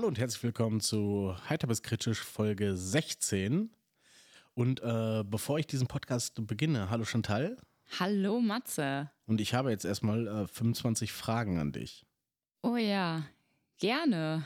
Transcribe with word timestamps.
Hallo 0.00 0.08
und 0.08 0.18
herzlich 0.18 0.42
willkommen 0.42 0.80
zu 0.80 1.36
Heiter 1.50 1.66
bis 1.66 1.82
kritisch 1.82 2.20
Folge 2.20 2.74
16. 2.74 3.68
Und 4.54 4.80
äh, 4.80 5.22
bevor 5.26 5.58
ich 5.58 5.66
diesen 5.66 5.88
Podcast 5.88 6.46
beginne, 6.46 6.88
hallo 6.88 7.04
Chantal. 7.04 7.58
Hallo 7.98 8.40
Matze. 8.40 9.10
Und 9.26 9.42
ich 9.42 9.52
habe 9.52 9.70
jetzt 9.70 9.84
erstmal 9.84 10.26
äh, 10.26 10.46
25 10.46 11.12
Fragen 11.12 11.58
an 11.58 11.72
dich. 11.72 12.06
Oh 12.62 12.76
ja, 12.76 13.26
gerne. 13.76 14.42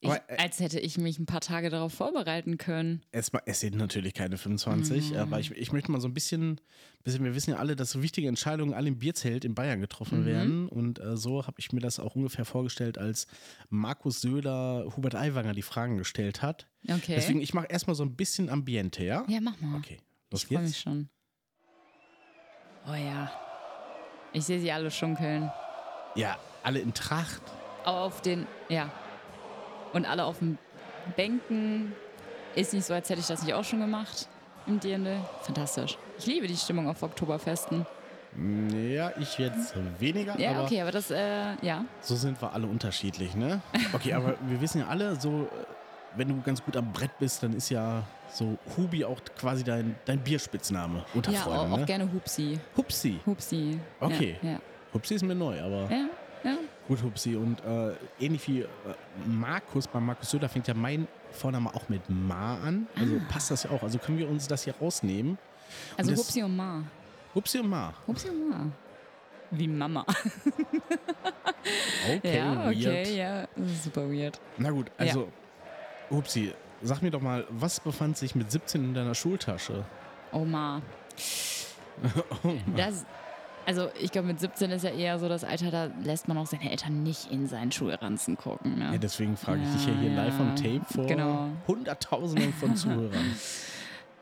Ich, 0.00 0.10
äh, 0.10 0.20
als 0.38 0.60
hätte 0.60 0.78
ich 0.78 0.98
mich 0.98 1.18
ein 1.18 1.24
paar 1.26 1.40
Tage 1.40 1.70
darauf 1.70 1.92
vorbereiten 1.94 2.58
können. 2.58 3.02
Erstmal, 3.12 3.42
es 3.46 3.60
sind 3.60 3.76
natürlich 3.76 4.12
keine 4.12 4.36
25, 4.36 5.12
Mhm. 5.12 5.16
aber 5.16 5.40
ich, 5.40 5.50
ich 5.52 5.72
möchte 5.72 5.90
mal 5.90 6.00
so 6.02 6.06
ein 6.08 6.12
bisschen, 6.12 6.60
bisschen, 7.02 7.24
wir 7.24 7.34
wissen 7.34 7.50
ja 7.52 7.56
alle, 7.56 7.76
dass 7.76 7.92
so 7.92 8.02
wichtige 8.02 8.28
Entscheidungen 8.28 8.74
alle 8.74 8.88
im 8.88 8.98
Bierzelt 8.98 9.44
in 9.46 9.54
Bayern 9.54 9.80
getroffen 9.80 10.20
Mhm. 10.20 10.26
werden. 10.26 10.68
Und 10.68 10.98
äh, 11.00 11.16
so 11.16 11.46
habe 11.46 11.56
ich 11.58 11.72
mir 11.72 11.80
das 11.80 11.98
auch 11.98 12.14
ungefähr 12.14 12.44
vorgestellt, 12.44 12.98
als 12.98 13.26
Markus 13.70 14.20
Söder 14.20 14.84
Hubert 14.96 15.14
Aiwanger 15.14 15.54
die 15.54 15.62
Fragen 15.62 15.96
gestellt 15.96 16.42
hat. 16.42 16.66
Okay. 16.86 17.14
Deswegen, 17.16 17.40
ich 17.40 17.54
mache 17.54 17.66
erstmal 17.68 17.96
so 17.96 18.04
ein 18.04 18.14
bisschen 18.16 18.50
Ambiente, 18.50 19.02
ja? 19.02 19.24
ja, 19.28 19.40
mach 19.40 19.58
mal. 19.60 19.78
Okay, 19.78 19.96
los 20.30 20.42
ich 20.42 20.48
freue 20.48 20.58
mich 20.58 20.66
geht's. 20.72 20.82
schon. 20.82 21.08
Oh 22.88 22.94
ja. 22.94 23.30
Ich 24.32 24.44
sehe 24.44 24.60
sie 24.60 24.70
alle 24.70 24.90
schunkeln. 24.90 25.50
Ja, 26.14 26.36
alle 26.62 26.80
in 26.80 26.92
Tracht. 26.92 27.42
Aber 27.84 28.02
auf 28.02 28.20
den, 28.20 28.46
ja. 28.68 28.92
Und 29.96 30.04
alle 30.04 30.24
auf 30.24 30.40
den 30.40 30.58
Bänken. 31.16 31.94
Ist 32.54 32.74
nicht 32.74 32.84
so, 32.84 32.92
als 32.92 33.08
hätte 33.08 33.20
ich 33.20 33.26
das 33.26 33.42
nicht 33.42 33.54
auch 33.54 33.64
schon 33.64 33.80
gemacht 33.80 34.28
im 34.66 34.78
Dirndl. 34.78 35.16
Fantastisch. 35.40 35.96
Ich 36.18 36.26
liebe 36.26 36.46
die 36.46 36.56
Stimmung 36.56 36.86
auf 36.86 37.02
Oktoberfesten. 37.02 37.86
Ja, 38.92 39.12
ich 39.18 39.38
jetzt 39.38 39.74
weniger, 39.98 40.38
Ja, 40.38 40.50
aber 40.50 40.64
okay, 40.64 40.82
aber 40.82 40.90
das, 40.90 41.10
äh, 41.10 41.54
ja. 41.62 41.86
so 42.02 42.14
sind 42.14 42.40
wir 42.42 42.52
alle 42.52 42.66
unterschiedlich, 42.66 43.34
ne? 43.34 43.62
Okay, 43.94 44.12
aber 44.12 44.34
wir 44.46 44.60
wissen 44.60 44.80
ja 44.80 44.88
alle, 44.88 45.18
so, 45.18 45.44
äh, 45.44 45.64
wenn 46.16 46.28
du 46.28 46.42
ganz 46.42 46.62
gut 46.62 46.76
am 46.76 46.92
Brett 46.92 47.18
bist, 47.18 47.42
dann 47.42 47.54
ist 47.54 47.70
ja 47.70 48.02
so 48.30 48.58
Hubi 48.76 49.06
auch 49.06 49.20
quasi 49.38 49.64
dein, 49.64 49.94
dein 50.04 50.18
Bierspitzname 50.18 51.06
unter 51.14 51.32
Ja, 51.32 51.40
auch, 51.40 51.44
Freunden, 51.44 51.72
auch 51.72 51.78
ne? 51.78 51.86
gerne 51.86 52.12
Hupsi. 52.12 52.60
Hupsi. 52.76 53.18
Hupsi. 53.24 53.80
Okay. 54.00 54.36
Ja, 54.42 54.58
Hupsi 54.92 55.14
ist 55.14 55.22
mir 55.22 55.34
neu, 55.34 55.58
aber 55.58 55.90
ja. 55.90 55.96
ja, 56.44 56.50
ja. 56.50 56.56
Gut 56.88 57.02
Hupsi. 57.02 57.36
Und 57.36 57.62
äh, 57.64 57.92
ähnlich 58.20 58.46
wie 58.48 58.60
äh, 58.62 58.66
Markus, 59.26 59.86
bei 59.86 60.00
Markus 60.00 60.30
Söder 60.30 60.48
fängt 60.48 60.68
ja 60.68 60.74
mein 60.74 61.06
Vorname 61.32 61.74
auch 61.74 61.88
mit 61.88 62.02
Ma 62.08 62.54
an. 62.58 62.86
Also 62.98 63.20
passt 63.28 63.50
das 63.50 63.64
ja 63.64 63.70
auch. 63.70 63.82
Also 63.82 63.98
können 63.98 64.18
wir 64.18 64.28
uns 64.28 64.46
das 64.48 64.64
hier 64.64 64.74
rausnehmen. 64.80 65.38
Also 65.96 66.10
das- 66.12 66.20
Hupsi 66.20 66.42
und 66.42 66.56
Ma. 66.56 66.82
Hupsi 67.34 67.58
und 67.58 67.68
Ma. 67.68 67.92
Hupsi 68.06 68.28
und 68.28 68.48
Ma. 68.50 68.66
Wie 69.50 69.68
Mama. 69.68 70.04
Okay, 72.16 72.36
ja, 72.38 72.66
weird. 72.66 72.76
okay, 72.76 73.16
ja. 73.16 73.48
Das 73.56 73.70
ist 73.70 73.84
super 73.84 74.08
weird. 74.08 74.38
Na 74.56 74.70
gut, 74.70 74.88
also, 74.98 75.28
Upsi, 76.10 76.52
sag 76.82 77.02
mir 77.02 77.10
doch 77.10 77.20
mal, 77.20 77.44
was 77.50 77.80
befand 77.80 78.16
sich 78.16 78.36
mit 78.36 78.50
17 78.52 78.84
in 78.84 78.94
deiner 78.94 79.14
Schultasche? 79.16 79.84
Oh 80.32 80.44
Ma. 80.44 80.80
Das, 82.76 83.04
also 83.66 83.90
ich 84.00 84.12
glaube, 84.12 84.28
mit 84.28 84.40
17 84.40 84.70
ist 84.70 84.84
ja 84.84 84.90
eher 84.90 85.18
so 85.18 85.28
das 85.28 85.44
Alter, 85.44 85.70
da 85.70 85.88
lässt 86.02 86.28
man 86.28 86.38
auch 86.38 86.46
seine 86.46 86.70
Eltern 86.70 87.02
nicht 87.02 87.30
in 87.30 87.46
seinen 87.48 87.72
Schulranzen 87.72 88.36
gucken. 88.38 88.80
Ja, 88.80 88.92
Ne? 88.92 88.98
deswegen 88.98 89.36
frage 89.36 89.60
ich 89.62 89.68
Ja, 89.68 89.74
dich 89.74 89.86
ja 89.86 89.92
hier 90.00 90.10
ja. 90.12 90.24
live 90.24 90.40
on 90.40 90.56
Tape 90.56 90.82
vor 90.94 91.06
Genau. 91.06 91.48
Hunderttausenden 91.66 92.52
von 92.54 92.74
Zuhörern. 92.76 93.36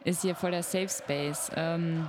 Ist 0.05 0.23
hier 0.23 0.35
voll 0.35 0.51
der 0.51 0.63
Safe 0.63 0.89
Space. 0.89 1.51
Ähm, 1.55 2.09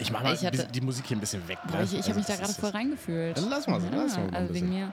Ich 0.00 0.10
mache 0.10 0.24
mal 0.24 0.34
Ich 0.34 0.44
hatte- 0.46 0.66
die 0.72 0.80
Musik 0.80 1.06
hier 1.06 1.16
ein 1.16 1.20
bisschen 1.20 1.46
weg. 1.48 1.58
Ne? 1.66 1.82
ich 1.82 1.92
ich 1.92 1.96
Also 1.98 2.08
habe 2.10 2.18
mich 2.20 2.26
da 2.26 2.36
gerade 2.36 2.52
voll 2.54 2.70
reingefühlt. 2.70 3.36
Dann 3.36 3.50
lass 3.50 3.66
mal 3.66 3.80
so, 3.80 3.88
ja, 3.88 3.96
lass 3.96 4.16
mal 4.16 4.24
Also 4.32 4.54
wegen 4.54 4.66
bisschen. 4.68 4.70
mir. 4.70 4.92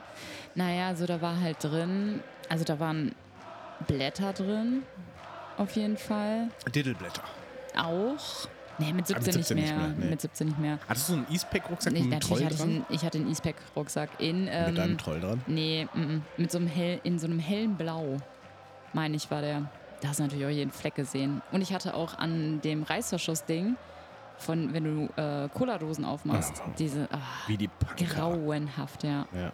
Naja, 0.54 0.94
so 0.94 1.06
da 1.06 1.20
war 1.22 1.40
halt 1.40 1.56
drin, 1.64 2.20
also 2.48 2.64
da 2.64 2.78
waren 2.80 3.14
Blätter 3.86 4.32
drin, 4.34 4.82
auf 5.56 5.72
jeden 5.76 5.96
Fall. 5.96 6.48
Diddleblätter. 6.74 7.22
Auch. 7.76 8.46
Nee, 8.80 8.92
mit 8.92 9.06
17, 9.06 9.24
mit 9.24 9.34
17 9.34 9.56
nicht 9.56 9.66
nicht 9.66 9.76
mehr. 9.78 9.88
nee. 9.96 10.10
Mit 10.10 10.20
17 10.20 10.46
nicht 10.48 10.58
mehr. 10.58 10.78
Hattest 10.88 11.08
du 11.08 11.12
einen 11.14 11.26
Eastpack-Rucksack 11.30 11.92
Nee, 11.92 12.00
mit 12.02 12.12
einem 12.12 12.20
Troll 12.20 12.40
natürlich 12.40 12.44
hatte 12.44 12.54
ich, 12.54 12.60
dran? 12.60 12.70
einen, 12.70 12.86
ich 12.96 13.04
hatte 13.04 13.18
einen 13.18 13.28
Eastpack-Rucksack 13.28 14.10
in. 14.18 14.48
Ähm, 14.50 14.70
mit 14.74 14.80
einem 14.82 14.98
Troll 14.98 15.20
dran? 15.20 15.40
Nee, 15.46 15.86
mm, 15.94 16.00
mm, 16.00 16.22
mit 16.38 16.50
so 16.50 16.58
einem 16.58 16.66
hell, 16.66 17.00
in 17.04 17.18
so 17.18 17.26
einem 17.26 17.38
hellen 17.38 17.76
Blau, 17.76 18.16
meine 18.92 19.14
ich, 19.16 19.30
war 19.30 19.40
der. 19.42 19.70
Da 20.00 20.08
hast 20.08 20.18
du 20.18 20.22
natürlich 20.24 20.44
auch 20.46 20.50
jeden 20.50 20.70
Fleck 20.72 20.94
gesehen. 20.94 21.42
Und 21.52 21.60
ich 21.60 21.74
hatte 21.74 21.94
auch 21.94 22.18
an 22.18 22.60
dem 22.62 22.82
Reißverschlussding, 22.84 23.76
von 24.38 24.72
wenn 24.72 24.84
du 24.84 25.20
äh, 25.20 25.48
Cola-Dosen 25.50 26.04
aufmachst, 26.06 26.62
Ah. 26.64 26.70
diese 26.78 27.06
ah, 27.12 27.18
Wie 27.46 27.58
die 27.58 27.68
Punker. 27.68 28.04
grauenhaft, 28.14 29.04
ja. 29.04 29.26
Ja. 29.34 29.52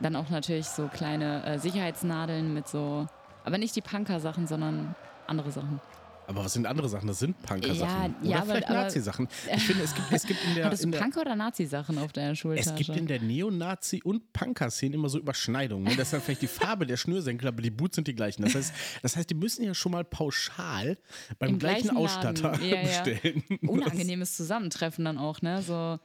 Dann 0.00 0.14
auch 0.16 0.28
natürlich 0.28 0.66
so 0.66 0.88
kleine 0.88 1.42
äh, 1.46 1.58
Sicherheitsnadeln 1.58 2.52
mit 2.52 2.68
so, 2.68 3.06
aber 3.46 3.56
nicht 3.56 3.74
die 3.74 3.80
Punker-Sachen, 3.80 4.46
sondern 4.46 4.94
andere 5.26 5.50
Sachen. 5.50 5.80
Aber 6.26 6.44
was 6.44 6.52
sind 6.52 6.66
andere 6.66 6.88
Sachen? 6.88 7.06
Das 7.06 7.18
sind 7.18 7.40
Punker-Sachen. 7.42 8.14
Ja, 8.22 8.28
Oder 8.28 8.28
ja, 8.28 8.42
vielleicht 8.42 8.68
Nazi-Sachen. 8.68 9.28
Ich 9.56 9.62
finde, 9.62 9.84
es 9.84 9.94
gibt, 9.94 10.12
es 10.12 10.26
gibt 10.26 10.44
in 10.44 10.54
der... 10.56 10.64
Hattest 10.66 10.82
du 10.82 10.88
in 10.88 10.92
der 10.92 10.98
Punker- 11.00 11.20
oder 11.20 11.36
Nazi-Sachen 11.36 11.98
auf 11.98 12.12
deiner 12.12 12.34
Schultasche? 12.34 12.70
Es 12.70 12.74
gibt 12.74 12.98
in 12.98 13.06
der 13.06 13.20
Neonazi- 13.20 14.02
und 14.02 14.32
Punker-Szene 14.32 14.94
immer 14.94 15.08
so 15.08 15.18
Überschneidungen. 15.18 15.84
Ne? 15.84 15.90
Das 15.96 16.08
ist 16.08 16.12
dann 16.12 16.20
vielleicht 16.20 16.42
die 16.42 16.48
Farbe 16.48 16.86
der 16.86 16.96
Schnürsenkel, 16.96 17.48
aber 17.48 17.62
die 17.62 17.70
Boots 17.70 17.96
sind 17.96 18.08
die 18.08 18.14
gleichen. 18.14 18.42
Das 18.42 18.54
heißt, 18.54 18.74
das 19.02 19.16
heißt, 19.16 19.30
die 19.30 19.34
müssen 19.34 19.64
ja 19.64 19.74
schon 19.74 19.92
mal 19.92 20.04
pauschal 20.04 20.98
beim 21.38 21.50
Im 21.50 21.58
gleichen, 21.58 21.88
gleichen 21.88 21.96
Ausstatter 21.96 22.60
ja. 22.60 22.82
bestellen. 22.82 23.44
unangenehmes 23.62 24.36
Zusammentreffen 24.36 25.04
dann 25.04 25.18
auch, 25.18 25.42
ne? 25.42 25.62
So, 25.62 25.98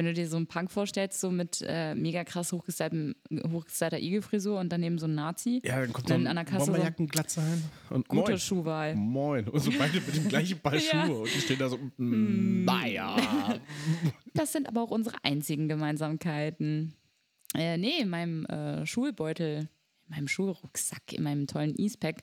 wenn 0.00 0.06
du 0.06 0.14
dir 0.14 0.26
so 0.26 0.38
einen 0.38 0.46
Punk 0.46 0.70
vorstellst, 0.70 1.20
so 1.20 1.30
mit 1.30 1.62
äh, 1.66 1.94
mega 1.94 2.24
krass 2.24 2.52
hochgestylter 2.52 3.98
Igelfrisur 4.00 4.58
und 4.58 4.70
daneben 4.72 4.98
so 4.98 5.04
ein 5.06 5.14
Nazi. 5.14 5.60
Ja, 5.62 5.78
dann 5.80 5.92
kommt 5.92 6.08
Dann 6.08 6.26
an 6.26 6.36
der 6.36 6.46
Kasse 6.46 6.72
so- 6.72 7.40
ein. 7.40 7.62
Und 7.90 8.08
Gute 8.08 8.30
moin. 8.30 8.38
Schuhwahl. 8.38 8.94
Moin. 8.96 9.46
Und 9.46 9.60
so 9.60 9.70
beide 9.78 10.00
mit 10.00 10.16
dem 10.16 10.26
gleichen 10.28 10.58
Paar 10.58 10.74
Ja. 10.76 11.04
Schuhe. 11.04 11.18
Und 11.20 11.34
die 11.34 11.40
stehen 11.40 11.58
da 11.58 11.68
so, 11.68 11.78
naja. 11.98 13.60
Das 14.32 14.52
sind 14.52 14.68
aber 14.68 14.80
auch 14.82 14.90
unsere 14.90 15.16
einzigen 15.22 15.68
Gemeinsamkeiten. 15.68 16.94
Äh, 17.54 17.76
nee, 17.76 17.98
in 18.00 18.08
meinem 18.08 18.46
äh, 18.46 18.86
Schulbeutel, 18.86 19.68
in 20.06 20.14
meinem 20.14 20.28
Schulrucksack, 20.28 21.12
in 21.12 21.24
meinem 21.24 21.46
tollen 21.46 21.74
Eastpack, 21.76 22.22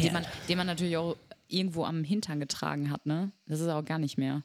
den 0.00 0.12
man, 0.14 0.24
den 0.48 0.56
man 0.56 0.66
natürlich 0.66 0.96
auch 0.96 1.16
irgendwo 1.48 1.84
am 1.84 2.04
Hintern 2.04 2.40
getragen 2.40 2.90
hat, 2.90 3.04
ne? 3.04 3.32
Das 3.46 3.60
ist 3.60 3.68
auch 3.68 3.84
gar 3.84 3.98
nicht 3.98 4.16
mehr. 4.16 4.44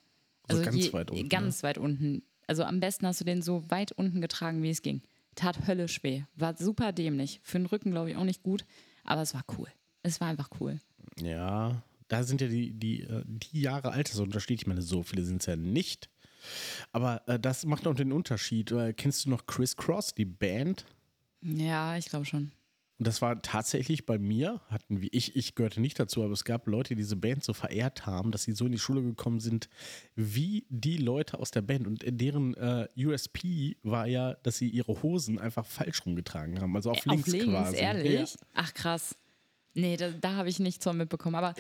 So 0.50 0.58
Also 0.58 0.64
ganz 0.72 0.94
weit 0.94 1.12
unten, 1.12 1.24
ne? 1.24 1.30
Ganz 1.30 1.64
weit 1.64 1.78
unten. 1.78 2.24
Also 2.48 2.64
am 2.64 2.80
besten 2.80 3.08
hast 3.08 3.22
du 3.22 3.26
den 3.26 3.42
so 3.42 3.70
weit 3.70 3.92
unten 3.92 4.22
getragen, 4.22 4.64
wie 4.64 4.70
es 4.70 4.82
ging. 4.82 5.02
Tat 5.36 5.68
höllisch 5.68 6.04
weh. 6.04 6.24
War 6.36 6.56
super 6.58 6.92
dämlich. 6.92 7.40
Für 7.44 7.58
den 7.58 7.66
Rücken, 7.66 7.92
glaube 7.92 8.12
ich, 8.12 8.18
auch 8.18 8.24
nicht 8.24 8.44
gut. 8.44 8.66
Aber 9.04 9.22
es 9.22 9.34
war 9.34 9.44
cool. 9.58 9.68
Es 10.04 10.22
war 10.22 10.28
einfach 10.28 10.50
cool. 10.60 10.80
Ja, 11.20 11.82
da 12.08 12.24
sind 12.24 12.42
ja 12.42 12.48
die, 12.48 12.72
die, 12.72 13.02
äh, 13.02 13.24
die 13.26 13.62
Jahre 13.62 13.92
Altersunterschied. 13.92 14.62
Ich 14.62 14.68
meine, 14.68 14.82
so 14.82 15.04
viele 15.04 15.24
sind 15.24 15.42
es 15.42 15.48
ja 15.48 15.56
nicht. 15.56 16.10
Aber 16.92 17.28
äh, 17.28 17.40
das 17.40 17.66
macht 17.66 17.88
auch 17.88 17.96
den 17.96 18.12
Unterschied. 18.12 18.72
Äh, 18.72 18.94
kennst 18.94 19.26
du 19.26 19.30
noch 19.30 19.46
Chris 19.46 19.76
Cross, 19.76 20.14
die 20.14 20.26
Band? 20.26 20.86
Ja, 21.42 21.98
ich 21.98 22.06
glaube 22.06 22.26
schon. 22.26 22.52
Und 23.04 23.08
das 23.08 23.22
war 23.22 23.42
tatsächlich 23.42 24.06
bei 24.06 24.18
mir, 24.18 24.62
hatten 24.70 25.02
wir, 25.02 25.10
ich, 25.12 25.36
ich 25.36 25.56
gehörte 25.56 25.82
nicht 25.82 26.00
dazu, 26.00 26.24
aber 26.24 26.32
es 26.32 26.46
gab 26.46 26.68
Leute, 26.68 26.96
die 26.96 27.02
diese 27.02 27.18
Band 27.18 27.44
so 27.44 27.52
verehrt 27.52 28.06
haben, 28.06 28.32
dass 28.32 28.44
sie 28.44 28.54
so 28.54 28.66
in 28.66 28.72
die 28.72 28.80
Schule 28.80 29.02
gekommen 29.02 29.42
sind, 29.42 29.68
wie 30.16 30.66
die 30.70 30.96
Leute 30.96 31.38
aus 31.38 31.52
der 31.52 31.64
Band. 31.64 31.86
Und 31.86 32.02
deren 32.08 32.54
äh, 32.54 32.88
USP 32.96 33.76
war 33.84 34.08
ja, 34.08 34.36
dass 34.36 34.56
sie 34.56 34.70
ihre 34.70 35.04
Hosen 35.04 35.38
einfach 35.38 35.66
falsch 35.66 36.06
rumgetragen 36.06 36.62
haben. 36.62 36.74
Also 36.78 36.92
auf, 36.92 37.06
links, 37.06 37.28
Auf 37.28 37.34
links, 37.34 37.46
quasi. 37.48 37.76
ehrlich? 37.76 38.38
Ach 38.54 38.74
krass. 38.74 39.18
Nee, 39.76 39.98
da, 39.98 40.10
da 40.12 40.36
habe 40.36 40.50
ich 40.50 40.60
nichts 40.60 40.84
von 40.84 40.96
mitbekommen. 40.98 41.36
Aber 41.36 41.56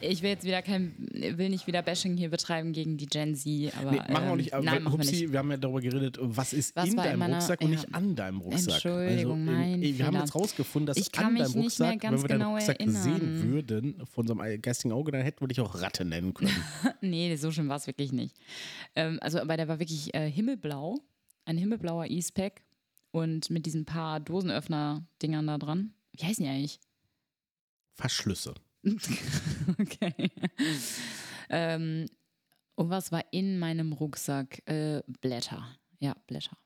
ich 0.00 0.22
will 0.22 0.30
jetzt 0.30 0.44
wieder 0.44 0.60
kein, 0.60 0.94
will 1.12 1.48
nicht 1.48 1.66
wieder 1.66 1.80
Bashing 1.82 2.16
hier 2.16 2.28
betreiben 2.28 2.72
gegen 2.72 2.96
die 2.98 3.06
Gen 3.06 3.34
Z. 3.34 3.72
Aber, 3.80 3.90
Nee, 3.92 3.96
machen 3.98 4.12
wir 4.12 4.18
auch 4.20 4.30
ähm, 4.32 4.36
nicht. 4.36 4.52
Aber 4.54 4.64
nein, 4.64 4.82
machen 4.82 4.98
wir 4.98 5.04
Hupsi, 5.04 5.22
nicht. 5.22 5.32
wir 5.32 5.38
haben 5.38 5.50
ja 5.50 5.56
darüber 5.56 5.80
geredet, 5.80 6.18
was 6.20 6.52
ist 6.52 6.76
Was 6.76 6.90
in 6.90 6.96
deinem 6.96 7.18
meiner- 7.20 7.36
Rucksack 7.36 7.60
und 7.62 7.70
ja. 7.70 7.76
nicht 7.76 7.94
an 7.94 8.14
deinem 8.14 8.40
Rucksack. 8.40 8.74
Entschuldigung, 8.74 9.48
also, 9.48 9.52
mein 9.52 9.82
äh, 9.82 9.98
Wir 9.98 10.06
haben 10.06 10.16
jetzt 10.16 10.34
rausgefunden, 10.34 10.86
dass 10.86 10.96
Ich 10.98 11.10
kann 11.10 11.26
an 11.26 11.32
mich 11.34 11.42
deinem 11.44 11.62
Rucksack, 11.62 12.02
wenn 12.02 12.12
wir 12.12 12.28
deinen 12.28 12.38
genau 12.38 12.52
Rucksack 12.52 12.80
erinnern. 12.80 13.02
sehen 13.02 13.42
würden, 13.52 14.06
von 14.06 14.28
unserem 14.28 14.62
geistigen 14.62 14.92
Auge, 14.92 15.10
dann 15.12 15.22
hätten 15.22 15.40
wir 15.40 15.48
dich 15.48 15.60
auch 15.60 15.80
Ratte 15.80 16.04
nennen 16.04 16.34
können. 16.34 16.50
Nee, 17.00 17.34
so 17.36 17.50
schlimm 17.50 17.68
war 17.68 17.76
es 17.76 17.86
wirklich 17.86 18.12
nicht. 18.12 18.36
Ähm, 18.94 19.18
also, 19.20 19.40
aber 19.40 19.56
der 19.56 19.68
war 19.68 19.78
wirklich 19.78 20.14
äh, 20.14 20.30
himmelblau. 20.30 20.98
Ein 21.44 21.56
himmelblauer 21.58 22.06
Eastpack. 22.06 22.62
Und 23.10 23.48
mit 23.50 23.64
diesen 23.66 23.84
paar 23.84 24.18
Dosenöffner-Dingern 24.20 25.46
da 25.46 25.56
dran. 25.58 25.92
Wie 26.16 26.24
heißen 26.24 26.44
die 26.44 26.50
eigentlich? 26.50 26.80
Verschlüsse. 27.94 28.54
okay. 29.80 30.30
ähm, 31.48 32.06
und 32.74 32.90
was 32.90 33.12
war 33.12 33.24
in 33.30 33.58
meinem 33.58 33.92
Rucksack? 33.92 34.62
Äh, 34.66 35.02
Blätter. 35.20 35.66
Ja, 36.00 36.14
Blätter. 36.26 36.56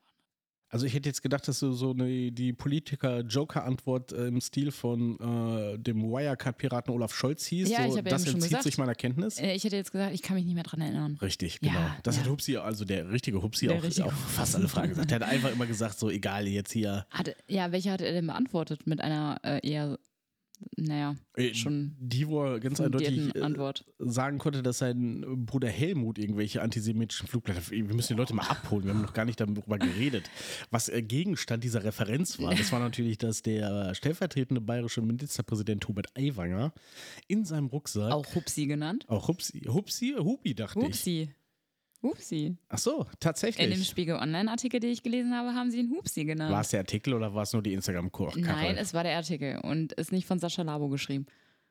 Also 0.70 0.84
ich 0.84 0.92
hätte 0.92 1.08
jetzt 1.08 1.22
gedacht, 1.22 1.48
dass 1.48 1.60
du 1.60 1.72
so 1.72 1.92
eine, 1.92 2.30
die 2.30 2.52
Politiker-Joker-Antwort 2.52 4.12
äh, 4.12 4.26
im 4.26 4.38
Stil 4.42 4.70
von 4.70 5.18
äh, 5.18 5.78
dem 5.78 6.02
Wirecard-Piraten 6.02 6.92
Olaf 6.92 7.14
Scholz 7.14 7.46
hieß. 7.46 7.70
Ja, 7.70 7.84
so, 7.84 7.92
ich 7.92 7.98
hab 7.98 8.04
ja 8.04 8.10
das 8.10 8.26
entzieht 8.26 8.42
gesagt. 8.42 8.64
sich 8.64 8.76
meiner 8.76 8.94
Kenntnis. 8.94 9.38
Äh, 9.38 9.54
Ich 9.54 9.64
hätte 9.64 9.76
jetzt 9.76 9.92
gesagt, 9.92 10.12
ich 10.14 10.20
kann 10.20 10.36
mich 10.36 10.44
nicht 10.44 10.54
mehr 10.54 10.64
dran 10.64 10.82
erinnern. 10.82 11.16
Richtig, 11.22 11.58
Ja, 11.62 11.72
genau. 11.72 11.90
das 12.02 12.16
ja. 12.16 12.22
hat 12.22 12.28
Hupsi, 12.28 12.56
also 12.58 12.84
der 12.84 13.10
richtige 13.10 13.40
Hupsi, 13.42 13.66
Der 13.68 13.78
auch, 13.78 13.82
richtige 13.82 14.08
auch 14.08 14.12
fast 14.12 14.56
alle 14.56 14.68
Fragen 14.68 14.90
gesagt. 14.90 15.10
Der 15.10 15.20
hat 15.20 15.28
einfach 15.28 15.50
immer 15.52 15.66
gesagt, 15.66 15.98
so 15.98 16.10
egal, 16.10 16.46
jetzt 16.46 16.72
hier. 16.72 17.06
Hat, 17.10 17.34
ja, 17.46 17.72
welche 17.72 17.90
hat 17.90 18.02
er 18.02 18.12
denn 18.12 18.26
beantwortet? 18.26 18.86
Mit 18.86 19.00
einer 19.00 19.40
äh, 19.44 19.66
eher, 19.66 19.98
naja, 20.76 21.14
Äh, 21.36 21.54
schon 21.54 21.96
Die, 22.00 22.26
wo 22.28 22.42
er 22.44 22.60
ganz 22.60 22.80
eindeutig 22.80 23.34
äh, 23.34 23.40
Antwort. 23.40 23.84
sagen 23.98 24.38
konnte, 24.38 24.62
dass 24.62 24.78
sein 24.78 25.24
Bruder 25.46 25.68
Helmut 25.68 26.18
irgendwelche 26.18 26.62
antisemitischen 26.62 27.28
Flugblätter. 27.28 27.70
Wir 27.70 27.82
müssen 27.94 28.14
die 28.14 28.18
Leute 28.18 28.34
mal 28.34 28.46
abholen. 28.48 28.84
Wir 28.86 28.94
haben 28.94 29.02
noch 29.02 29.12
gar 29.12 29.24
nicht 29.24 29.40
darüber 29.40 29.78
geredet. 29.78 30.30
Was 30.70 30.88
äh, 30.88 31.02
Gegenstand 31.02 31.64
dieser 31.64 31.84
Referenz 31.84 32.38
war, 32.40 32.54
das 32.54 32.70
war 32.72 32.80
natürlich, 32.80 33.18
dass 33.18 33.42
der 33.42 33.94
stellvertretende 33.94 34.60
bayerische 34.60 35.02
Ministerpräsident 35.02 35.86
Hubert 35.88 36.08
Aiwanger 36.16 36.72
in 37.26 37.44
seinem 37.44 37.66
Rucksack. 37.66 38.12
Auch 38.12 38.26
Hupsi 38.34 38.66
genannt. 38.66 39.04
Auch 39.08 39.28
Hupsi, 39.28 39.60
Hupsi, 39.68 40.14
Hupi 40.18 40.54
dachte 40.54 40.80
ich. 40.80 40.86
Hupsi. 40.86 41.30
Hupsi. 42.02 42.56
Ach 42.68 42.78
so, 42.78 43.00
In 43.00 43.04
dem 43.06 43.10
tatsächlich. 43.20 43.88
Spiegel 43.88 44.16
Online-Artikel, 44.16 44.78
den 44.80 44.90
ich 44.90 45.02
gelesen 45.02 45.34
habe, 45.34 45.54
haben 45.54 45.70
sie 45.70 45.80
ihn 45.80 45.90
Hupsi 45.90 46.24
genannt. 46.24 46.52
War 46.52 46.60
es 46.60 46.68
der 46.68 46.80
Artikel 46.80 47.14
oder 47.14 47.34
war 47.34 47.42
es 47.42 47.52
nur 47.52 47.62
die 47.62 47.72
Instagram-Kachel? 47.72 48.42
Nein, 48.42 48.76
es 48.76 48.94
war 48.94 49.02
der 49.02 49.16
Artikel 49.16 49.58
und 49.62 49.92
ist 49.94 50.12
nicht 50.12 50.26
von 50.26 50.38
Sascha 50.38 50.62
Labo 50.62 50.88
geschrieben. 50.88 51.26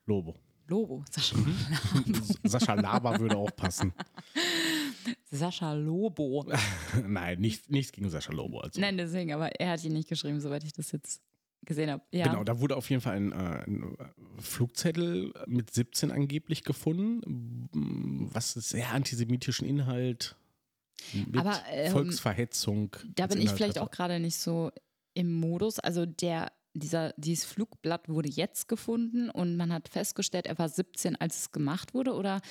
Lobo. 0.05 0.35
Lobo. 0.67 1.05
Sascha, 1.09 1.37
Sascha 2.43 2.73
Laber 2.73 3.19
würde 3.19 3.37
auch 3.37 3.55
passen. 3.55 3.93
Sascha 5.31 5.73
Lobo. 5.73 6.45
Nein, 7.07 7.39
nicht, 7.39 7.69
nichts 7.69 7.93
gegen 7.93 8.09
Sascha 8.09 8.33
Lobo. 8.33 8.59
Also. 8.59 8.81
Nein, 8.81 8.97
deswegen, 8.97 9.31
aber 9.33 9.49
er 9.59 9.71
hat 9.71 9.83
ihn 9.85 9.93
nicht 9.93 10.09
geschrieben, 10.09 10.41
soweit 10.41 10.63
ich 10.65 10.73
das 10.73 10.91
jetzt 10.91 11.21
gesehen 11.65 11.89
habe. 11.89 12.03
Ja. 12.11 12.27
Genau, 12.27 12.43
da 12.43 12.59
wurde 12.59 12.75
auf 12.75 12.89
jeden 12.89 13.01
Fall 13.01 13.15
ein, 13.15 13.31
äh, 13.31 13.63
ein 13.65 13.97
Flugzettel 14.39 15.33
mit 15.47 15.73
17 15.73 16.11
angeblich 16.11 16.63
gefunden, 16.63 18.29
was 18.33 18.53
sehr 18.53 18.91
antisemitischen 18.93 19.67
Inhalt 19.67 20.35
mit 21.13 21.37
Aber, 21.37 21.61
ähm, 21.69 21.91
Volksverhetzung. 21.91 22.95
Da 23.15 23.27
bin 23.27 23.37
ich 23.37 23.45
Inhalt 23.45 23.57
vielleicht 23.57 23.75
hatte. 23.77 23.83
auch 23.85 23.91
gerade 23.91 24.19
nicht 24.19 24.37
so 24.37 24.71
im 25.13 25.33
Modus. 25.33 25.79
Also 25.79 26.05
der, 26.05 26.51
dieser, 26.73 27.13
dieses 27.17 27.45
Flugblatt 27.45 28.09
wurde 28.09 28.29
jetzt 28.29 28.67
gefunden 28.67 29.29
und 29.29 29.57
man 29.57 29.73
hat 29.73 29.89
festgestellt, 29.89 30.47
er 30.47 30.57
war 30.57 30.69
17, 30.69 31.15
als 31.15 31.37
es 31.39 31.51
gemacht 31.51 31.93
wurde. 31.93 32.13
Oder 32.13 32.41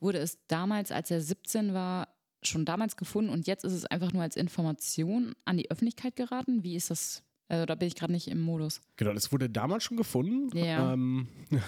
wurde 0.00 0.18
es 0.18 0.38
damals, 0.48 0.92
als 0.92 1.10
er 1.10 1.20
17 1.20 1.72
war, 1.72 2.08
schon 2.42 2.64
damals 2.64 2.96
gefunden 2.96 3.30
und 3.30 3.46
jetzt 3.46 3.64
ist 3.64 3.72
es 3.72 3.86
einfach 3.86 4.12
nur 4.12 4.22
als 4.22 4.36
Information 4.36 5.34
an 5.44 5.56
die 5.56 5.70
Öffentlichkeit 5.70 6.16
geraten? 6.16 6.62
Wie 6.62 6.76
ist 6.76 6.90
das? 6.90 7.22
Also 7.48 7.64
da 7.64 7.74
bin 7.76 7.86
ich 7.88 7.94
gerade 7.94 8.12
nicht 8.12 8.28
im 8.28 8.40
Modus. 8.40 8.80
Genau, 8.96 9.12
das 9.12 9.30
wurde 9.32 9.48
damals 9.48 9.84
schon 9.84 9.96
gefunden. 9.96 10.56
Ja. 10.56 10.92
Ähm, 10.92 11.28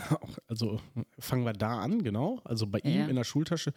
also 0.49 0.81
fangen 1.19 1.45
wir 1.45 1.53
da 1.53 1.79
an, 1.81 2.03
genau. 2.03 2.41
Also 2.45 2.67
bei 2.67 2.79
ihm 2.81 3.01
Ja. 3.01 3.07
in 3.07 3.17
der 3.17 3.25
Schultasche 3.25 3.73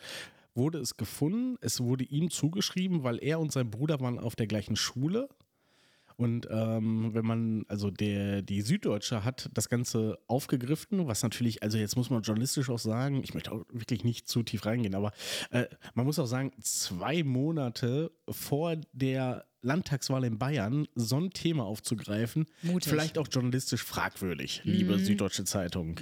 wurde 0.56 0.80
es 0.80 0.98
gefunden. 0.98 1.58
Es 1.62 1.80
wurde 1.80 2.04
ihm 2.04 2.30
zugeschrieben, 2.32 3.04
weil 3.04 3.20
er 3.24 3.40
und 3.40 3.52
sein 3.52 3.70
Bruder 3.70 4.00
waren 4.00 4.18
auf 4.20 4.36
der 4.36 4.48
gleichen 4.48 4.76
Schule. 4.76 5.30
Und 6.18 6.48
ähm, 6.52 7.14
wenn 7.14 7.26
man, 7.26 7.66
also 7.68 7.90
der, 7.92 8.42
die 8.42 8.62
Süddeutsche 8.62 9.24
hat 9.24 9.50
das 9.54 9.70
Ganze 9.70 10.20
aufgegriffen, 10.28 11.08
was 11.08 11.24
natürlich, 11.24 11.64
also 11.64 11.78
jetzt 11.78 11.96
muss 11.96 12.10
man 12.10 12.22
journalistisch 12.22 12.70
auch 12.70 12.80
sagen, 12.80 13.24
ich 13.24 13.34
möchte 13.34 13.52
auch 13.52 13.66
wirklich 13.72 14.04
nicht 14.04 14.28
zu 14.28 14.44
tief 14.44 14.66
reingehen, 14.66 14.96
aber 14.96 15.12
äh, 15.52 15.66
man 15.94 16.06
muss 16.06 16.20
auch 16.20 16.26
sagen, 16.26 16.52
zwei 16.62 17.24
Monate 17.24 18.12
vor 18.30 18.76
der 18.94 19.46
Landtagswahl 19.64 20.24
in 20.24 20.40
Bayern 20.40 20.88
so 20.96 21.20
ein 21.20 21.30
Thema 21.30 21.66
aufzugreifen, 21.66 22.48
Mutig. 22.64 22.90
vielleicht 22.90 23.18
auch 23.20 23.28
journalistisch 23.32 23.84
fragwürdig, 23.84 24.62
liebe 24.64 24.98
Süddeutsche 24.98 25.44
Zeitung. 25.46 25.98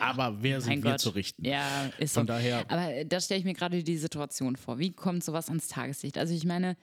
Aber 0.00 0.42
wer 0.42 0.60
sind 0.60 0.68
Mein 0.74 0.84
wir 0.84 0.90
Gott. 0.92 1.00
zu 1.00 1.08
richten? 1.10 1.42
Ja, 1.46 1.90
ist 1.98 2.12
Von 2.12 2.24
so. 2.24 2.34
daher- 2.34 2.70
Aber 2.70 2.92
äh, 2.92 3.06
da 3.06 3.18
stelle 3.20 3.38
ich 3.40 3.46
mir 3.46 3.54
gerade 3.54 3.82
die 3.82 3.96
Situation 3.96 4.56
vor. 4.56 4.78
Wie 4.78 4.92
kommt 4.92 5.24
sowas 5.24 5.48
ans 5.48 5.68
Tageslicht? 5.68 6.18
Also 6.18 6.34
ich 6.34 6.44
meine, 6.44 6.76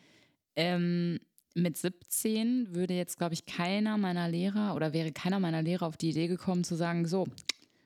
ähm, 0.55 1.19
mit 1.57 1.77
17 1.77 2.75
würde 2.75 2.93
jetzt, 2.93 3.17
glaube 3.17 3.33
ich, 3.33 3.45
keiner 3.45 3.97
meiner 3.97 4.29
Lehrer 4.29 4.75
oder 4.75 4.93
wäre 4.93 5.11
keiner 5.11 5.39
meiner 5.39 5.61
Lehrer 5.61 5.87
auf 5.87 5.97
die 5.97 6.09
Idee 6.09 6.27
gekommen 6.27 6.63
zu 6.63 6.75
sagen, 6.75 7.07
so, 7.07 7.27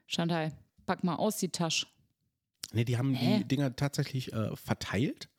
Chantal, 0.08 0.52
pack 0.86 1.04
mal 1.04 1.16
aus 1.16 1.38
die 1.38 1.50
Tasche. 1.50 1.88
Nee, 2.74 2.86
die 2.86 2.98
haben 2.98 3.14
Hä? 3.14 3.40
die 3.40 3.48
Dinger 3.48 3.76
tatsächlich 3.76 4.34
äh, 4.34 4.56
verteilt. 4.56 5.30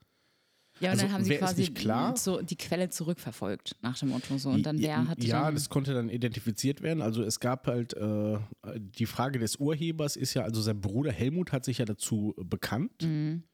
Ja, 0.80 0.88
und 0.88 0.92
Also, 0.92 1.02
dann 1.02 1.12
haben 1.12 1.24
sie 1.24 1.36
quasi 1.36 1.72
klar? 1.72 2.16
So 2.16 2.40
die 2.42 2.56
Quelle 2.56 2.88
zurückverfolgt, 2.88 3.76
nach 3.82 3.98
dem 3.98 4.08
Motto 4.08 4.36
so. 4.38 4.50
Und 4.50 4.64
dann 4.64 4.80
wer 4.80 5.06
hat 5.06 5.22
Ja, 5.22 5.50
das 5.50 5.68
konnte 5.68 5.94
dann 5.94 6.08
identifiziert 6.08 6.82
werden. 6.82 7.02
Also 7.02 7.22
es 7.22 7.38
gab 7.38 7.66
halt 7.66 7.94
äh, 7.94 8.38
die 8.78 9.06
Frage 9.06 9.38
des 9.38 9.56
Urhebers 9.56 10.16
ist 10.16 10.34
ja, 10.34 10.42
also 10.42 10.60
sein 10.60 10.80
Bruder 10.80 11.12
Helmut 11.12 11.52
hat 11.52 11.64
sich 11.64 11.78
ja 11.78 11.84
dazu 11.84 12.34
bekannt. 12.36 13.02
Mhm. 13.02 13.44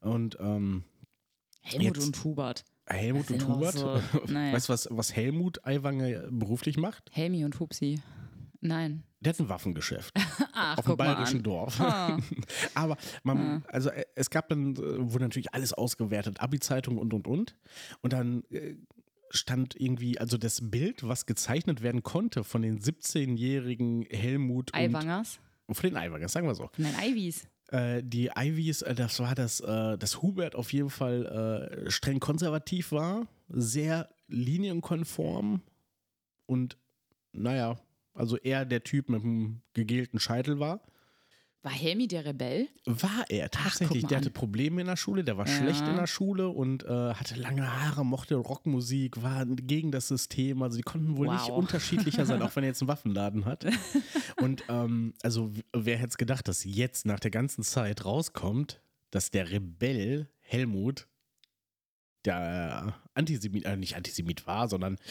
Und 0.00 0.36
ähm, 0.40 0.84
Helmut 1.60 1.96
jetzt- 1.96 2.06
und 2.06 2.24
Hubert. 2.24 2.64
Helmut 2.86 3.30
und 3.30 3.48
Hubert, 3.48 3.74
so- 3.74 4.00
naja. 4.28 4.52
weißt 4.54 4.68
du, 4.68 4.72
was, 4.72 4.88
was 4.90 5.14
Helmut 5.16 5.64
Aiwanger 5.66 6.28
beruflich 6.30 6.76
macht? 6.76 7.10
Helmi 7.12 7.44
und 7.44 7.58
Hupsi. 7.60 8.00
Nein. 8.60 9.02
Der 9.20 9.32
hat 9.32 9.40
ein 9.40 9.48
Waffengeschäft 9.48 10.12
Ach, 10.52 10.78
auf 10.78 10.84
dem 10.84 10.96
bayerischen. 10.96 11.42
Dorf. 11.42 11.80
Ah. 11.80 12.18
Aber 12.74 12.96
man, 13.22 13.62
also 13.68 13.90
äh, 13.90 14.04
es 14.14 14.28
gab 14.30 14.48
dann, 14.48 14.74
äh, 14.76 14.78
wurde 15.12 15.24
natürlich 15.24 15.52
alles 15.54 15.72
ausgewertet, 15.72 16.40
Abi-Zeitung 16.40 16.98
und 16.98 17.12
und 17.14 17.26
und. 17.26 17.56
Und 18.02 18.12
dann 18.12 18.42
äh, 18.50 18.74
stand 19.30 19.74
irgendwie, 19.78 20.18
also 20.18 20.36
das 20.38 20.70
Bild, 20.70 21.06
was 21.06 21.26
gezeichnet 21.26 21.82
werden 21.82 22.02
konnte 22.02 22.44
von 22.44 22.62
den 22.62 22.80
17-jährigen 22.80 24.02
Helmut 24.10 24.74
Eiwangers. 24.74 25.40
und 25.66 25.74
von 25.74 25.90
den 25.90 25.96
Eiwangers, 25.96 26.32
sagen 26.32 26.46
wir 26.46 26.54
so. 26.54 26.68
Von 26.72 26.84
den 26.84 26.94
Ivies. 27.02 27.46
Äh, 27.74 28.04
die 28.04 28.30
Ivies, 28.36 28.82
äh, 28.82 28.94
das 28.94 29.18
war 29.18 29.34
das, 29.34 29.58
äh, 29.58 29.98
dass 29.98 30.22
Hubert 30.22 30.54
auf 30.54 30.72
jeden 30.72 30.90
Fall 30.90 31.80
äh, 31.84 31.90
streng 31.90 32.20
konservativ 32.20 32.92
war, 32.92 33.26
sehr 33.48 34.14
linienkonform 34.28 35.60
und 36.46 36.78
naja, 37.32 37.76
also 38.12 38.36
eher 38.36 38.64
der 38.64 38.84
Typ 38.84 39.08
mit 39.08 39.24
einem 39.24 39.60
gegelten 39.72 40.20
Scheitel 40.20 40.60
war. 40.60 40.82
War 41.64 41.72
Helmi 41.72 42.06
der 42.06 42.26
Rebell? 42.26 42.68
War 42.84 43.24
er 43.30 43.50
tatsächlich. 43.50 44.02
mal 44.02 44.08
der 44.08 44.18
hatte 44.18 44.30
Probleme 44.30 44.82
in 44.82 44.86
der 44.86 44.96
Schule, 44.96 45.24
der 45.24 45.38
war 45.38 45.46
Ja. 45.46 45.52
schlecht 45.52 45.88
in 45.88 45.96
der 45.96 46.06
Schule 46.06 46.50
und 46.50 46.84
äh, 46.84 46.88
hatte 47.14 47.36
lange 47.36 47.66
Haare, 47.66 48.04
mochte 48.04 48.34
Rockmusik, 48.36 49.22
war 49.22 49.46
gegen 49.46 49.90
das 49.90 50.08
System. 50.08 50.62
Also 50.62 50.76
die 50.76 50.82
konnten 50.82 51.16
wohl 51.16 51.28
nicht 51.28 51.48
Wow. 51.48 51.56
unterschiedlicher 51.56 52.26
sein, 52.26 52.42
auch 52.42 52.54
wenn 52.54 52.64
er 52.64 52.68
jetzt 52.68 52.82
einen 52.82 52.88
Waffenladen 52.88 53.46
hat. 53.46 53.64
Und 54.36 54.62
ähm, 54.68 55.14
also 55.22 55.52
wer 55.74 55.96
hätte 55.96 56.08
es 56.10 56.18
gedacht, 56.18 56.46
dass 56.48 56.64
jetzt 56.64 57.06
nach 57.06 57.18
der 57.18 57.30
ganzen 57.30 57.62
Zeit 57.64 58.04
rauskommt, 58.04 58.82
dass 59.10 59.30
der 59.30 59.50
Rebell 59.50 60.28
Helmut 60.40 61.08
der 62.26 62.94
Antisemit, 63.14 63.64
äh, 63.64 63.76
nicht 63.76 63.96
Antisemit 63.96 64.46
war, 64.46 64.68
sondern 64.68 64.96
der 64.96 65.02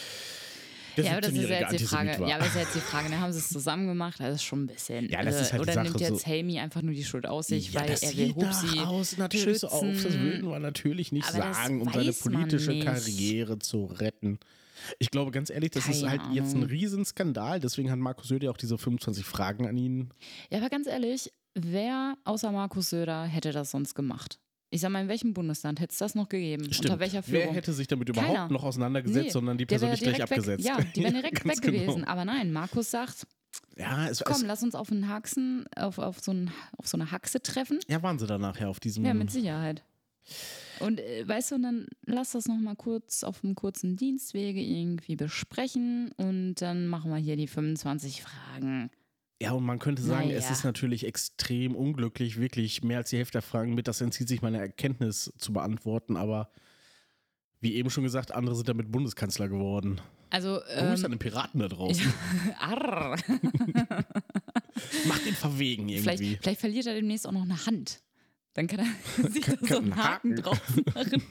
ja, 0.98 1.12
aber 1.14 1.22
das 1.22 1.32
ist 1.32 1.38
ja 1.38 1.44
17-jährige 1.44 1.72
jetzt 1.72 1.80
die 1.82 1.86
Frage. 1.86 2.20
war. 2.20 2.28
Ja, 2.30 2.36
aber 2.36 2.44
das 2.46 2.56
ist 2.56 2.62
jetzt 2.62 2.76
die 2.76 2.80
Frage. 2.80 3.10
Da 3.10 3.20
haben 3.20 3.32
sie 3.34 3.40
es 3.40 3.50
zusammen 3.50 3.88
gemacht. 3.88 4.22
Also 4.22 4.36
ist 4.36 4.44
schon 4.44 4.64
ein 4.64 4.68
bisschen. 4.68 5.10
Ja, 5.10 5.20
das 5.24 5.36
also, 5.36 5.40
ist 5.46 5.52
halt 5.54 5.62
oder 5.62 5.74
Sache, 5.74 5.86
nimmt 5.88 6.00
jetzt 6.02 6.20
so- 6.22 6.26
Helmi 6.26 6.60
einfach 6.60 6.82
nur 6.82 6.94
die 6.94 7.04
Schuld 7.04 7.26
aus 7.26 7.48
sich, 7.48 7.74
weil 7.74 7.88
das 7.88 8.04
er 8.04 8.16
will 8.18 8.34
Hupsi 8.36 8.80
aus, 8.80 9.18
natürlich 9.18 9.60
so 9.60 9.68
auf. 9.68 9.82
Das 9.84 10.02
schützen. 10.02 10.22
würden 10.22 10.50
wir 10.50 10.60
natürlich 10.60 11.12
nicht 11.12 11.28
Aber 11.28 11.40
das 11.48 11.58
sagen, 11.58 11.82
um 11.82 11.92
seine 11.92 12.14
politische. 12.14 12.80
Karriere 12.80 13.60
zu 13.60 13.86
retten. 13.86 14.40
Ich 15.00 15.12
glaube 15.12 15.32
ganz 15.32 15.50
ehrlich, 15.50 15.72
das 15.72 15.88
ist 15.88 16.04
Keine 16.04 16.24
halt 16.24 16.34
jetzt 16.36 16.52
ein 16.54 16.58
Ahnung. 16.58 16.70
Riesenskandal. 16.70 17.60
Deswegen 17.60 17.90
hat 17.92 18.00
Markus 18.00 18.28
Söder 18.28 18.52
auch 18.52 18.58
diese 18.58 18.78
25 18.78 19.24
Fragen 19.26 19.68
an 19.68 19.78
ihn. 19.78 20.10
Ja, 20.50 20.58
aber 20.60 20.70
ganz 20.70 20.88
ehrlich, 20.88 21.32
wer 21.54 22.16
außer 22.26 22.52
Markus 22.52 22.90
Söder 22.90 23.24
hätte 23.24 23.52
das 23.52 23.72
sonst 23.72 23.96
gemacht? 23.96 24.40
Ich 24.74 24.82
sag 24.82 24.90
mal, 24.90 25.04
in 25.04 25.08
welchem 25.08 25.36
Bundesland 25.36 25.80
hätte 25.80 25.92
es 25.92 26.00
das 26.00 26.16
noch 26.16 26.28
gegeben? 26.28 26.66
Unter 26.66 27.00
welcher 27.00 27.22
Führung? 27.22 27.46
Wer 27.46 27.54
hätte 27.54 27.74
sich 27.74 27.86
damit 27.88 28.10
überhaupt 28.10 28.34
Keiner. 28.34 28.50
noch 28.50 28.64
auseinandergesetzt, 28.64 29.26
Nee, 29.26 29.30
sondern 29.30 29.56
die 29.60 29.68
Person 29.68 29.92
nicht 29.92 30.02
gleich 30.02 30.16
direkt 30.16 30.32
abgesetzt? 30.32 30.64
Weg, 30.64 30.66
ja, 30.66 30.80
die 30.96 31.04
wären 31.04 31.14
direkt 31.22 31.44
ganz 31.44 31.58
weg 31.58 31.62
genau. 31.62 31.84
gewesen. 31.84 32.04
Aber 32.06 32.26
nein, 32.26 32.52
Markus 32.52 32.90
sagt, 32.90 33.28
Ja, 33.78 34.08
es, 34.10 34.24
komm, 34.24 34.38
es, 34.38 34.42
lass 34.42 34.64
uns 34.64 34.74
auf 34.74 34.92
einen 34.92 35.08
Haxen, 35.08 35.66
auf, 35.76 36.00
auf, 36.00 36.22
so 36.22 36.32
einen, 36.32 36.52
auf 36.78 36.88
so 36.88 36.98
eine 36.98 37.12
Haxe 37.12 37.40
treffen. 37.40 37.80
ja, 37.88 38.02
waren 38.02 38.18
sie 38.18 38.26
danach 38.26 38.60
ja 38.60 38.68
auf 38.68 38.80
diesem. 38.80 39.06
Ja, 39.06 39.14
mit 39.14 39.30
Sicherheit. 39.30 39.84
Und 40.80 41.00
äh, 41.00 41.28
weißt 41.28 41.52
du, 41.52 41.60
dann 41.60 41.86
lass 42.08 42.32
das 42.32 42.48
nochmal 42.48 42.76
kurz 42.76 43.24
auf 43.24 43.44
einem 43.44 43.54
kurzen 43.54 43.96
Dienstwege 43.96 44.60
irgendwie 44.60 45.16
besprechen 45.16 46.12
und 46.18 46.56
dann 46.56 46.88
machen 46.88 47.12
wir 47.12 47.18
hier 47.18 47.36
die 47.36 47.48
25 47.48 48.24
Fragen. 48.24 48.90
Ja, 49.44 49.52
und 49.52 49.66
man 49.66 49.78
könnte 49.80 50.02
sagen, 50.02 50.30
es 50.30 50.44
Naja. 50.46 50.52
ist 50.54 50.64
natürlich 50.64 51.06
extrem 51.06 51.76
unglücklich, 51.76 52.40
wirklich 52.40 52.82
mehr 52.84 53.00
als 53.00 53.10
die 53.10 53.18
Hälfte 53.18 53.34
der 53.34 53.42
Fragen 53.42 53.74
mit, 53.76 53.88
das 53.90 54.00
entzieht 54.00 54.30
sich 54.30 54.42
meiner 54.42 54.60
Erkenntnis 54.60 55.34
zu 55.38 55.52
beantworten, 55.52 56.16
aber 56.16 56.50
wie 57.60 57.74
eben 57.76 57.90
schon 57.90 58.04
gesagt, 58.06 58.32
andere 58.34 58.56
sind 58.56 58.70
damit 58.70 58.92
Bundeskanzler 58.92 59.50
geworden. 59.50 60.00
Also, 60.30 60.60
Grüß 60.62 61.00
ähm, 61.00 61.06
an 61.06 61.12
den 61.12 61.20
Piraten 61.20 61.60
da 61.60 61.68
draußen. 61.68 62.12
arr. 62.60 63.18
Macht 65.08 65.26
ihn 65.28 65.36
verwegen 65.36 65.90
irgendwie. 65.90 66.18
vielleicht, 66.18 66.44
vielleicht 66.44 66.60
verliert 66.62 66.88
er 66.88 66.94
demnächst 66.96 67.28
auch 67.28 67.32
noch 67.32 67.44
eine 67.44 67.66
Hand. 67.66 68.02
Dann 68.54 68.68
kann 68.68 68.80
er 68.80 69.30
sich 69.30 69.46
da 69.46 69.56
so 69.62 69.78
einen 69.78 69.96
Haken 69.96 70.36
drauf 70.36 70.60
machen. 70.94 71.26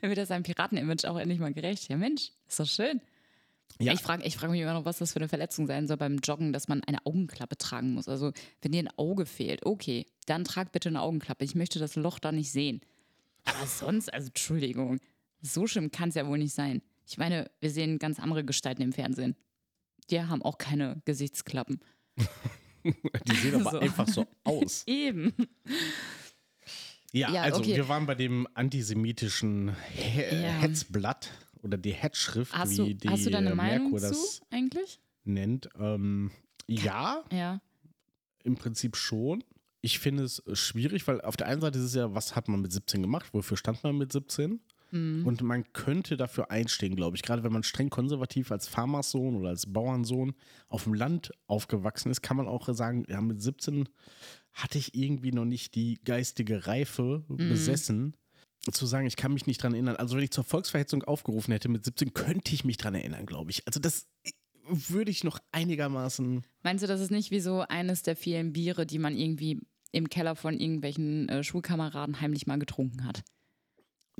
Dann 0.00 0.08
wird 0.10 0.18
er 0.18 0.26
seinem 0.26 0.42
Piraten-Image 0.42 1.04
auch 1.06 1.18
endlich 1.18 1.38
mal 1.40 1.52
gerecht. 1.52 1.88
Ja, 1.88 1.96
Mensch, 1.96 2.30
ist 2.48 2.60
doch 2.60 2.66
schön. 2.66 3.00
Ja. 3.78 3.92
Ich 3.92 4.00
frage 4.00 4.24
ich 4.24 4.36
frag 4.36 4.50
mich 4.50 4.60
immer 4.60 4.74
noch, 4.74 4.84
was 4.84 4.98
das 4.98 5.12
für 5.12 5.20
eine 5.20 5.28
Verletzung 5.28 5.66
sein 5.66 5.86
soll 5.86 5.96
beim 5.96 6.18
Joggen, 6.18 6.52
dass 6.52 6.68
man 6.68 6.82
eine 6.84 7.04
Augenklappe 7.06 7.56
tragen 7.56 7.92
muss. 7.94 8.08
Also, 8.08 8.32
wenn 8.62 8.72
dir 8.72 8.80
ein 8.82 8.90
Auge 8.98 9.24
fehlt, 9.26 9.64
okay, 9.64 10.06
dann 10.26 10.44
trag 10.44 10.72
bitte 10.72 10.88
eine 10.90 11.00
Augenklappe. 11.00 11.44
Ich 11.44 11.54
möchte 11.54 11.78
das 11.78 11.96
Loch 11.96 12.18
da 12.18 12.30
nicht 12.32 12.50
sehen. 12.52 12.80
Aber 13.44 13.66
sonst, 13.66 14.12
also 14.12 14.28
Entschuldigung, 14.28 14.98
so 15.40 15.66
schlimm 15.66 15.90
kann 15.90 16.10
es 16.10 16.14
ja 16.14 16.26
wohl 16.26 16.36
nicht 16.38 16.54
sein. 16.54 16.82
Ich 17.06 17.16
meine, 17.16 17.50
wir 17.60 17.70
sehen 17.70 17.98
ganz 17.98 18.20
andere 18.20 18.44
Gestalten 18.44 18.82
im 18.82 18.92
Fernsehen. 18.92 19.34
Die 20.10 20.20
haben 20.20 20.42
auch 20.42 20.58
keine 20.58 21.00
Gesichtsklappen. 21.06 21.80
Die 22.84 23.34
sehen 23.36 23.54
aber 23.66 23.70
So. 23.72 23.78
einfach 23.78 24.08
so 24.08 24.26
aus. 24.44 24.84
Eben. 24.86 25.32
Ja, 27.12 27.32
Ja, 27.32 27.42
also 27.42 27.60
okay. 27.60 27.76
wir 27.76 27.88
waren 27.88 28.06
bei 28.06 28.14
dem 28.14 28.46
antisemitischen 28.54 29.74
He 29.94 30.20
Ja. 30.42 30.50
Hetzblatt 30.60 31.30
oder 31.62 31.78
die 31.78 31.92
Hetzschrift, 31.92 32.52
Hast 32.54 32.72
wie 32.72 32.76
du, 32.76 32.94
die 32.94 33.08
hast 33.08 33.26
du 33.26 33.30
da 33.30 33.38
eine 33.38 33.50
äh, 33.50 33.54
Meinung 33.54 33.90
Merkur 33.90 33.98
zu 34.00 34.08
das 34.08 34.40
eigentlich? 34.50 35.00
nennt. 35.24 35.68
Ähm, 35.78 36.30
ja, 36.66 37.22
Ja. 37.32 37.60
im 38.44 38.56
Prinzip 38.56 38.96
schon. 38.96 39.44
Ich 39.82 39.98
finde 39.98 40.24
es 40.24 40.40
äh, 40.46 40.54
schwierig, 40.56 41.06
weil 41.08 41.20
auf 41.22 41.36
der 41.36 41.46
einen 41.46 41.60
Seite 41.60 41.78
ist 41.78 41.84
es 41.86 41.94
ja, 41.94 42.14
was 42.14 42.36
hat 42.36 42.48
man 42.48 42.60
mit 42.60 42.72
17 42.72 43.02
gemacht? 43.02 43.30
Wofür 43.32 43.56
stand 43.56 43.82
man 43.82 43.96
mit 43.96 44.12
17? 44.12 44.60
Mhm. 44.92 45.24
Und 45.26 45.40
man 45.42 45.72
könnte 45.72 46.16
dafür 46.16 46.50
einstehen, 46.50 46.96
glaube 46.96 47.16
ich. 47.16 47.22
Gerade 47.22 47.44
wenn 47.44 47.52
man 47.52 47.62
streng 47.62 47.90
konservativ 47.90 48.50
als 48.50 48.66
Farmerssohn 48.68 49.36
oder 49.36 49.50
als 49.50 49.72
Bauernsohn 49.72 50.34
auf 50.68 50.84
dem 50.84 50.94
Land 50.94 51.32
aufgewachsen 51.46 52.10
ist, 52.10 52.22
kann 52.22 52.36
man 52.36 52.48
auch 52.48 52.68
sagen, 52.74 53.04
ja, 53.08 53.20
mit 53.20 53.40
17 53.40 53.88
hatte 54.52 54.78
ich 54.78 54.94
irgendwie 54.96 55.30
noch 55.30 55.44
nicht 55.44 55.76
die 55.76 56.00
geistige 56.04 56.66
Reife 56.66 57.24
Mhm. 57.28 57.36
besessen, 57.48 58.16
zu 58.72 58.86
sagen, 58.86 59.06
ich 59.06 59.16
kann 59.16 59.32
mich 59.32 59.46
nicht 59.46 59.62
dran 59.62 59.72
erinnern. 59.74 59.96
Also 59.96 60.16
wenn 60.16 60.24
ich 60.24 60.30
zur 60.30 60.44
Volksverhetzung 60.44 61.04
aufgerufen 61.04 61.52
hätte 61.52 61.68
mit 61.68 61.84
17, 61.84 62.14
könnte 62.14 62.54
ich 62.54 62.64
mich 62.64 62.76
dran 62.76 62.94
erinnern, 62.94 63.26
glaube 63.26 63.50
ich. 63.50 63.66
Also 63.66 63.80
das 63.80 64.06
würde 64.68 65.10
ich 65.10 65.24
noch 65.24 65.38
einigermaßen 65.52 66.44
Meinst 66.62 66.84
du, 66.84 66.88
das 66.88 67.00
ist 67.00 67.10
nicht 67.10 67.30
wie 67.30 67.40
so 67.40 67.60
eines 67.60 68.02
der 68.02 68.16
vielen 68.16 68.52
Biere, 68.52 68.86
die 68.86 68.98
man 68.98 69.16
irgendwie 69.16 69.60
im 69.92 70.08
Keller 70.08 70.36
von 70.36 70.58
irgendwelchen 70.58 71.28
äh, 71.28 71.42
Schulkameraden 71.42 72.20
heimlich 72.20 72.46
mal 72.46 72.58
getrunken 72.58 73.04
hat? 73.04 73.22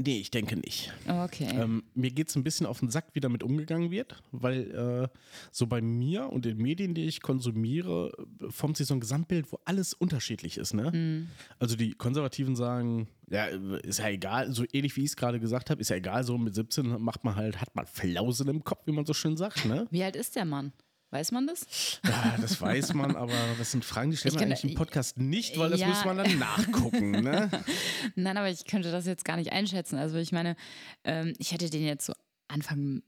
Nee, 0.03 0.19
ich 0.19 0.31
denke 0.31 0.57
nicht. 0.57 0.93
Okay. 1.07 1.51
Ähm, 1.53 1.83
mir 1.95 2.11
geht 2.11 2.31
es 2.31 2.37
ein 2.37 2.43
bisschen 2.43 2.67
auf 2.67 2.81
den 2.81 2.89
Sack, 2.89 3.09
wie 3.13 3.21
damit 3.21 3.43
umgegangen 3.43 3.91
wird, 3.91 4.23
weil 4.33 5.11
äh, 5.13 5.19
so 5.51 5.67
bei 5.67 5.83
mir 5.83 6.31
und 6.31 6.47
den 6.47 6.57
Medien, 6.57 6.95
die 6.95 7.05
ich 7.05 7.21
konsumiere, 7.21 8.11
formt 8.49 8.79
sich 8.79 8.87
so 8.87 8.95
ein 8.95 9.01
Gesamtbild, 9.01 9.53
wo 9.53 9.59
alles 9.67 9.93
unterschiedlich 9.93 10.57
ist. 10.57 10.73
Ne? 10.73 10.91
Mhm. 10.91 11.29
Also 11.59 11.77
die 11.77 11.93
Konservativen 11.93 12.57
sagen, 12.57 13.09
ja, 13.29 13.45
ist 13.45 13.99
ja 13.99 14.09
egal, 14.09 14.53
so 14.53 14.65
ähnlich 14.73 14.97
wie 14.97 15.01
ich 15.01 15.11
es 15.11 15.17
gerade 15.17 15.39
gesagt 15.39 15.69
habe, 15.69 15.83
ist 15.83 15.91
ja 15.91 15.97
egal, 15.97 16.25
so 16.25 16.39
mit 16.39 16.55
17 16.55 17.01
macht 17.01 17.23
man 17.25 17.37
halt, 17.37 17.61
hat 17.61 17.77
man 17.77 17.87
Flausen 17.87 18.49
im 18.49 18.65
Kopf, 18.65 18.87
wie 18.87 18.93
man 18.93 19.05
so 19.05 19.13
schön 19.13 19.37
sagt. 19.37 19.67
Ne? 19.67 19.87
Wie 19.91 20.03
alt 20.03 20.17
ist 20.17 20.35
der 20.35 20.47
Mann? 20.47 20.73
Weiß 21.11 21.33
man 21.33 21.47
das? 21.47 22.01
Ja, 22.05 22.37
das 22.41 22.61
weiß 22.61 22.95
man, 22.95 23.17
aber 23.17 23.33
das 23.59 23.73
sind 23.73 23.85
Fragen, 23.85 24.11
die 24.13 24.17
stellen 24.17 24.35
wir 24.37 24.43
eigentlich 24.43 24.65
im 24.65 24.75
Podcast 24.75 25.19
nicht, 25.19 25.59
weil 25.59 25.71
das 25.71 25.81
Ja. 25.81 25.89
muss 25.89 26.05
man 26.05 26.17
dann 26.19 26.39
nachgucken. 26.39 27.11
Ne? 27.11 27.51
Nein, 28.15 28.37
aber 28.37 28.49
ich 28.49 28.65
könnte 28.65 28.93
das 28.93 29.07
jetzt 29.07 29.25
gar 29.25 29.37
nicht 29.37 29.53
einschätzen. 29.53 29.97
Also 29.99 30.19
ich 30.19 30.31
meine, 30.33 30.57
ähm, 31.05 31.35
ich 31.39 31.53
hätte 31.53 31.69
den 31.69 31.85
jetzt 31.85 32.07
so 32.07 32.13
Anfang, 32.49 33.03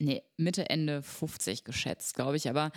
nee, 0.00 0.22
Mitte, 0.36 0.68
Ende 0.70 1.02
50 1.02 1.64
geschätzt, 1.64 2.14
glaube 2.14 2.36
ich. 2.36 2.48
Aber 2.48 2.72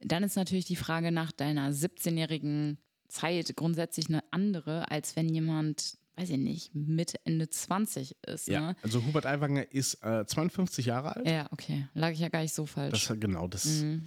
dann 0.00 0.22
ist 0.22 0.36
natürlich 0.36 0.64
die 0.66 0.76
Frage 0.76 1.10
nach 1.12 1.32
deiner 1.32 1.70
17-jährigen 1.70 2.78
Zeit 3.08 3.54
grundsätzlich 3.56 4.08
eine 4.08 4.22
andere, 4.30 4.90
als 4.90 5.16
wenn 5.16 5.28
jemand, 5.28 5.97
weiß 6.18 6.30
ich 6.30 6.38
nicht, 6.38 6.74
Mitte, 6.74 7.18
Ende 7.24 7.48
20 7.48 8.16
ist. 8.26 8.48
Ja, 8.48 8.60
Ne? 8.60 8.76
also 8.82 9.04
Hubert 9.04 9.24
Aiwanger 9.26 9.70
ist 9.72 10.02
äh, 10.02 10.26
52 10.26 10.86
Jahre 10.86 11.14
alt. 11.16 11.26
Ja, 11.28 11.46
okay. 11.52 11.86
Lag 11.94 12.10
ich 12.12 12.18
ja 12.18 12.28
gar 12.28 12.42
nicht 12.42 12.54
so 12.54 12.66
falsch. 12.66 13.06
Das, 13.06 13.20
genau, 13.20 13.46
das. 13.46 13.64
Mhm. 13.66 14.02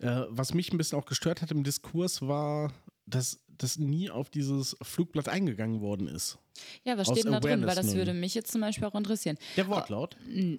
Äh, 0.00 0.22
was 0.28 0.52
mich 0.54 0.72
ein 0.72 0.78
bisschen 0.78 0.98
auch 0.98 1.06
gestört 1.06 1.40
hat 1.42 1.50
im 1.50 1.64
Diskurs 1.64 2.20
war, 2.22 2.72
dass 3.06 3.40
das 3.56 3.78
nie 3.78 4.10
auf 4.10 4.30
dieses 4.30 4.76
Flugblatt 4.82 5.28
eingegangen 5.28 5.80
worden 5.80 6.08
ist. 6.08 6.38
ja, 6.84 6.96
was 6.98 7.08
steht 7.08 7.24
denn 7.24 7.32
da 7.32 7.40
drin? 7.40 7.66
Weil 7.66 7.76
das 7.76 7.94
würde 7.94 8.14
mich 8.14 8.34
jetzt 8.34 8.50
zum 8.50 8.60
Beispiel 8.60 8.84
auch 8.86 8.94
interessieren. 8.94 9.38
Der 9.56 9.68
Wortlaut. 9.68 10.16
N- 10.26 10.58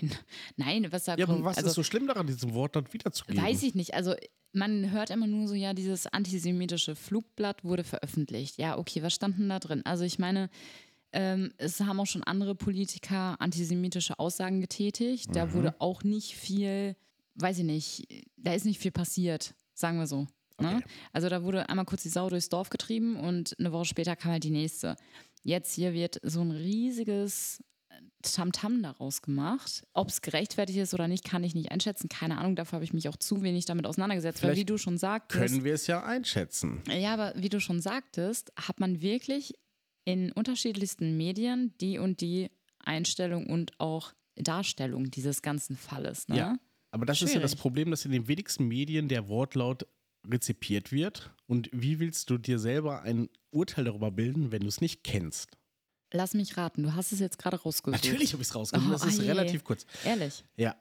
Nein, 0.00 0.10
nein, 0.56 0.92
was 0.92 1.04
da 1.04 1.16
Ja, 1.16 1.28
aber 1.28 1.44
was 1.44 1.56
also, 1.58 1.68
ist 1.68 1.74
so 1.74 1.82
schlimm 1.82 2.06
daran, 2.06 2.26
diesen 2.26 2.54
Wortlaut 2.54 2.92
wiederzugeben? 2.92 3.42
Weiß 3.42 3.62
ich 3.62 3.74
nicht. 3.74 3.94
Also 3.94 4.14
man 4.52 4.90
hört 4.90 5.10
immer 5.10 5.26
nur 5.26 5.46
so, 5.48 5.54
ja, 5.54 5.72
dieses 5.74 6.06
antisemitische 6.06 6.96
Flugblatt 6.96 7.62
wurde 7.64 7.84
veröffentlicht. 7.84 8.58
Ja, 8.58 8.76
okay, 8.78 9.02
was 9.02 9.14
stand 9.14 9.38
denn 9.38 9.48
da 9.48 9.58
drin? 9.60 9.82
Also 9.84 10.04
ich 10.04 10.18
meine, 10.18 10.50
ähm, 11.12 11.52
es 11.58 11.78
haben 11.80 12.00
auch 12.00 12.06
schon 12.06 12.22
andere 12.24 12.54
Politiker 12.54 13.40
antisemitische 13.40 14.18
Aussagen 14.18 14.60
getätigt. 14.60 15.28
Mhm. 15.28 15.32
Da 15.34 15.52
wurde 15.52 15.74
auch 15.78 16.02
nicht 16.02 16.34
viel, 16.34 16.96
weiß 17.36 17.58
ich 17.58 17.64
nicht, 17.64 18.26
da 18.36 18.52
ist 18.54 18.64
nicht 18.64 18.80
viel 18.80 18.90
passiert, 18.92 19.54
sagen 19.74 19.98
wir 19.98 20.06
so. 20.06 20.26
Ne? 20.60 20.76
Okay. 20.76 20.84
Also 21.12 21.28
da 21.28 21.42
wurde 21.42 21.68
einmal 21.68 21.84
kurz 21.84 22.02
die 22.02 22.08
Sau 22.08 22.28
durchs 22.28 22.48
Dorf 22.48 22.70
getrieben 22.70 23.16
und 23.16 23.54
eine 23.58 23.72
Woche 23.72 23.84
später 23.86 24.16
kam 24.16 24.32
halt 24.32 24.44
die 24.44 24.50
nächste. 24.50 24.96
Jetzt 25.42 25.74
hier 25.74 25.92
wird 25.92 26.20
so 26.22 26.40
ein 26.40 26.50
riesiges 26.50 27.62
Tamtam 28.22 28.82
daraus 28.82 29.22
gemacht. 29.22 29.82
Ob 29.92 30.08
es 30.08 30.22
gerechtfertigt 30.22 30.78
ist 30.78 30.94
oder 30.94 31.08
nicht, 31.08 31.24
kann 31.24 31.42
ich 31.44 31.54
nicht 31.54 31.72
einschätzen. 31.72 32.08
Keine 32.08 32.38
Ahnung, 32.38 32.54
dafür 32.56 32.76
habe 32.76 32.84
ich 32.84 32.92
mich 32.92 33.08
auch 33.08 33.16
zu 33.16 33.42
wenig 33.42 33.64
damit 33.64 33.86
auseinandergesetzt. 33.86 34.42
weil 34.42 34.50
Vielleicht 34.50 34.60
wie 34.60 34.72
du 34.72 34.78
schon 34.78 34.96
sagtest, 34.98 35.40
Können 35.40 35.64
wir 35.64 35.74
es 35.74 35.86
ja 35.88 36.02
einschätzen. 36.04 36.82
ja, 36.88 37.12
aber 37.14 37.34
wie 37.36 37.48
du 37.48 37.60
schon 37.60 37.80
sagtest, 37.80 38.52
hat 38.56 38.78
man 38.80 39.02
wirklich 39.02 39.54
in 40.04 40.32
unterschiedlichsten 40.32 41.16
Medien 41.16 41.74
die 41.80 41.98
und 41.98 42.20
die 42.20 42.50
Einstellung 42.78 43.46
und 43.46 43.72
auch 43.78 44.12
Darstellung 44.36 45.10
dieses 45.10 45.42
ganzen 45.42 45.76
Falles. 45.76 46.28
Ne? 46.28 46.36
Ja. 46.36 46.56
Aber 46.90 47.06
das 47.06 47.22
ist 47.22 47.34
ja 47.34 47.40
das 47.40 47.52
Schwierig. 47.52 47.60
Problem, 47.62 47.90
dass 47.90 48.04
in 48.04 48.12
den 48.12 48.28
wenigsten 48.28 48.66
Medien 48.68 49.08
der 49.08 49.28
Wortlaut 49.28 49.86
rezipiert 50.30 50.92
wird. 50.92 51.30
Und 51.46 51.68
wie 51.72 51.98
willst 51.98 52.30
du 52.30 52.38
dir 52.38 52.58
selber 52.58 53.02
ein 53.02 53.28
Urteil 53.50 53.84
darüber 53.84 54.10
bilden, 54.10 54.52
wenn 54.52 54.62
du 54.62 54.68
es 54.68 54.80
nicht 54.80 55.04
kennst? 55.04 55.56
Lass 56.12 56.34
mich 56.34 56.56
raten, 56.56 56.82
du 56.82 56.94
hast 56.94 57.12
es 57.12 57.20
jetzt 57.20 57.38
gerade 57.38 57.56
rausgesucht. 57.56 58.04
Natürlich 58.04 58.32
habe 58.32 58.42
ich 58.42 58.48
es 58.48 58.54
rausgefunden. 58.54 58.94
Oh, 58.94 58.98
das 58.98 59.06
ist 59.06 59.20
je. 59.20 59.28
relativ 59.28 59.64
kurz. 59.64 59.86
Ehrlich. 60.04 60.44
Ja. 60.56 60.76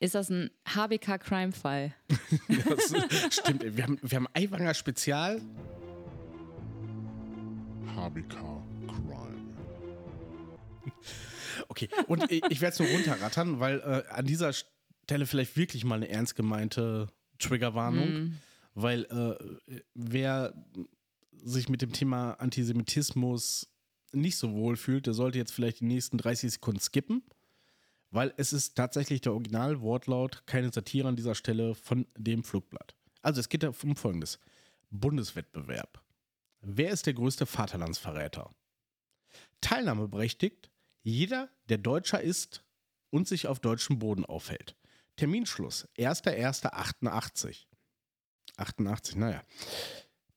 Ist 0.00 0.16
das 0.16 0.30
ein 0.30 0.50
HBK-Crime-Fall? 0.66 1.94
Stimmt. 3.30 3.76
Wir 3.76 3.84
haben, 3.84 3.98
wir 4.02 4.16
haben 4.16 4.26
Aiwanger 4.34 4.74
Spezial. 4.74 5.40
HBK 7.94 8.34
Crime. 8.88 9.52
Okay, 11.68 11.88
und 12.08 12.30
ich, 12.32 12.60
werde 12.60 12.72
es 12.72 12.78
nur 12.80 12.88
runterrattern, 12.88 13.60
weil 13.60 13.78
äh, 13.78 14.10
an 14.10 14.26
dieser 14.26 14.52
Stelle 14.52 15.26
vielleicht 15.26 15.56
wirklich 15.56 15.84
mal 15.84 15.96
eine 15.96 16.08
ernst 16.08 16.34
gemeinte 16.34 17.08
Triggerwarnung, 17.38 18.38
weil 18.74 19.04
äh, 19.04 19.80
wer 19.94 20.54
sich 21.32 21.68
mit 21.68 21.82
dem 21.82 21.92
Thema 21.92 22.32
Antisemitismus 22.34 23.68
nicht 24.12 24.36
so 24.36 24.52
wohl 24.52 24.76
fühlt, 24.76 25.06
der 25.06 25.14
sollte 25.14 25.38
jetzt 25.38 25.52
vielleicht 25.52 25.80
die 25.80 25.86
nächsten 25.86 26.18
30 26.18 26.52
Sekunden 26.52 26.80
skippen, 26.80 27.22
weil 28.10 28.32
es 28.36 28.52
ist 28.52 28.76
tatsächlich 28.76 29.22
der 29.22 29.32
Originalwortlaut, 29.32 30.46
keine 30.46 30.72
Satire 30.72 31.08
an 31.08 31.16
dieser 31.16 31.34
Stelle 31.34 31.74
von 31.74 32.06
dem 32.16 32.44
Flugblatt. 32.44 32.94
Also 33.22 33.40
es 33.40 33.48
geht 33.48 33.64
um 33.64 33.96
Folgendes. 33.96 34.38
Bundeswettbewerb. 34.90 36.02
Wer 36.60 36.90
ist 36.90 37.06
der 37.06 37.14
größte 37.14 37.46
Vaterlandsverräter? 37.46 38.54
Teilnahmeberechtigt 39.62 40.70
jeder, 41.02 41.50
der 41.68 41.78
Deutscher 41.78 42.20
ist 42.20 42.64
und 43.10 43.26
sich 43.26 43.48
auf 43.48 43.58
deutschem 43.58 43.98
Boden 43.98 44.24
aufhält. 44.24 44.76
Terminschluss 45.16 45.88
1.1.88. 45.96 47.66
88, 48.62 49.16
naja. 49.16 49.42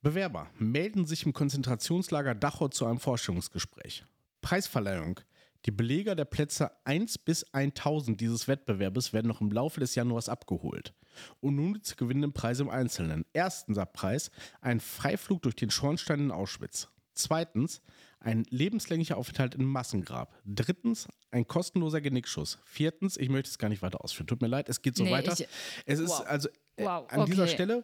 Bewerber 0.02 0.50
melden 0.58 1.04
sich 1.06 1.24
im 1.26 1.32
Konzentrationslager 1.32 2.34
Dachau 2.34 2.68
zu 2.68 2.86
einem 2.86 3.00
Vorstellungsgespräch. 3.00 4.04
Preisverleihung. 4.40 5.20
Die 5.64 5.70
Beleger 5.72 6.14
der 6.14 6.26
Plätze 6.26 6.70
1 6.84 7.18
bis 7.18 7.42
1000 7.52 8.20
dieses 8.20 8.46
Wettbewerbes 8.46 9.12
werden 9.12 9.26
noch 9.26 9.40
im 9.40 9.50
Laufe 9.50 9.80
des 9.80 9.96
Januars 9.96 10.28
abgeholt. 10.28 10.94
Und 11.40 11.56
nun 11.56 11.82
zu 11.82 11.96
gewinnenden 11.96 12.32
Preise 12.32 12.62
im 12.62 12.68
Einzelnen. 12.70 13.24
Erstens 13.32 13.78
Preis, 13.92 14.30
ein 14.60 14.78
Freiflug 14.78 15.42
durch 15.42 15.56
den 15.56 15.70
Schornstein 15.70 16.20
in 16.20 16.30
Auschwitz. 16.30 16.88
Zweitens, 17.14 17.80
ein 18.20 18.44
lebenslänglicher 18.50 19.16
Aufenthalt 19.16 19.54
im 19.56 19.64
Massengrab. 19.64 20.34
Drittens, 20.44 21.08
ein 21.30 21.48
kostenloser 21.48 22.00
Genickschuss. 22.00 22.58
Viertens, 22.64 23.16
ich 23.16 23.28
möchte 23.30 23.50
es 23.50 23.58
gar 23.58 23.68
nicht 23.68 23.82
weiter 23.82 24.04
ausführen. 24.04 24.26
Tut 24.28 24.42
mir 24.42 24.48
leid, 24.48 24.68
es 24.68 24.82
geht 24.82 24.94
so 24.96 25.02
Nee, 25.04 25.10
weiter. 25.10 25.32
ich- 25.32 25.48
es 25.86 25.98
ist 25.98 26.10
wow. 26.10 26.26
also 26.26 26.48
äh, 26.76 26.84
Wow, 26.84 27.10
an 27.10 27.24
dieser 27.26 27.44
okay. 27.44 27.52
Stelle, 27.54 27.82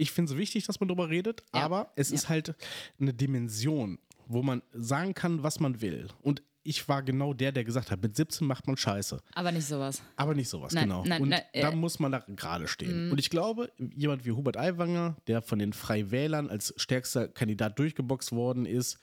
ich 0.00 0.10
finde 0.12 0.32
es 0.32 0.38
wichtig, 0.38 0.66
dass 0.66 0.80
man 0.80 0.88
darüber 0.88 1.08
redet, 1.10 1.42
Ja. 1.54 1.60
aber 1.62 1.92
es 1.96 2.10
Ja. 2.10 2.14
ist 2.16 2.28
halt 2.28 2.54
eine 3.00 3.12
Dimension, 3.14 3.98
wo 4.26 4.42
man 4.42 4.62
sagen 4.72 5.14
kann, 5.14 5.42
was 5.42 5.60
man 5.60 5.80
will. 5.80 6.08
Und 6.22 6.42
ich 6.62 6.86
war 6.90 7.02
genau 7.02 7.32
der, 7.32 7.52
der 7.52 7.64
gesagt 7.64 7.90
hat, 7.90 8.02
mit 8.02 8.14
17 8.14 8.46
macht 8.46 8.66
man 8.66 8.76
Scheiße. 8.76 9.18
Aber 9.34 9.50
nicht 9.50 9.64
sowas. 9.66 10.02
Aber 10.16 10.34
nicht 10.34 10.48
sowas, 10.50 10.74
Nein, 10.74 10.84
genau. 10.84 11.04
nein, 11.06 11.22
und 11.22 11.30
nein, 11.30 11.40
da 11.54 11.70
äh, 11.70 11.74
muss 11.74 11.98
man 11.98 12.12
da 12.12 12.18
gerade 12.18 12.68
stehen. 12.68 13.10
Und 13.10 13.18
ich 13.18 13.30
glaube, 13.30 13.72
jemand 13.78 14.26
wie 14.26 14.32
Hubert 14.32 14.58
Aiwanger, 14.58 15.16
der 15.26 15.40
von 15.40 15.58
den 15.58 15.72
Freiwählern 15.72 16.50
als 16.50 16.74
stärkster 16.76 17.28
Kandidat 17.28 17.78
durchgeboxt 17.78 18.32
worden 18.32 18.66
ist, 18.66 18.98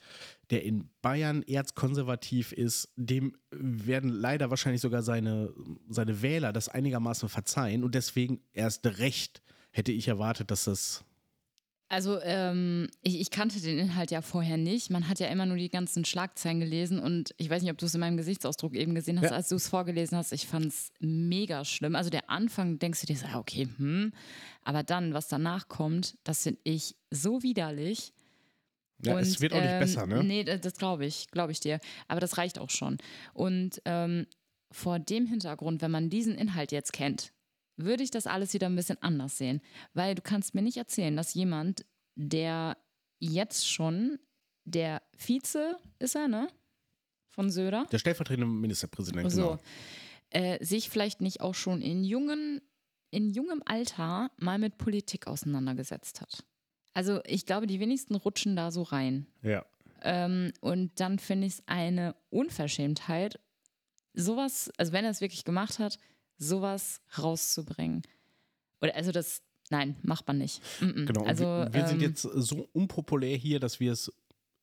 der 0.50 0.62
in 0.62 0.88
Bayern 1.02 1.42
erzkonservativ 1.42 2.52
ist, 2.52 2.92
dem 2.96 3.36
werden 3.50 4.10
leider 4.10 4.50
wahrscheinlich 4.50 4.80
sogar 4.80 5.02
seine, 5.02 5.52
seine 5.88 6.22
Wähler 6.22 6.52
das 6.52 6.68
einigermaßen 6.68 7.28
verzeihen. 7.28 7.82
Und 7.82 7.94
deswegen 7.96 8.40
erst 8.52 8.86
recht 8.86 9.42
hätte 9.78 9.92
ich 9.92 10.08
erwartet, 10.08 10.50
dass 10.50 10.64
das 10.64 11.04
Also 11.88 12.20
ähm, 12.20 12.88
ich, 13.02 13.18
ich 13.20 13.30
kannte 13.30 13.60
den 13.60 13.78
Inhalt 13.78 14.10
ja 14.10 14.20
vorher 14.20 14.58
nicht. 14.58 14.90
Man 14.90 15.08
hat 15.08 15.20
ja 15.20 15.28
immer 15.28 15.46
nur 15.46 15.56
die 15.56 15.70
ganzen 15.70 16.04
Schlagzeilen 16.04 16.60
gelesen 16.60 16.98
und 16.98 17.34
ich 17.38 17.48
weiß 17.48 17.62
nicht, 17.62 17.70
ob 17.72 17.78
du 17.78 17.86
es 17.86 17.94
in 17.94 18.00
meinem 18.00 18.18
Gesichtsausdruck 18.18 18.74
eben 18.74 18.94
gesehen 18.94 19.18
hast, 19.20 19.30
Ja. 19.30 19.36
als 19.36 19.48
du 19.48 19.54
es 19.54 19.68
vorgelesen 19.68 20.18
hast. 20.18 20.32
Ich 20.32 20.46
fand 20.46 20.66
es 20.66 20.90
mega 21.00 21.64
schlimm. 21.64 21.94
Also 21.96 22.10
der 22.10 22.28
Anfang 22.28 22.78
denkst 22.78 23.00
du 23.00 23.06
dir 23.06 23.16
so, 23.16 23.26
ja, 23.26 23.38
okay, 23.38 23.68
hm. 23.78 24.12
Aber 24.64 24.82
dann, 24.82 25.14
was 25.14 25.28
danach 25.28 25.68
kommt, 25.68 26.18
das 26.24 26.42
finde 26.42 26.60
ich 26.64 26.94
so 27.10 27.42
widerlich. 27.42 28.12
Ja, 29.04 29.18
es 29.20 29.36
Und, 29.36 29.40
wird 29.40 29.52
auch 29.52 29.60
nicht 29.60 29.70
ähm, 29.70 29.78
besser, 29.78 30.06
ne? 30.06 30.24
Nee, 30.24 30.42
das, 30.44 30.60
das 30.60 30.74
glaube 30.74 31.06
ich, 31.06 31.28
glaube 31.30 31.52
ich 31.52 31.60
dir. 31.60 31.78
Aber 32.08 32.18
das 32.20 32.36
reicht 32.36 32.58
auch 32.58 32.68
schon. 32.70 32.98
Und 33.32 33.80
ähm, 33.84 34.26
vor 34.72 34.98
dem 34.98 35.24
Hintergrund, 35.26 35.80
wenn 35.80 35.92
man 35.92 36.10
diesen 36.10 36.34
Inhalt 36.34 36.72
jetzt 36.72 36.92
kennt, 36.92 37.32
würde 37.78 38.02
ich 38.02 38.10
das 38.10 38.26
alles 38.26 38.52
wieder 38.52 38.66
ein 38.66 38.76
bisschen 38.76 39.00
anders 39.02 39.38
sehen. 39.38 39.60
Weil 39.94 40.14
du 40.14 40.22
kannst 40.22 40.54
mir 40.54 40.62
nicht 40.62 40.76
erzählen, 40.76 41.16
dass 41.16 41.34
jemand, 41.34 41.86
der 42.16 42.76
jetzt 43.18 43.68
schon 43.68 44.18
der 44.64 45.02
Vize 45.16 45.76
ist 45.98 46.14
er, 46.14 46.28
ne? 46.28 46.48
Von 47.28 47.50
Söder. 47.50 47.86
Der 47.90 47.98
stellvertretende 47.98 48.46
Ministerpräsident, 48.46 49.30
So. 49.32 49.42
genau. 49.42 49.60
Äh, 50.30 50.62
sich 50.62 50.90
vielleicht 50.90 51.20
nicht 51.22 51.40
auch 51.40 51.54
schon 51.54 51.80
in 51.80 52.04
jungen, 52.04 52.60
in 53.10 53.30
jungem 53.30 53.62
Alter 53.64 54.30
mal 54.36 54.58
mit 54.58 54.76
Politik 54.76 55.26
auseinandergesetzt 55.26 56.20
hat. 56.20 56.44
Also 56.92 57.20
ich 57.24 57.46
glaube, 57.46 57.66
die 57.66 57.80
wenigsten 57.80 58.14
rutschen 58.14 58.56
da 58.56 58.70
so 58.70 58.82
rein. 58.82 59.26
Ja. 59.42 59.64
Ähm, 60.02 60.52
und 60.60 61.00
dann 61.00 61.18
finde 61.18 61.46
ich 61.46 61.54
es 61.54 61.62
eine 61.66 62.14
Unverschämtheit, 62.30 63.40
sowas, 64.14 64.70
also 64.76 64.92
wenn 64.92 65.04
er 65.04 65.12
es 65.12 65.20
wirklich 65.20 65.44
gemacht 65.44 65.78
hat, 65.78 65.98
sowas 66.38 67.00
rauszubringen. 67.18 68.02
Oder 68.80 68.94
also 68.94 69.12
das, 69.12 69.42
nein, 69.70 69.96
macht 70.02 70.26
man 70.26 70.38
nicht. 70.38 70.62
Mm 70.80 70.84
-mm. 70.84 71.06
Genau, 71.06 71.24
also, 71.24 71.44
wir, 71.44 71.72
wir 71.72 71.86
sind 71.86 72.02
ähm, 72.02 72.08
jetzt 72.08 72.22
so 72.22 72.68
unpopulär 72.72 73.36
hier, 73.36 73.60
dass 73.60 73.80
wir 73.80 73.92
es. 73.92 74.12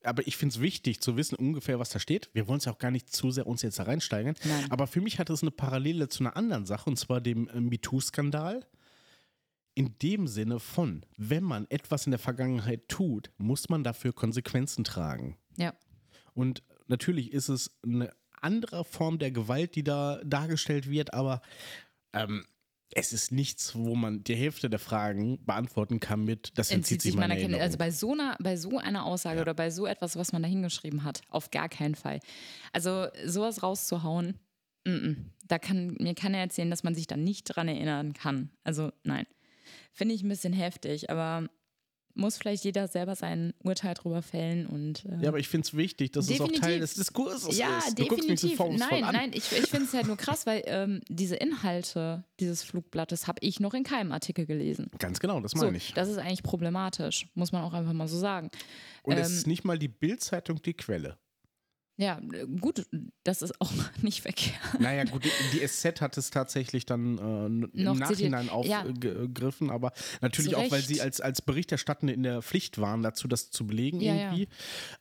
Aber 0.03 0.25
ich 0.27 0.37
finde 0.37 0.53
es 0.53 0.61
wichtig 0.61 1.01
zu 1.01 1.17
wissen 1.17 1.35
ungefähr, 1.35 1.79
was 1.79 1.89
da 1.89 1.99
steht. 1.99 2.29
Wir 2.33 2.47
wollen 2.47 2.59
es 2.59 2.65
ja 2.65 2.71
auch 2.71 2.77
gar 2.77 2.91
nicht 2.91 3.11
zu 3.11 3.31
sehr 3.31 3.47
uns 3.47 3.63
jetzt 3.63 3.79
da 3.79 3.83
reinsteigern. 3.83 4.35
Nein. 4.43 4.65
Aber 4.69 4.85
für 4.85 5.01
mich 5.01 5.17
hat 5.17 5.31
es 5.31 5.41
eine 5.41 5.49
Parallele 5.49 6.09
zu 6.09 6.23
einer 6.23 6.37
anderen 6.37 6.67
Sache, 6.67 6.89
und 6.89 6.97
zwar 6.97 7.21
dem 7.21 7.47
äh, 7.49 7.59
MeToo-Skandal. 7.59 8.65
In 9.73 9.97
dem 10.01 10.27
Sinne 10.27 10.59
von, 10.59 11.05
wenn 11.17 11.43
man 11.43 11.65
etwas 11.69 12.05
in 12.05 12.11
der 12.11 12.19
Vergangenheit 12.19 12.87
tut, 12.87 13.31
muss 13.37 13.67
man 13.67 13.83
dafür 13.83 14.13
Konsequenzen 14.13 14.85
tragen. 14.85 15.37
Ja. 15.57 15.73
Und 16.33 16.63
natürlich 16.87 17.33
ist 17.33 17.49
es 17.49 17.75
eine 17.83 18.13
andere 18.45 18.85
Form 18.85 19.19
der 19.19 19.31
Gewalt, 19.31 19.75
die 19.75 19.83
da 19.83 20.21
dargestellt 20.23 20.89
wird, 20.89 21.13
aber 21.13 21.41
ähm, 22.13 22.45
es 22.91 23.11
ist 23.11 23.31
nichts, 23.31 23.75
wo 23.75 23.95
man 23.95 24.23
die 24.23 24.35
Hälfte 24.35 24.69
der 24.69 24.79
Fragen 24.79 25.43
beantworten 25.43 25.99
kann 25.99 26.23
mit, 26.23 26.57
das 26.57 26.71
entzieht 26.71 27.01
sich 27.01 27.15
meiner 27.15 27.35
Kenntnis. 27.35 27.59
Also 27.59 27.77
bei 27.77 27.91
so 27.91 28.13
einer, 28.13 28.37
bei 28.39 28.55
so 28.55 28.77
einer 28.77 29.05
Aussage 29.05 29.37
Ja. 29.37 29.41
oder 29.41 29.53
bei 29.53 29.69
so 29.69 29.85
etwas, 29.85 30.15
was 30.15 30.31
man 30.31 30.43
da 30.43 30.47
hingeschrieben 30.47 31.03
hat, 31.03 31.21
auf 31.29 31.51
gar 31.51 31.67
keinen 31.67 31.95
Fall. 31.95 32.19
Also 32.71 33.07
sowas 33.25 33.63
rauszuhauen, 33.63 34.39
mm 34.85 34.89
-mm. 34.89 35.15
da 35.45 35.57
kann 35.59 35.95
mir 35.99 36.13
keiner 36.13 36.37
erzählen, 36.37 36.69
dass 36.69 36.83
man 36.83 36.95
sich 36.95 37.07
da 37.07 37.17
nicht 37.17 37.43
dran 37.45 37.67
erinnern 37.67 38.13
kann. 38.13 38.51
Also 38.63 38.91
nein. 39.03 39.25
Finde 39.91 40.13
ich 40.13 40.23
ein 40.23 40.29
bisschen 40.29 40.53
heftig, 40.53 41.09
aber 41.09 41.49
muss 42.15 42.37
vielleicht 42.37 42.63
jeder 42.63 42.87
selber 42.87 43.15
sein 43.15 43.53
Urteil 43.63 43.93
drüber 43.93 44.21
fällen 44.21 44.65
und 44.65 45.05
äh, 45.05 45.23
Ja, 45.23 45.29
aber 45.29 45.39
ich 45.39 45.47
finde 45.47 45.65
es 45.67 45.75
wichtig, 45.75 46.11
dass 46.11 46.25
es 46.25 46.31
auch 46.39 46.45
Definitiv. 46.45 46.61
Teil 46.61 46.79
des 46.79 46.93
Diskurses 46.95 47.57
ja, 47.57 47.77
ist. 47.79 47.99
Du 47.99 48.05
guckst 48.05 48.27
mich 48.27 48.39
so 48.39 48.47
definitiv. 48.47 48.89
Nein, 48.89 49.03
an. 49.03 49.13
nein, 49.13 49.31
ich, 49.33 49.51
ich 49.51 49.67
finde 49.67 49.85
es 49.85 49.93
halt 49.93 50.07
nur 50.07 50.17
krass, 50.17 50.45
weil 50.45 50.63
ähm, 50.65 51.01
diese 51.09 51.35
Inhalte 51.35 52.23
dieses 52.39 52.63
Flugblattes 52.63 53.27
habe 53.27 53.39
ich 53.41 53.59
noch 53.59 53.73
in 53.73 53.83
keinem 53.83 54.11
Artikel 54.11 54.45
gelesen. 54.45 54.89
Ganz 54.99 55.19
genau, 55.19 55.39
das 55.39 55.51
So, 55.51 55.65
meine 55.65 55.77
ich. 55.77 55.93
das 55.93 56.09
ist 56.09 56.17
eigentlich 56.17 56.43
problematisch, 56.43 57.27
muss 57.35 57.51
man 57.51 57.63
auch 57.63 57.73
einfach 57.73 57.93
mal 57.93 58.07
so 58.07 58.17
sagen. 58.17 58.49
Und 59.03 59.17
es 59.17 59.29
ähm, 59.29 59.35
ist 59.35 59.47
nicht 59.47 59.63
mal 59.63 59.77
die 59.77 59.87
Bildzeitung 59.87 60.61
die 60.61 60.73
Quelle. 60.73 61.17
Ja, 61.97 62.19
äh, 62.33 62.45
gut, 62.59 62.85
das 63.23 63.41
ist 63.41 63.59
auch 63.61 63.71
nicht 64.01 64.21
verkehrt. 64.21 64.59
Naja, 64.79 65.05
gut, 65.05 65.23
die, 65.53 65.65
SZ 65.65 66.01
hat 66.01 66.17
es 66.17 66.29
tatsächlich 66.29 66.85
dann 66.85 67.17
äh, 67.17 67.45
im 67.45 67.69
Noch 67.83 67.95
Nachhinein 67.95 68.47
zitiert. 68.47 68.65
Ja. 68.65 68.81
aufgegriffen, 68.83 69.69
aber 69.69 69.93
natürlich 70.21 70.51
Zu 70.51 70.57
auch, 70.57 70.71
weil 70.71 70.81
sie 70.81 71.01
als, 71.01 71.21
als 71.21 71.41
Berichterstattende 71.41 72.13
in 72.13 72.23
der 72.23 72.41
Pflicht 72.41 72.79
waren, 72.79 73.01
dazu 73.01 73.27
das 73.29 73.49
zu 73.49 73.65
belegen 73.65 74.01
Ja, 74.01 74.13
ja. 74.13 74.21
irgendwie. 74.25 74.47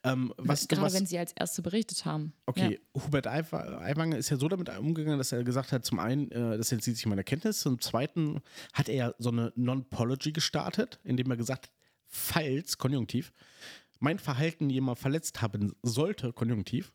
Ähm, 0.03 0.33
was, 0.37 0.67
Gerade 0.67 0.83
was, 0.83 0.93
wenn 0.93 1.05
sie 1.05 1.19
als 1.19 1.33
Erste 1.33 1.61
berichtet 1.61 2.05
haben. 2.05 2.33
Okay, 2.45 2.79
Hubert 2.95 3.27
Aiwa- 3.27 3.77
Aiwanger 3.79 4.17
ist 4.17 4.29
ja 4.29 4.37
so 4.37 4.47
damit 4.47 4.69
umgegangen, 4.77 5.17
dass 5.17 5.31
er 5.33 5.43
gesagt 5.43 5.71
hat, 5.73 5.83
zum 5.83 5.99
einen, 5.99 6.31
äh, 6.31 6.57
das 6.57 6.71
entzieht 6.71 6.95
sich 6.95 7.05
meiner 7.05 7.23
Kenntnis, 7.23 7.59
zum 7.59 7.81
zweiten 7.81 8.41
hat 8.73 8.87
er 8.87 8.95
ja 8.95 9.13
so 9.17 9.29
eine 9.31 9.51
Non-Pology 9.55 10.31
gestartet, 10.31 10.99
indem 11.03 11.29
er 11.29 11.37
gesagt 11.37 11.65
hat, 11.65 11.71
falls, 12.07 12.77
Konjunktiv, 12.77 13.33
mein 14.05 14.19
Verhalten 14.19 14.69
jemand 14.69 14.99
verletzt 14.99 15.41
haben 15.41 15.73
sollte, 15.81 16.31
Konjunktiv, 16.31 16.93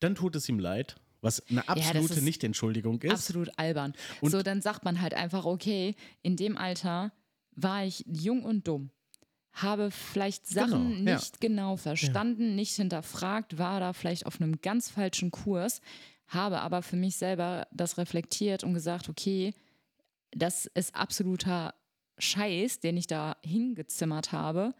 dann 0.00 0.14
tut 0.14 0.34
es 0.34 0.48
ihm 0.48 0.58
leid, 0.58 0.96
was 1.20 1.46
eine 1.50 1.68
absolute 1.68 2.14
ist 2.14 2.22
Nichtentschuldigung 2.22 3.00
ist. 3.02 3.12
Absolut 3.12 3.50
albern. 3.58 3.92
Und- 4.22 4.30
so, 4.30 4.42
dann 4.42 4.62
sagt 4.62 4.82
man 4.84 5.00
halt 5.02 5.12
einfach, 5.14 5.44
okay, 5.44 5.94
in 6.22 6.36
dem 6.36 6.56
Alter 6.56 7.12
war 7.54 7.84
ich 7.84 8.02
jung 8.06 8.42
und 8.44 8.66
dumm. 8.66 8.90
Habe 9.52 9.90
vielleicht 9.90 10.46
Sachen 10.46 10.88
Genau, 10.96 11.10
ja. 11.10 11.16
nicht 11.16 11.40
genau 11.42 11.76
verstanden, 11.76 12.54
nicht 12.54 12.74
hinterfragt, 12.76 13.58
war 13.58 13.78
da 13.80 13.92
vielleicht 13.92 14.24
auf 14.24 14.40
einem 14.40 14.60
ganz 14.62 14.88
falschen 14.88 15.30
Kurs, 15.30 15.82
habe 16.28 16.60
aber 16.62 16.80
für 16.80 16.96
mich 16.96 17.16
selber 17.16 17.66
das 17.72 17.98
reflektiert 17.98 18.64
und 18.64 18.72
gesagt, 18.72 19.10
okay, 19.10 19.52
das 20.30 20.64
ist 20.64 20.94
absoluter 20.94 21.74
Scheiß, 22.16 22.80
den 22.80 22.96
ich 22.96 23.06
da 23.06 23.36
hingezimmert 23.44 24.32
habe 24.32 24.74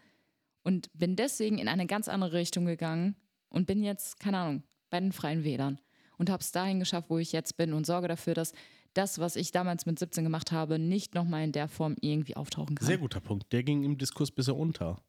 und 0.63 0.89
bin 0.93 1.15
deswegen 1.15 1.57
in 1.57 1.67
eine 1.67 1.85
ganz 1.85 2.07
andere 2.07 2.33
Richtung 2.33 2.65
gegangen 2.65 3.15
und 3.49 3.67
bin 3.67 3.83
jetzt, 3.83 4.19
keine 4.19 4.37
Ahnung, 4.37 4.63
bei 4.89 4.99
den 4.99 5.11
Freien 5.11 5.43
Wählern 5.43 5.79
und 6.17 6.29
habe 6.29 6.41
es 6.41 6.51
dahin 6.51 6.79
geschafft, 6.79 7.09
wo 7.09 7.17
ich 7.17 7.31
jetzt 7.31 7.57
bin 7.57 7.73
und 7.73 7.85
sorge 7.85 8.07
dafür, 8.07 8.33
dass 8.33 8.53
das, 8.93 9.19
was 9.19 9.35
ich 9.35 9.51
damals 9.51 9.85
mit 9.85 9.97
17 9.97 10.23
gemacht 10.23 10.51
habe, 10.51 10.77
nicht 10.79 11.15
nochmal 11.15 11.43
in 11.43 11.51
der 11.51 11.67
Form 11.67 11.95
irgendwie 12.01 12.35
auftauchen 12.35 12.75
kann. 12.75 12.87
Sehr 12.87 12.97
guter 12.97 13.19
Punkt. 13.19 13.51
Der 13.51 13.63
ging 13.63 13.83
im 13.83 13.97
Diskurs 13.97 14.31
bisher 14.31 14.55
unter. 14.55 15.03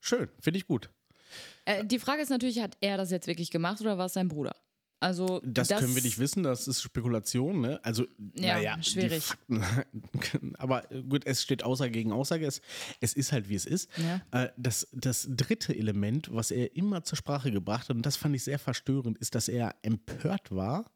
Schön, 0.00 0.28
finde 0.40 0.58
ich 0.58 0.66
gut. 0.66 0.90
Äh, 1.64 1.84
die 1.84 1.98
Frage 1.98 2.22
ist 2.22 2.30
natürlich, 2.30 2.60
hat 2.60 2.76
er 2.80 2.96
das 2.96 3.10
jetzt 3.10 3.26
wirklich 3.26 3.50
gemacht 3.50 3.80
oder 3.80 3.98
war 3.98 4.06
es 4.06 4.12
sein 4.12 4.28
Bruder? 4.28 4.54
Also 4.98 5.42
Das, 5.44 5.68
können 5.68 5.94
wir 5.94 6.02
nicht 6.02 6.18
wissen, 6.18 6.42
das 6.42 6.66
ist 6.66 6.80
Spekulation, 6.80 7.60
ne? 7.60 7.80
Also, 7.84 8.06
Ja, 8.34 8.54
naja, 8.54 8.82
schwierig. 8.82 9.24
Die 9.48 9.58
Fakten, 9.58 10.56
aber 10.58 10.82
gut, 11.08 11.26
es 11.26 11.42
steht 11.42 11.62
Aussage 11.62 11.90
gegen 11.90 12.12
Aussage, 12.12 12.46
es, 12.46 12.62
es 13.00 13.12
ist 13.12 13.32
halt, 13.32 13.48
wie 13.48 13.56
es 13.56 13.66
ist. 13.66 13.90
Ja. 13.98 14.22
Äh, 14.30 14.50
das, 14.56 14.88
das 14.92 15.28
dritte 15.30 15.76
Element, 15.76 16.32
was 16.32 16.50
er 16.50 16.74
immer 16.76 17.04
zur 17.04 17.18
Sprache 17.18 17.52
gebracht 17.52 17.90
hat, 17.90 17.96
und 17.96 18.06
das 18.06 18.16
fand 18.16 18.34
ich 18.34 18.44
sehr 18.44 18.58
verstörend, 18.58 19.18
ist, 19.18 19.34
dass 19.34 19.48
er 19.48 19.74
empört 19.82 20.50
war, 20.50 20.90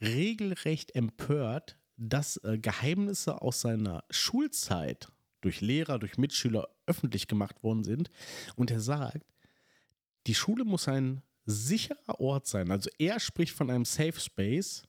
regelrecht 0.00 0.94
empört, 0.94 1.78
dass 1.98 2.38
äh, 2.38 2.58
Geheimnisse 2.58 3.42
aus 3.42 3.60
seiner 3.60 4.04
Schulzeit 4.10 5.08
durch 5.42 5.60
Lehrer, 5.60 5.98
durch 5.98 6.16
Mitschüler 6.16 6.68
öffentlich 6.86 7.28
gemacht 7.28 7.62
worden 7.62 7.84
sind. 7.84 8.10
Und 8.56 8.70
er 8.70 8.80
sagt, 8.80 9.26
die 10.26 10.34
Schule 10.34 10.64
muss 10.64 10.88
ein 10.88 11.22
sicherer 11.46 12.20
Ort 12.20 12.46
sein. 12.46 12.70
Also 12.70 12.90
er 12.98 13.20
spricht 13.20 13.54
von 13.54 13.70
einem 13.70 13.84
Safe 13.84 14.18
Space 14.20 14.82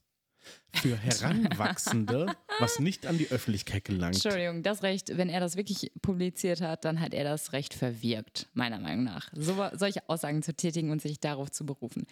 für 0.73 0.95
Heranwachsende, 1.51 2.27
was 2.59 2.79
nicht 2.79 3.05
an 3.05 3.17
die 3.17 3.29
Öffentlichkeit 3.29 3.85
gelangt. 3.85 4.15
Entschuldigung, 4.15 4.63
das 4.63 4.81
Recht, 4.83 5.17
wenn 5.17 5.29
er 5.29 5.39
das 5.39 5.55
wirklich 5.57 5.91
publiziert 6.01 6.61
hat, 6.61 6.85
dann 6.85 6.99
hat 6.99 7.13
er 7.13 7.23
das 7.23 7.53
Recht 7.53 7.73
verwirkt, 7.73 8.47
meiner 8.53 8.79
Meinung 8.79 9.03
nach. 9.03 9.29
So, 9.33 9.55
solche 9.73 10.07
Aussagen 10.09 10.41
zu 10.43 10.53
tätigen 10.53 10.91
und 10.91 11.01
sich 11.01 11.19
darauf 11.19 11.51
zu 11.51 11.65
berufen. 11.65 12.05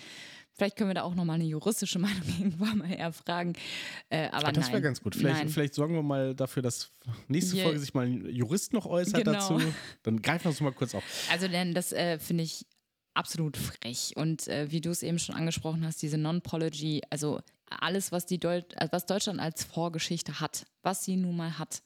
Vielleicht 0.57 0.77
können 0.77 0.89
wir 0.89 0.95
da 0.95 1.03
auch 1.03 1.15
nochmal 1.15 1.35
eine 1.35 1.45
juristische 1.45 1.99
Meinung 1.99 2.23
irgendwann 2.39 2.77
mal 2.79 2.91
erfragen. 2.91 3.53
Äh, 4.09 4.27
aber 4.29 4.47
Ah, 4.47 4.51
das 4.51 4.69
wäre 4.69 4.81
ganz 4.81 5.01
gut. 5.01 5.15
Vielleicht, 5.15 5.49
vielleicht 5.51 5.73
sorgen 5.73 5.95
wir 5.95 6.03
mal 6.03 6.33
dafür, 6.35 6.61
dass 6.63 6.91
nächste 7.27 7.57
Folge 7.61 7.79
sich 7.79 7.93
mal 7.93 8.05
ein 8.05 8.25
Jurist 8.29 8.73
noch 8.73 8.85
äußert 8.85 9.23
Genau. 9.23 9.33
dazu. 9.33 9.61
Dann 10.03 10.21
greifen 10.21 10.45
wir 10.45 10.49
uns 10.49 10.61
mal 10.61 10.71
kurz 10.73 10.93
auf. 10.95 11.03
Also 11.31 11.47
denn 11.47 11.73
das 11.73 11.91
äh, 11.93 12.19
finde 12.19 12.43
ich 12.43 12.65
absolut 13.15 13.57
frech. 13.57 14.13
Und 14.15 14.47
äh, 14.47 14.71
wie 14.71 14.81
du 14.81 14.89
es 14.89 15.03
eben 15.03 15.19
schon 15.19 15.35
angesprochen 15.35 15.85
hast, 15.85 16.01
diese 16.01 16.17
Non-Pology, 16.17 17.01
also 17.09 17.41
alles, 17.69 18.11
was, 18.11 18.25
die 18.25 18.39
Deut 18.39 18.73
äh, 18.73 18.87
was 18.91 19.05
Deutschland 19.05 19.39
als 19.39 19.63
Vorgeschichte 19.63 20.39
hat, 20.39 20.65
was 20.83 21.03
sie 21.03 21.15
nun 21.15 21.35
mal 21.35 21.57
hat. 21.57 21.81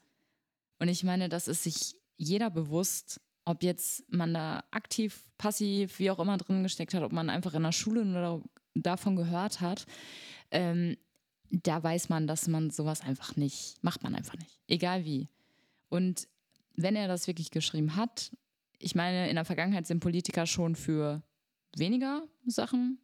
Und 0.80 0.88
ich 0.88 1.04
meine, 1.04 1.30
das 1.30 1.48
ist 1.48 1.64
sich 1.64 1.96
jeder 2.18 2.50
bewusst, 2.50 3.22
ob 3.46 3.64
jetzt 3.64 4.04
man 4.12 4.34
da 4.34 4.64
aktiv, 4.72 5.24
passiv, 5.38 6.00
wie 6.00 6.12
auch 6.12 6.20
immer 6.20 6.38
drin 6.38 6.64
gesteckt 6.64 6.94
hat, 6.94 7.04
ob 7.04 7.12
man 7.12 7.30
einfach 7.30 7.54
in 7.54 7.64
der 7.64 7.72
Schule 7.72 8.02
oder 8.02 8.42
davon 8.76 9.16
gehört 9.16 9.62
hat, 9.62 9.86
ähm, 10.52 10.98
da 11.52 11.82
weiß 11.82 12.10
man, 12.10 12.28
dass 12.28 12.48
man 12.48 12.70
sowas 12.70 13.02
einfach 13.02 13.36
nicht, 13.36 13.84
macht 13.84 14.04
man 14.04 14.14
einfach 14.14 14.36
nicht. 14.38 14.60
Egal 14.68 15.06
wie. 15.06 15.28
Und 15.90 16.28
wenn 16.76 16.96
er 16.96 17.08
das 17.08 17.28
wirklich 17.28 17.50
geschrieben 17.50 17.96
hat, 17.96 18.32
ich 18.80 18.96
meine, 18.96 19.30
in 19.30 19.36
der 19.36 19.46
Vergangenheit 19.46 19.88
sind 19.88 20.00
Politiker 20.00 20.46
schon 20.46 20.76
für 20.76 21.22
weniger 21.76 22.24
Sachen 22.46 23.00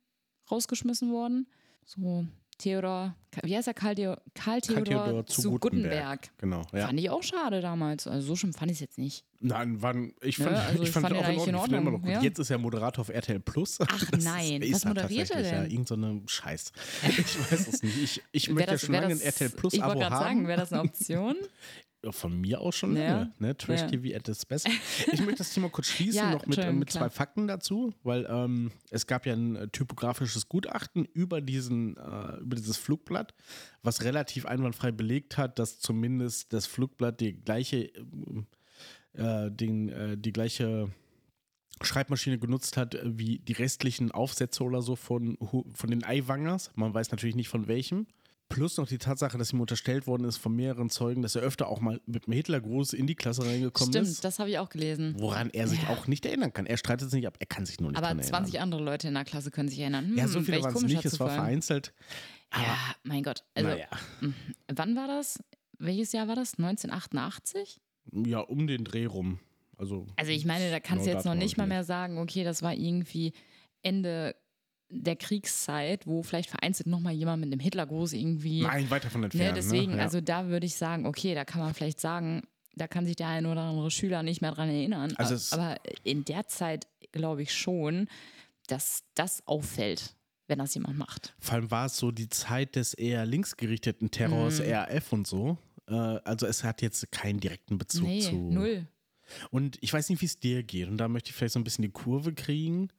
rausgeschmissen 0.50 1.12
worden. 1.12 1.48
So 1.86 2.26
Theodor, 2.58 3.14
wie 3.44 3.56
heißt 3.58 3.68
er? 3.68 3.74
Karl, 3.74 3.96
Theo, 3.96 4.16
Karl 4.34 4.62
Theodor, 4.62 4.84
Theodor 4.86 5.26
zu, 5.28 5.42
zu 5.42 5.60
Gutenberg. 5.60 6.30
Genau, 6.38 6.62
ja. 6.72 6.88
Fand 6.88 6.98
ich 7.00 7.10
auch 7.10 7.22
schade 7.22 7.60
damals. 7.60 8.08
Also 8.08 8.28
so 8.28 8.36
schlimm 8.38 8.54
fand 8.54 8.72
ich 8.72 8.78
es 8.78 8.82
jetzt 8.82 8.98
nicht. 8.98 9.26
Nein, 9.42 9.82
waren, 9.82 10.14
ich 10.22 10.40
Ne, 10.40 10.46
fand, 10.46 10.56
also 10.58 10.74
ich 10.84 10.88
ich 10.88 10.94
fand, 10.94 11.08
fand 11.08 11.18
auch 11.18 11.26
den 11.26 11.26
in 11.26 11.32
eigentlich 11.32 11.48
in 11.50 11.56
Ordnung. 11.56 11.80
Ich 11.80 11.82
immer 11.82 11.92
noch 11.92 11.98
Ordnung, 11.98 12.02
gut. 12.02 12.10
ja. 12.12 12.22
Jetzt 12.22 12.40
ist 12.40 12.50
er 12.50 12.58
Moderator 12.58 13.02
auf 13.02 13.10
RTL 13.10 13.42
Plus. 13.42 13.80
Ach 13.82 14.06
Das 14.12 14.24
nein, 14.24 14.62
ist 14.62 14.74
was 14.74 14.84
er 14.86 14.88
moderiert 14.88 15.30
er 15.32 15.36
tatsächlich, 15.36 15.52
Ja, 15.52 15.62
denn? 15.64 15.72
irgend 15.72 15.88
so 15.90 15.96
eine 15.96 16.22
Scheiß. 16.26 16.72
Ich 17.10 17.52
weiß 17.52 17.68
es 17.68 17.84
nicht. 17.84 17.98
Ich, 18.04 18.24
ich 18.32 18.50
möchte 18.50 18.70
ja 18.70 18.74
das- 18.76 18.82
schon 18.82 18.94
wär 18.94 19.02
lange 19.02 19.16
ein 19.16 19.22
RTL 19.22 19.50
Plus 19.50 19.74
Ich 19.74 19.84
Abo 19.84 19.90
wollte 19.90 20.00
gerade 20.04 20.16
haben. 20.16 20.24
sagen, 20.24 20.48
wäre 20.48 20.60
das 20.62 20.72
eine 20.72 20.82
Option? 20.84 21.36
Von 22.12 22.40
mir 22.40 22.62
aus 22.62 22.76
schon 22.76 22.96
Ja. 22.96 23.08
lange. 23.20 23.34
Ne? 23.40 23.58
Trash 23.58 23.82
Ja. 23.82 23.88
TV 23.88 24.16
at 24.16 24.28
its 24.28 24.46
best. 24.46 24.68
Ich 25.12 25.20
möchte 25.22 25.40
das 25.40 25.54
Thema 25.54 25.70
kurz 25.70 25.88
schließen, 25.88 26.18
Ja, 26.18 26.32
noch 26.32 26.34
mit, 26.34 26.44
äh, 26.44 26.46
Entschuldigung, 26.62 26.80
mit 26.80 26.90
zwei. 26.92 27.10
Fakten 27.10 27.48
dazu, 27.48 27.94
weil 28.04 28.26
ähm, 28.30 28.72
es 28.90 29.08
gab 29.08 29.26
ja 29.26 29.34
ein 29.34 29.56
äh, 29.56 29.68
typografisches 29.70 30.48
Gutachten 30.50 31.06
über, 31.06 31.42
diesen, 31.42 31.98
äh, 31.98 32.38
über 32.42 32.56
dieses 32.56 32.78
Flugblatt, 32.78 33.34
was 33.84 34.04
relativ 34.04 34.46
einwandfrei 34.46 34.92
belegt 34.92 35.38
hat, 35.38 35.60
dass 35.60 35.80
zumindest 35.80 36.54
das 36.54 36.66
Flugblatt 36.66 37.20
die 37.22 37.34
gleiche, 37.34 37.92
äh, 39.14 39.50
den, 39.52 39.90
äh, 39.90 40.18
die 40.18 40.34
gleiche 40.34 40.90
Schreibmaschine 41.82 42.40
genutzt 42.40 42.78
hat, 42.78 42.98
wie 43.04 43.40
die 43.40 43.54
restlichen 43.54 44.12
Aufsätze 44.12 44.64
oder 44.64 44.82
so 44.82 44.96
von, 44.96 45.38
von 45.74 45.90
den 45.90 46.04
Eiwangers. 46.06 46.72
Man 46.76 46.94
weiß 46.94 47.12
natürlich 47.12 47.36
nicht 47.36 47.50
von 47.50 47.68
welchem. 47.68 48.08
Plus 48.48 48.78
noch 48.78 48.88
die 48.88 49.00
Tatsache, 49.00 49.38
dass 49.40 49.52
ihm 49.54 49.60
unterstellt 49.62 50.06
worden 50.06 50.24
ist 50.26 50.38
von 50.38 50.56
mehreren 50.56 50.90
Zeugen, 50.90 51.22
dass 51.24 51.36
er 51.36 51.42
öfter 51.42 51.68
auch 51.68 51.80
mal 51.82 52.00
mit 52.06 52.28
dem 52.28 52.34
Hitlergruß 52.34 52.94
in 52.94 53.08
die 53.08 53.16
Klasse 53.16 53.44
reingekommen 53.46 53.92
Stimmt, 53.92 54.08
ist. 54.08 54.24
das 54.24 54.38
habe 54.40 54.50
ich 54.52 54.60
auch 54.60 54.70
gelesen. 54.70 55.16
Woran 55.18 55.50
er 55.50 55.68
sich 55.68 55.88
auch 55.88 56.06
nicht 56.08 56.26
erinnern 56.28 56.54
kann. 56.54 56.66
Er 56.68 56.78
streitet 56.78 57.08
es 57.08 57.14
nicht 57.14 57.26
ab, 57.26 57.38
er 57.40 57.48
kann 57.48 57.66
sich 57.66 57.80
nur 57.80 57.90
nicht 57.92 57.98
Aber 57.98 58.08
dran 58.08 58.22
20 58.22 58.54
erinnern. 58.56 58.64
andere 58.74 58.84
Leute 58.84 59.08
in 59.08 59.16
der 59.16 59.26
Klasse 59.26 59.50
können 59.50 59.68
sich 59.68 59.80
erinnern. 59.80 60.10
Hm, 60.10 60.18
Ja, 60.18 60.28
so 60.28 60.42
viele 60.42 60.62
waren 60.64 60.76
es 60.76 60.82
nicht, 60.84 61.04
es 61.06 61.20
war 61.20 61.30
vereinzelt. 61.32 61.94
Ja, 62.54 62.78
mein 63.04 63.24
Gott. 63.24 63.44
Also, 63.56 63.70
naja, 63.70 63.88
wann 64.74 64.96
war 64.96 65.08
das? 65.08 65.40
Welches 65.80 66.12
Jahr 66.12 66.28
war 66.28 66.36
das? 66.36 66.54
1988? 66.60 67.80
ja, 68.28 68.40
um 68.40 68.68
den 68.68 68.84
Dreh 68.86 69.06
rum. 69.06 69.40
Also, 69.78 70.06
Also 70.16 70.32
ich 70.32 70.46
meine, 70.46 70.70
da 70.70 70.80
kannst 70.80 71.06
du 71.06 71.10
Genau 71.10 71.18
jetzt 71.18 71.26
noch 71.26 71.36
nicht 71.36 71.58
mal 71.58 71.68
mehr 71.68 71.84
sagen, 71.84 72.18
okay, 72.20 72.44
das 72.44 72.62
war 72.62 72.74
irgendwie 72.74 73.34
Ende 73.82 74.36
der 74.90 75.16
Kriegszeit, 75.16 76.06
wo 76.06 76.24
vielleicht 76.24 76.50
vereinzelt 76.50 76.88
noch 76.88 77.00
mal 77.00 77.12
jemand 77.14 77.42
mit 77.42 77.52
einem 77.52 77.60
Hitlergruß 77.60 78.14
irgendwie. 78.14 78.62
nein, 78.62 78.90
weit 78.90 79.06
davon 79.06 79.22
ne, 79.22 79.26
entfernt. 79.28 79.58
deswegen, 79.58 79.92
ne? 79.94 79.98
ja. 79.98 80.04
also 80.04 80.22
da 80.22 80.48
würde 80.48 80.66
ich 80.66 80.76
sagen, 80.76 81.06
okay, 81.06 81.34
da 81.36 81.44
kann 81.46 81.62
man 81.62 81.74
vielleicht 81.74 82.00
sagen, 82.00 82.44
da 82.76 82.88
kann 82.88 83.06
sich 83.06 83.16
der 83.16 83.28
ein 83.28 83.46
oder 83.46 83.62
andere 83.62 83.90
Schüler 83.90 84.22
nicht 84.24 84.42
mehr 84.42 84.52
dran 84.52 84.70
erinnern. 84.70 85.14
Also 85.18 85.56
aber 85.56 85.78
in 86.04 86.26
der 86.26 86.48
Zeit 86.48 86.88
glaube 87.12 87.42
ich 87.42 87.54
schon, 87.54 88.08
dass 88.68 89.04
das 89.16 89.46
auffällt, 89.48 90.16
wenn 90.48 90.60
das 90.60 90.76
jemand 90.76 90.98
macht. 90.98 91.36
Vor 91.40 91.56
allem 91.56 91.72
war 91.72 91.86
es 91.88 91.98
so 91.98 92.12
die 92.12 92.30
Zeit 92.30 92.76
des 92.76 92.94
eher 92.94 93.26
linksgerichteten 93.26 94.12
Terrors, 94.12 94.60
Mhm. 94.60 94.72
RAF 94.72 95.14
und 95.14 95.26
so. 95.26 95.58
Äh, 95.88 95.94
also 95.94 96.46
es 96.48 96.64
hat 96.64 96.82
jetzt 96.82 97.12
keinen 97.12 97.40
direkten 97.40 97.78
Bezug 97.78 98.08
nee, 98.08 98.20
zu. 98.22 98.36
null. 98.36 98.88
Und 99.50 99.78
ich 99.82 99.92
weiß 99.92 100.10
nicht, 100.10 100.22
wie 100.22 100.26
es 100.28 100.40
dir 100.40 100.62
geht. 100.64 100.88
Und 100.88 100.98
da 100.98 101.08
möchte 101.08 101.30
ich 101.30 101.36
vielleicht 101.36 101.54
so 101.54 101.60
ein 101.60 101.64
bisschen 101.64 101.82
die 101.84 101.90
Kurve 101.92 102.34
kriegen. 102.34 102.90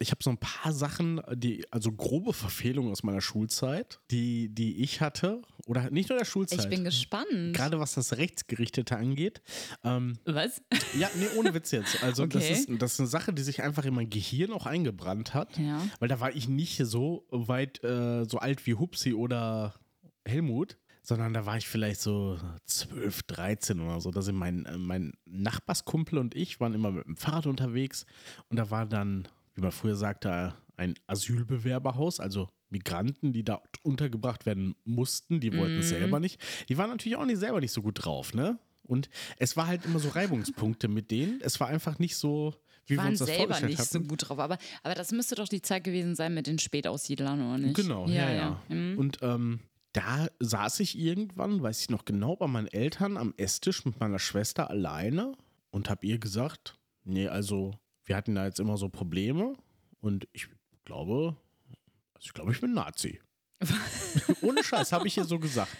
Ich 0.00 0.10
habe 0.10 0.22
so 0.24 0.30
ein 0.30 0.38
paar 0.38 0.72
Sachen, 0.72 1.20
die, 1.34 1.64
also 1.70 1.92
grobe 1.92 2.32
Verfehlungen 2.32 2.90
aus 2.90 3.04
meiner 3.04 3.20
Schulzeit, 3.20 4.00
die, 4.10 4.48
die 4.52 4.82
ich 4.82 5.00
hatte. 5.00 5.42
Oder 5.66 5.90
nicht 5.90 6.08
nur 6.08 6.18
der 6.18 6.24
Schulzeit. 6.24 6.58
Ich 6.60 6.68
bin 6.68 6.82
gespannt. 6.84 7.54
Gerade 7.54 7.78
was 7.78 7.94
das 7.94 8.16
Rechtsgerichtete 8.16 8.96
angeht. 8.96 9.40
Ähm, 9.84 10.18
Was? 10.24 10.60
ja, 10.98 11.08
nee, 11.16 11.28
ohne 11.36 11.54
Witz 11.54 11.70
jetzt. 11.70 12.02
Also 12.02 12.26
das, 12.26 12.42
Okay. 12.42 12.52
ist, 12.52 12.68
das 12.82 12.94
ist 12.94 13.00
eine 13.00 13.08
Sache, 13.08 13.32
die 13.32 13.42
sich 13.42 13.62
einfach 13.62 13.84
in 13.84 13.94
mein 13.94 14.10
Gehirn 14.10 14.52
auch 14.52 14.66
eingebrannt 14.66 15.32
hat. 15.32 15.56
Ja. 15.58 15.80
Weil 16.00 16.08
da 16.08 16.18
war 16.18 16.34
ich 16.34 16.48
nicht 16.48 16.76
so 16.84 17.26
weit, 17.30 17.82
äh, 17.84 18.24
so 18.24 18.38
alt 18.38 18.66
wie 18.66 18.74
Hupsi 18.74 19.14
oder 19.14 19.74
Helmut, 20.26 20.76
sondern 21.02 21.34
da 21.34 21.46
war 21.46 21.56
ich 21.56 21.68
vielleicht 21.68 22.00
so 22.00 22.38
12, 22.66 23.22
13 23.24 23.80
oder 23.80 24.00
so. 24.00 24.10
Da 24.10 24.22
sind 24.22 24.34
mein, 24.36 24.64
äh, 24.66 24.76
mein 24.76 25.12
Nachbarskumpel 25.26 26.18
und 26.18 26.34
ich 26.34 26.58
waren 26.60 26.74
immer 26.74 26.90
mit 26.90 27.06
dem 27.06 27.16
Fahrrad 27.16 27.46
unterwegs 27.46 28.06
und 28.48 28.56
da 28.56 28.70
war 28.70 28.86
dann, 28.86 29.28
wie 29.54 29.60
man 29.60 29.72
früher 29.72 29.96
sagte, 29.96 30.54
ein 30.76 30.94
Asylbewerberhaus, 31.06 32.20
also 32.20 32.48
Migranten, 32.70 33.32
die 33.32 33.44
da 33.44 33.62
untergebracht 33.82 34.46
werden 34.46 34.74
mussten, 34.84 35.40
die 35.40 35.56
wollten 35.56 35.78
es 35.78 35.90
selber 35.90 36.18
nicht. 36.18 36.40
Die 36.68 36.76
waren 36.76 36.90
natürlich 36.90 37.16
auch 37.16 37.24
nicht 37.24 37.38
selber 37.38 37.60
nicht 37.60 37.72
so 37.72 37.82
gut 37.82 38.04
drauf, 38.04 38.34
ne? 38.34 38.58
Und 38.82 39.08
es 39.38 39.56
war 39.56 39.66
halt 39.66 39.84
immer 39.86 39.98
so 39.98 40.10
Reibungspunkte 40.10 40.88
mit 40.88 41.10
denen. 41.10 41.40
Es 41.40 41.58
war 41.60 41.68
einfach 41.68 41.98
nicht 41.98 42.16
so, 42.16 42.54
wie 42.86 42.94
wir 42.94 42.98
waren 42.98 43.10
uns 43.10 43.20
das 43.20 43.28
selber 43.28 43.54
vorgestellt 43.54 43.70
nicht 43.70 43.90
so 43.90 43.98
hatten. 43.98 44.08
gut 44.08 44.28
drauf. 44.28 44.38
Aber, 44.38 44.58
aber 44.82 44.94
das 44.94 45.12
müsste 45.12 45.36
doch 45.36 45.48
die 45.48 45.62
Zeit 45.62 45.84
gewesen 45.84 46.14
sein 46.14 46.34
mit 46.34 46.46
den 46.46 46.58
Spätaussiedlern, 46.58 47.40
oder 47.40 47.58
nicht? 47.58 47.76
Genau, 47.76 48.06
ja, 48.08 48.30
ja. 48.30 48.62
Mhm. 48.68 48.98
Und 48.98 49.18
ähm, 49.22 49.60
da 49.92 50.26
saß 50.40 50.80
ich 50.80 50.98
irgendwann, 50.98 51.62
weiß 51.62 51.80
ich 51.80 51.90
noch 51.90 52.04
genau, 52.04 52.36
bei 52.36 52.46
meinen 52.46 52.66
Eltern 52.66 53.16
am 53.16 53.32
Esstisch 53.36 53.84
mit 53.84 54.00
meiner 54.00 54.18
Schwester 54.18 54.68
alleine 54.68 55.34
und 55.70 55.88
habe 55.88 56.06
ihr 56.06 56.18
gesagt, 56.18 56.76
nee, 57.04 57.28
also 57.28 57.78
wir 58.04 58.16
hatten 58.16 58.34
da 58.34 58.44
jetzt 58.46 58.60
immer 58.60 58.76
so 58.76 58.88
Probleme 58.88 59.54
und 60.00 60.26
ich 60.32 60.48
glaube, 60.84 61.36
also 62.14 62.26
ich 62.26 62.32
glaube, 62.34 62.52
ich 62.52 62.60
bin 62.60 62.74
Nazi. 62.74 63.20
Ohne 64.42 64.62
Scheiß, 64.62 64.92
habe 64.92 65.06
ich 65.06 65.16
ihr 65.16 65.24
so 65.24 65.38
gesagt. 65.38 65.70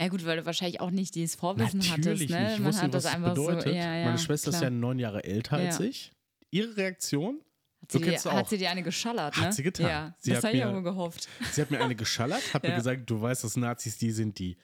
Ja 0.00 0.08
gut, 0.08 0.24
weil 0.24 0.38
du 0.38 0.46
wahrscheinlich 0.46 0.80
auch 0.80 0.90
nicht 0.90 1.14
dieses 1.14 1.34
Vorwissen 1.34 1.80
Natürlich 1.80 1.92
hattest, 1.92 2.30
ne? 2.30 2.40
nicht. 2.42 2.52
Ich 2.54 2.58
Man 2.58 2.68
wusste, 2.68 2.82
hat 2.82 2.92
was 2.94 3.02
das 3.04 3.14
einfach 3.14 3.30
bedeutet. 3.30 3.62
so. 3.64 3.68
Ja, 3.70 3.96
ja, 3.96 4.04
Meine 4.06 4.18
Schwester 4.18 4.48
ist 4.50 4.54
ja 4.56 4.60
klar. 4.68 4.70
neun 4.70 4.98
Jahre 4.98 5.24
älter 5.24 5.56
als 5.56 5.78
Ja. 5.78 5.84
ich. 5.84 6.12
Ihre 6.50 6.76
Reaktion, 6.76 7.40
Hat 7.82 7.92
sie, 7.92 8.00
kennst 8.00 8.26
auch. 8.26 8.32
hat 8.32 8.48
sie 8.48 8.56
dir 8.58 8.70
eine 8.70 8.82
geschallert, 8.82 9.36
ne? 9.36 9.42
Hat 9.44 9.54
sie 9.54 9.62
getan. 9.62 9.86
Ja, 9.88 10.14
Sie 10.18 10.30
das 10.30 10.38
hat 10.38 10.44
habe 10.46 10.56
ich 10.56 10.64
mir- 10.64 10.70
auch 10.78 10.82
gehofft. 10.82 11.28
Sie 11.52 11.60
hat 11.60 11.70
mir 11.70 11.82
eine 11.84 11.94
geschallert, 11.96 12.54
hat 12.54 12.62
mir 12.62 12.74
gesagt, 12.76 13.10
du 13.10 13.20
weißt, 13.20 13.44
dass 13.44 13.56
Nazis 13.56 13.98
die 13.98 14.10
sind, 14.10 14.38
die 14.38 14.56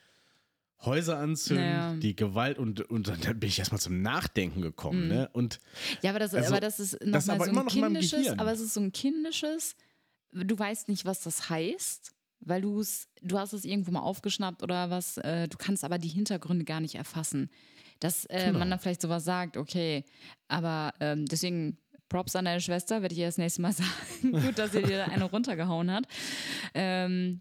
Häuser 0.82 1.18
anzünden, 1.18 1.64
Ja. 1.64 1.94
die 1.94 2.14
Gewalt 2.14 2.58
und, 2.58 2.82
und 2.90 3.08
dann 3.08 3.40
bin 3.40 3.48
ich 3.48 3.58
erstmal 3.58 3.80
zum 3.80 4.02
Nachdenken 4.02 4.60
gekommen. 4.60 5.04
Mhm. 5.04 5.08
Ne? 5.08 5.30
Und 5.32 5.58
Ja, 6.02 6.10
aber 6.10 6.18
das, 6.18 6.34
Also, 6.34 6.48
aber 6.50 6.60
das 6.60 6.78
ist 6.80 6.98
das 7.00 7.28
aber 7.28 7.44
so 7.46 7.50
immer 7.50 7.60
ein 7.62 7.66
noch 7.66 7.72
kindisches, 7.72 8.28
aber 8.38 8.52
es 8.52 8.60
ist 8.60 8.74
so 8.74 8.80
ein 8.80 8.92
kindisches, 8.92 9.74
du 10.32 10.58
weißt 10.58 10.88
nicht, 10.88 11.04
was 11.06 11.22
das 11.22 11.48
heißt, 11.48 12.12
weil 12.40 12.60
du 12.60 12.80
es, 12.80 13.08
du 13.22 13.38
hast 13.38 13.54
es 13.54 13.64
irgendwo 13.64 13.90
mal 13.90 14.00
aufgeschnappt 14.00 14.62
oder 14.62 14.90
was, 14.90 15.16
äh, 15.18 15.48
du 15.48 15.56
kannst 15.56 15.82
aber 15.84 15.98
die 15.98 16.08
Hintergründe 16.08 16.64
gar 16.64 16.80
nicht 16.80 16.94
erfassen. 16.96 17.48
Dass 17.98 18.26
äh, 18.26 18.44
Genau. 18.48 18.58
man 18.58 18.68
dann 18.70 18.78
vielleicht 18.78 19.00
sowas 19.00 19.24
sagt, 19.24 19.56
okay, 19.56 20.04
aber 20.48 20.92
ähm, 21.00 21.24
deswegen 21.24 21.78
Props 22.10 22.36
an 22.36 22.44
deine 22.44 22.60
Schwester, 22.60 23.00
werde 23.00 23.14
ich 23.14 23.20
ihr 23.20 23.26
das 23.26 23.38
nächste 23.38 23.62
Mal 23.62 23.72
sagen. 23.72 23.90
Gut, 24.30 24.58
dass 24.58 24.72
sie 24.72 24.82
dir 24.82 24.98
da 24.98 25.04
eine 25.06 25.24
runtergehauen 25.24 25.90
hat. 25.90 26.04
Ähm, 26.74 27.40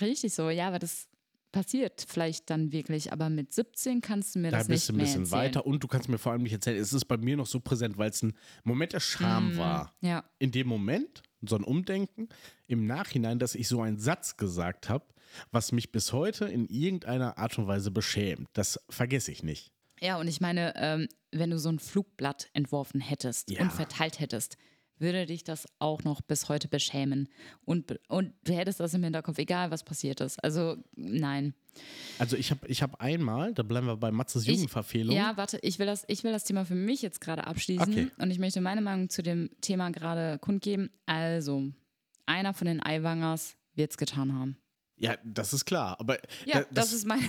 richtig 0.00 0.34
so, 0.34 0.50
ja, 0.50 0.68
aber 0.68 0.78
das 0.78 1.08
passiert 1.52 2.04
vielleicht 2.06 2.50
dann 2.50 2.72
wirklich, 2.72 3.12
aber 3.12 3.30
mit 3.30 3.52
17 3.52 4.00
kannst 4.00 4.34
du 4.34 4.40
mir 4.40 4.50
da 4.50 4.58
das 4.58 4.68
bist 4.68 4.82
nicht 4.82 4.88
du 4.88 4.92
ein 4.92 4.96
mehr 4.96 5.04
bisschen 5.06 5.30
weiter 5.30 5.66
und 5.66 5.82
du 5.82 5.88
kannst 5.88 6.08
mir 6.08 6.18
vor 6.18 6.32
allem 6.32 6.42
nicht 6.42 6.52
erzählen, 6.52 6.78
es 6.80 6.92
ist 6.92 7.06
bei 7.06 7.16
mir 7.16 7.36
noch 7.36 7.46
so 7.46 7.60
präsent, 7.60 7.96
weil 7.98 8.10
es 8.10 8.22
ein 8.22 8.34
Moment 8.64 8.92
der 8.92 9.00
Scham 9.00 9.52
Mhm. 9.54 9.56
war. 9.58 9.94
Ja. 10.00 10.24
In 10.38 10.52
dem 10.52 10.66
Moment, 10.68 11.22
so 11.42 11.56
ein 11.56 11.64
Umdenken, 11.64 12.28
im 12.66 12.86
Nachhinein, 12.86 13.38
dass 13.38 13.54
ich 13.54 13.68
so 13.68 13.80
einen 13.80 13.98
Satz 13.98 14.36
gesagt 14.36 14.88
habe, 14.88 15.04
was 15.50 15.72
mich 15.72 15.92
bis 15.92 16.12
heute 16.12 16.46
in 16.46 16.66
irgendeiner 16.66 17.38
Art 17.38 17.58
und 17.58 17.66
Weise 17.66 17.90
beschämt. 17.90 18.48
Das 18.52 18.78
vergesse 18.88 19.32
ich 19.32 19.42
nicht. 19.42 19.72
Ja, 20.00 20.18
und 20.18 20.28
ich 20.28 20.40
meine, 20.40 20.74
ähm, 20.76 21.08
wenn 21.32 21.50
du 21.50 21.58
so 21.58 21.68
ein 21.70 21.78
Flugblatt 21.78 22.48
entworfen 22.52 23.00
hättest 23.00 23.50
Ja. 23.50 23.62
und 23.62 23.72
verteilt 23.72 24.20
hättest, 24.20 24.56
würde 24.98 25.26
dich 25.26 25.44
das 25.44 25.66
auch 25.78 26.04
noch 26.04 26.20
bis 26.22 26.48
heute 26.48 26.68
beschämen. 26.68 27.28
Und, 27.64 27.98
und 28.08 28.32
du 28.44 28.52
hättest 28.54 28.80
das 28.80 28.94
im 28.94 29.02
Hinterkopf, 29.04 29.38
egal 29.38 29.70
was 29.70 29.84
passiert 29.84 30.20
ist. 30.20 30.42
Also, 30.42 30.76
nein. 30.94 31.54
Also 32.18 32.36
ich 32.36 32.50
habe 32.50 32.66
ich 32.68 32.82
hab 32.82 33.00
einmal, 33.02 33.52
da 33.52 33.62
bleiben 33.62 33.86
wir 33.86 33.96
bei 33.96 34.10
Matzes 34.10 34.42
Ich- 34.44 34.48
Jugendverfehlung. 34.48 35.14
Ja, 35.14 35.36
warte, 35.36 35.58
ich 35.62 35.78
will, 35.78 35.86
das, 35.86 36.04
ich 36.08 36.24
will 36.24 36.32
das 36.32 36.44
Thema 36.44 36.64
für 36.64 36.74
mich 36.74 37.02
jetzt 37.02 37.20
gerade 37.20 37.46
abschließen. 37.46 37.92
Okay. 37.92 38.08
Und 38.18 38.30
ich 38.30 38.38
möchte 38.38 38.60
meine 38.62 38.80
Meinung 38.80 39.10
zu 39.10 39.22
dem 39.22 39.50
Thema 39.60 39.90
gerade 39.90 40.38
kundgeben. 40.38 40.90
Also, 41.04 41.64
einer 42.24 42.54
von 42.54 42.66
den 42.66 42.82
Eiwangers 42.82 43.56
wird 43.74 43.90
es 43.90 43.98
getan 43.98 44.32
haben. 44.32 44.56
Ja, 44.98 45.16
das 45.24 45.52
ist 45.52 45.66
klar. 45.66 46.00
Aber, 46.00 46.16
Ja, 46.46 46.60
da- 46.60 46.66
das, 46.70 46.92
ist 46.94 47.04
mein. 47.06 47.20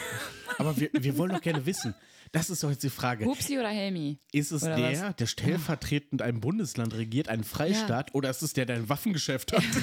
aber 0.57 0.77
wir, 0.77 0.89
wir 0.93 1.17
wollen 1.17 1.31
doch 1.33 1.41
gerne 1.41 1.65
wissen. 1.65 1.93
Das 2.31 2.49
ist 2.49 2.63
doch 2.63 2.69
jetzt 2.69 2.83
die 2.83 2.89
Frage. 2.89 3.25
Hupsi 3.25 3.57
oder 3.57 3.69
Helmi? 3.69 4.19
Ist 4.31 4.51
es 4.51 4.63
Oder 4.63 4.75
der, 4.75 5.13
der 5.13 5.25
stellvertretend 5.25 6.21
ein 6.21 6.41
Bundesland 6.41 6.93
regiert, 6.95 7.29
einen 7.29 7.43
Freistaat, 7.43 8.13
oder 8.15 8.29
ist 8.29 8.41
es 8.41 8.53
der, 8.53 8.65
der 8.65 8.77
ein 8.77 8.89
Waffengeschäft 8.89 9.53
hat? 9.53 9.63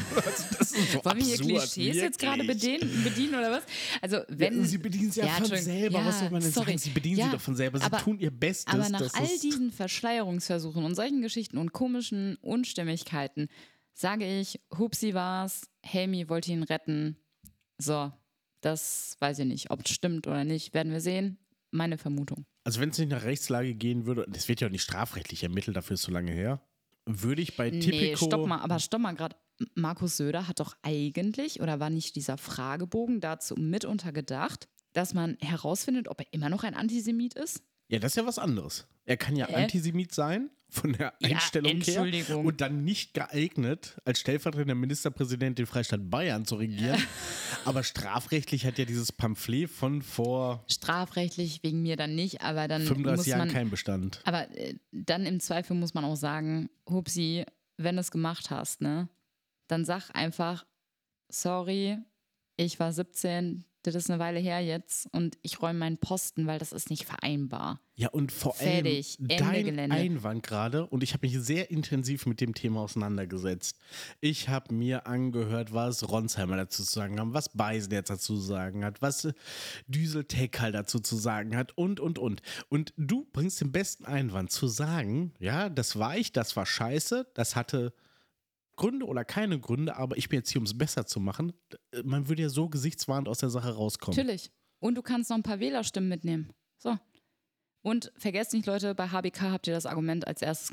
Das 0.59 0.73
ist 0.73 0.93
so 0.93 1.05
Wollen 1.05 1.19
wir 1.19 1.25
hier 1.25 1.37
Klischees 1.39 1.97
jetzt 1.97 2.19
gerade 2.19 2.47
wirklich. 2.47 2.81
bedienen, 2.81 3.05
bedienen 3.05 3.35
oder 3.35 3.51
was? 3.53 3.63
Also, 4.01 4.19
wenn. 4.29 4.65
Sie 4.65 4.79
bedienen 4.79 5.11
sie 5.13 5.21
ja, 5.21 5.27
von 5.29 5.37
Entschuldigung. 5.45 5.73
selber. 5.73 5.99
Ja, 6.01 6.07
Was 6.07 6.19
soll 6.21 6.31
man 6.31 6.43
denn 6.43 6.51
sorry. 6.53 6.67
sagen? 6.67 6.79
Sie 6.79 6.91
bedienen 6.91 7.19
Ja, 7.19 7.25
sie 7.27 7.31
doch 7.33 7.41
von 7.41 7.55
selber. 7.57 7.79
Sie 7.79 7.85
aber- 7.85 7.99
tun 7.99 8.19
ihr 8.19 8.31
Bestes. 8.31 8.73
Aber 8.75 8.89
nach 8.89 9.15
all 9.15 9.29
diesen 9.43 9.71
Verschleierungsversuchen 9.71 10.85
und 10.85 10.95
solchen 10.95 11.23
Geschichten 11.23 11.59
und 11.59 11.73
komischen 11.73 12.37
Unstimmigkeiten 12.37 13.49
sage 13.95 14.27
ich, 14.41 14.61
Hupsi 14.77 15.15
war's, 15.15 15.63
Helmi 15.83 16.29
wollte 16.29 16.51
ihn 16.53 16.63
retten. 16.65 17.17
So, 17.79 18.13
das 18.61 19.17
weiß 19.21 19.39
ich 19.41 19.47
nicht, 19.47 19.71
ob 19.71 19.85
es 19.85 19.93
stimmt 19.93 20.27
oder 20.27 20.45
nicht, 20.45 20.75
werden 20.75 20.93
wir 20.93 21.01
sehen. 21.01 21.39
Meine 21.75 21.99
Vermutung. 21.99 22.47
Also 22.63 22.81
wenn 22.81 22.91
es 22.91 22.99
nicht 22.99 23.11
nach 23.11 23.25
Rechtslage 23.25 23.75
gehen 23.75 24.07
würde, 24.07 24.25
das 24.29 24.49
wird 24.49 24.61
ja 24.61 24.69
auch 24.69 24.73
nicht 24.73 24.83
strafrechtlich 24.83 25.43
ermittelt, 25.43 25.77
dafür 25.77 25.95
ist 25.95 26.03
so 26.03 26.13
lange 26.13 26.31
her, 26.33 26.61
würde 27.05 27.43
ich 27.43 27.57
bei 27.57 27.69
Nee, 27.71 27.81
Tipico... 27.81 28.27
stopp 28.27 28.47
mal, 28.47 28.59
aber 28.61 28.79
stopp 28.79 29.01
mal 29.01 29.13
gerade. 29.13 29.37
Markus 29.75 30.17
Söder 30.17 30.47
hat 30.49 30.61
doch 30.61 30.77
eigentlich, 30.83 31.61
oder 31.61 31.81
war 31.81 31.91
nicht 31.91 32.15
dieser 32.17 32.39
Fragebogen 32.39 33.21
dazu 33.21 33.55
mitunter 33.57 34.13
gedacht, 34.13 34.69
dass 34.93 35.15
man 35.15 35.37
herausfindet, 35.41 36.07
ob 36.09 36.21
er 36.21 36.27
immer 36.33 36.49
noch 36.49 36.63
ein 36.63 36.75
Antisemit 36.75 37.35
ist? 37.35 37.63
Ja, 37.89 37.99
das 37.99 38.13
ist 38.13 38.17
ja 38.17 38.27
was 38.27 38.39
anderes. 38.39 38.87
Er 39.05 39.17
kann 39.17 39.35
ja 39.37 39.49
Äh? 39.49 39.55
Antisemit 39.65 40.15
sein, 40.15 40.51
von 40.75 40.93
der 40.93 41.15
Ja, 41.21 41.31
Einstellung 41.31 41.71
her. 41.73 41.77
Entschuldigung. 41.77 42.45
Und 42.47 42.61
dann 42.61 42.85
nicht 42.85 43.15
geeignet, 43.15 43.97
als 44.05 44.21
stellvertretender 44.21 44.75
Ministerpräsident 44.75 45.59
den 45.59 45.67
Freistaat 45.67 46.11
Bayern 46.11 46.45
zu 46.45 46.57
regieren. 46.57 47.01
Aber 47.65 47.83
strafrechtlich 47.83 48.67
hat 48.67 48.79
ja 48.79 48.85
dieses 48.85 49.13
Pamphlet 49.13 49.71
von 49.71 50.03
vor 50.03 50.65
Strafrechtlich 50.69 51.63
wegen 51.63 51.83
mir 51.83 51.97
dann 51.97 52.15
nicht, 52.15 52.43
aber 52.43 52.69
dann 52.69 52.83
35 52.83 53.17
muss 53.17 53.27
Jahren 53.27 53.49
kein 53.51 53.71
Bestand. 53.71 54.21
aber 54.25 54.55
äh, 54.57 54.75
dann 54.93 55.25
im 55.27 55.41
Zweifel 55.41 55.75
muss 55.77 55.95
man 55.95 56.05
auch 56.05 56.17
sagen, 56.17 56.69
Hupsi, 56.89 57.45
wenn 57.77 57.97
du 57.97 58.01
es 58.01 58.11
gemacht 58.11 58.51
hast, 58.51 58.81
ne, 58.81 59.09
dann 59.69 59.85
sag 59.85 60.11
einfach, 60.15 60.67
sorry, 61.29 61.99
ich 62.57 62.79
war 62.81 62.93
17, 62.93 63.65
das 63.87 63.95
ist 63.95 64.11
eine 64.11 64.19
Weile 64.19 64.41
her 64.41 64.61
jetzt 64.61 65.09
und 65.13 65.37
ich 65.43 65.61
räume 65.61 65.79
meinen 65.81 65.99
Posten, 65.99 66.47
weil 66.47 66.59
das 66.59 66.73
ist 66.73 66.89
nicht 66.89 67.05
vereinbar. 67.05 67.81
Ja, 67.97 68.09
und 68.09 68.33
vor 68.33 68.55
Fertig. 68.55 69.19
allem 69.21 69.31
Ende 69.31 69.45
dein 69.45 69.65
Gelände. 69.65 69.97
Einwand 69.97 70.43
gerade, 70.43 70.87
und 70.87 71.03
ich 71.03 71.13
habe 71.13 71.27
mich 71.27 71.39
sehr 71.39 71.71
intensiv 71.71 72.27
mit 72.27 72.41
dem 72.41 72.55
Thema 72.55 72.81
auseinandergesetzt. 72.81 73.79
Ich 74.21 74.49
habe 74.49 74.75
mir 74.75 75.07
angehört, 75.07 75.73
was 75.73 76.09
Ronsheimer 76.09 76.57
dazu 76.57 76.83
zu 76.83 76.93
sagen 76.93 77.21
hat, 77.21 77.29
was 77.33 77.51
Beisen 77.51 77.93
jetzt 77.93 78.11
dazu 78.11 78.37
zu 78.37 78.41
sagen 78.41 78.85
hat, 78.85 79.03
was 79.03 79.29
Düsel 79.87 80.25
Tekal 80.25 80.73
dazu 80.73 80.99
zu 80.99 81.17
sagen 81.17 81.55
hat 81.55 81.77
und, 81.77 82.01
und, 82.01 82.19
und. 82.19 82.43
Und 82.71 82.95
du 82.97 83.29
bringst 83.33 83.61
den 83.61 83.71
besten 83.71 84.07
Einwand 84.07 84.51
zu 84.51 84.67
sagen, 84.67 85.33
ja, 85.39 85.69
das 85.69 85.97
war 85.99 86.17
ich, 86.17 86.33
das 86.33 86.57
war 86.57 86.67
scheiße, 86.67 87.27
das 87.35 87.55
hatte 87.55 87.93
Gründe 88.77 89.07
oder 89.07 89.25
keine 89.25 89.59
Gründe, 89.59 89.97
aber 89.97 90.17
ich 90.17 90.29
bin 90.29 90.39
jetzt 90.39 90.51
hier, 90.51 90.61
um 90.61 90.67
es 90.67 90.77
besser 90.77 91.07
zu 91.07 91.21
machen. 91.21 91.53
Man 92.03 92.29
würde 92.29 92.43
ja 92.43 92.49
so 92.49 92.69
gesichtswahrend 92.69 93.29
aus 93.29 93.39
der 93.39 93.51
Sache 93.51 93.75
rauskommen. 93.75 94.17
Natürlich. 94.17 94.51
Und 94.81 94.97
du 94.97 95.03
kannst 95.03 95.31
noch 95.31 95.37
ein 95.37 95.43
paar 95.43 95.61
Wählerstimmen 95.61 96.09
mitnehmen. 96.09 96.53
So. 96.79 96.99
Und 97.85 98.11
vergesst 98.17 98.55
nicht, 98.55 98.65
Leute, 98.65 98.95
bei 98.95 99.09
HBK 99.09 99.43
habt 99.43 99.67
ihr 99.67 99.75
das 99.75 99.85
Argument 99.85 100.27
als 100.27 100.41
erstes. 100.41 100.71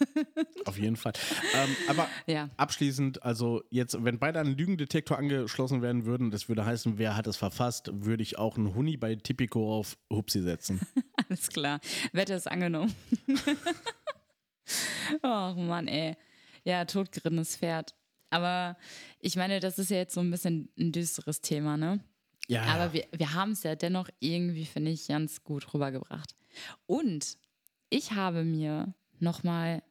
Auf 0.64 0.78
jeden 0.78 0.96
Fall. 0.96 1.12
ähm, 1.54 1.76
aber 1.86 2.08
ja. 2.26 2.48
abschließend, 2.56 3.22
also 3.22 3.62
jetzt, 3.68 4.02
wenn 4.02 4.18
beide 4.18 4.40
an 4.40 4.46
einen 4.46 4.56
Lügendetektor 4.56 5.18
angeschlossen 5.18 5.82
werden 5.82 6.06
würden, 6.06 6.30
das 6.30 6.48
würde 6.48 6.64
heißen, 6.64 6.96
wer 6.96 7.14
hat 7.14 7.26
es 7.26 7.36
verfasst, 7.36 7.90
würde 7.92 8.22
ich 8.22 8.38
auch 8.38 8.56
einen 8.56 8.74
Huni 8.74 8.96
bei 8.96 9.16
Tipico 9.16 9.78
auf 9.78 9.98
Hupsi 10.10 10.40
setzen. 10.40 10.80
Alles 11.28 11.48
klar. 11.48 11.78
Wette 12.12 12.32
ist 12.32 12.50
angenommen. 12.50 12.94
oh 15.22 15.54
Mann, 15.56 15.88
ey. 15.88 16.16
Ja, 16.64 16.84
totgerittenes 16.84 17.56
Pferd. 17.56 17.94
Aber 18.30 18.76
ich 19.18 19.36
meine, 19.36 19.60
das 19.60 19.78
ist 19.78 19.90
ja 19.90 19.96
jetzt 19.98 20.14
so 20.14 20.20
ein 20.20 20.30
bisschen 20.30 20.70
ein 20.78 20.92
düsteres 20.92 21.40
Thema, 21.40 21.76
ne? 21.76 22.00
Ja, 22.46 22.64
Aber 22.64 22.92
wir, 22.92 23.06
wir 23.12 23.34
haben 23.34 23.52
es 23.52 23.62
ja 23.62 23.76
dennoch 23.76 24.08
irgendwie, 24.18 24.66
finde 24.66 24.90
ich, 24.90 25.08
ganz 25.08 25.44
gut 25.44 25.72
rübergebracht. 25.72 26.34
Und 26.86 27.36
ich 27.90 28.12
habe 28.12 28.44
mir 28.44 28.92
nochmal 29.18 29.82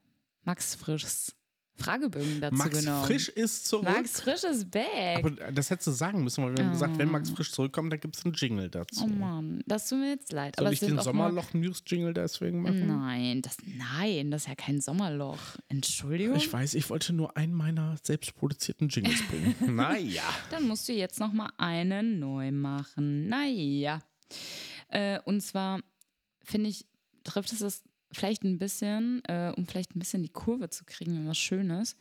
Max 0.44 0.76
Frischs 0.76 1.36
Fragebögen 1.80 2.42
dazu 2.42 2.56
Max 2.56 2.80
genommen. 2.80 3.06
Frisch 3.06 3.30
ist 3.30 3.68
zurück. 3.68 3.86
Max 3.86 4.22
Frisch 4.22 4.44
ist 4.44 4.70
back. 4.70 5.18
aber 5.18 5.32
das 5.52 5.70
hättest 5.70 5.88
du 5.88 5.92
sagen 5.92 6.24
müssen, 6.24 6.44
weil 6.44 6.56
wir 6.58 6.63
haben 6.63 6.72
gesagt, 6.72 6.98
wenn 6.98 7.10
Max 7.10 7.30
Frisch 7.30 7.52
zurückkommt, 7.52 7.92
dann 7.92 8.00
gibt 8.00 8.18
es 8.18 8.26
einen 8.26 8.34
Jingle 8.34 8.70
dazu. 8.70 9.06
oh 9.06 9.08
Mann, 9.08 9.63
das 9.65 9.88
tut 9.88 10.00
mir 10.00 10.10
jetzt 10.12 10.32
leid. 10.32 10.56
Soll 10.58 10.68
aber 10.68 10.74
ich 10.74 10.80
den 10.80 11.00
Sommerloch-News-Jingle 11.00 12.13
deswegen 12.13 12.62
machen? 12.62 12.88
Nein, 12.88 13.42
das, 13.42 13.58
nein, 13.65 14.32
das 14.32 14.44
ist 14.44 14.48
ja 14.50 14.56
kein 14.56 14.82
Sommerloch. 14.82 15.39
Entschuldigung. 15.68 16.36
Ich 16.36 16.52
weiß, 16.52 16.74
ich 16.74 16.89
wollte 16.89 17.13
nur 17.13 17.38
einen 17.38 17.54
meiner 17.54 17.98
selbstproduzierten 18.04 18.89
Jingles 18.89 19.22
bringen. 19.28 19.56
naja. 19.76 20.24
Dann 20.52 20.68
musst 20.68 20.88
du 20.89 20.94
jetzt 20.94 21.20
noch 21.20 21.34
mal 21.34 21.52
einen 21.58 22.20
neu 22.20 22.52
machen. 22.52 23.28
Naja. 23.28 24.02
Äh, 24.89 25.20
und 25.26 25.42
zwar 25.42 25.82
finde 26.44 26.70
ich, 26.70 26.86
trifft 27.24 27.52
es 27.52 27.60
das 27.60 27.84
vielleicht 28.12 28.43
ein 28.43 28.58
bisschen, 28.58 29.24
äh, 29.26 29.54
um 29.56 29.65
vielleicht 29.67 29.95
ein 29.95 30.00
bisschen 30.00 30.24
die 30.24 30.30
Kurve 30.30 30.69
zu 30.69 30.84
kriegen, 30.86 31.28
was 31.28 31.38
Schönes. 31.38 31.95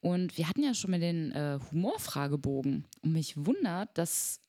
Und 0.00 0.36
wir 0.38 0.48
hatten 0.48 0.62
ja 0.62 0.74
schon 0.74 0.90
mal 0.92 1.00
den 1.00 1.32
äh, 1.32 1.58
Humorfragebogen. 1.70 2.84
Und 3.02 3.12
mich 3.12 3.36
wundert, 3.36 3.96
dass 3.98 4.40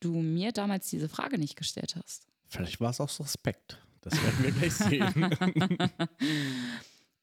du 0.00 0.12
mir 0.20 0.52
damals 0.52 0.90
diese 0.90 1.08
Frage 1.08 1.38
nicht 1.38 1.56
gestellt 1.56 1.96
hast. 1.96 2.26
Vielleicht 2.48 2.80
war 2.80 2.90
es 2.90 3.00
auch 3.00 3.08
suspekt. 3.08 3.78
Das 4.02 4.14
werden 4.22 4.44
wir 4.44 4.52
gleich 4.52 4.74
sehen. 4.74 5.30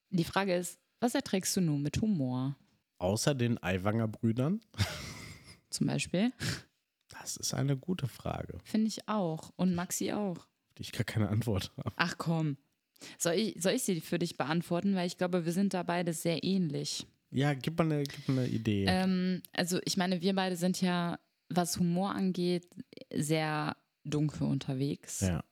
Die 0.10 0.24
Frage 0.24 0.56
ist, 0.56 0.80
was 1.00 1.16
erträgst 1.16 1.56
du 1.56 1.62
nun 1.62 1.82
mit 1.82 2.02
Humor? 2.02 2.56
Außer 2.98 3.34
den 3.36 3.62
Aiwanger 3.62 4.08
Brüdern? 4.08 4.62
Zum 5.70 5.88
Beispiel? 5.88 6.34
Das 7.10 7.38
ist 7.38 7.54
eine 7.54 7.78
gute 7.78 8.08
Frage, 8.08 8.58
Finde 8.64 8.88
ich 8.88 9.08
auch. 9.08 9.52
Und 9.56 9.76
Maxi 9.76 10.12
auch. 10.12 10.48
die 10.78 10.82
ich 10.82 10.92
gar 10.92 11.04
keine 11.04 11.30
Antwort 11.30 11.72
habe. 11.78 11.92
Ach 11.96 12.16
komm. 12.18 12.58
Soll 13.18 13.34
ich, 13.34 13.62
soll 13.62 13.74
ich 13.74 13.84
sie 13.84 14.02
für 14.02 14.20
dich 14.20 14.38
beantworten? 14.38 14.96
Weil 14.96 15.08
ich 15.08 15.18
glaube, 15.18 15.46
wir 15.46 15.52
sind 15.52 15.74
da 15.74 15.84
beide 15.84 16.14
sehr 16.14 16.44
ähnlich. 16.44 17.08
Ja, 17.32 17.54
gib 17.54 17.78
mal 17.78 17.86
eine, 17.86 18.04
gib 18.04 18.28
mal 18.28 18.44
eine 18.44 18.48
Idee. 18.48 18.86
Ähm, 18.88 19.42
also 19.54 19.80
ich 19.86 19.98
meine, 19.98 20.22
wir 20.22 20.36
beide 20.36 20.56
sind 20.56 20.82
ja, 20.82 21.20
was 21.50 21.80
Humor 21.80 22.14
angeht, 22.14 22.68
sehr 23.14 23.76
dunkel 24.04 24.48
unterwegs. 24.48 25.22
ja. 25.22 25.44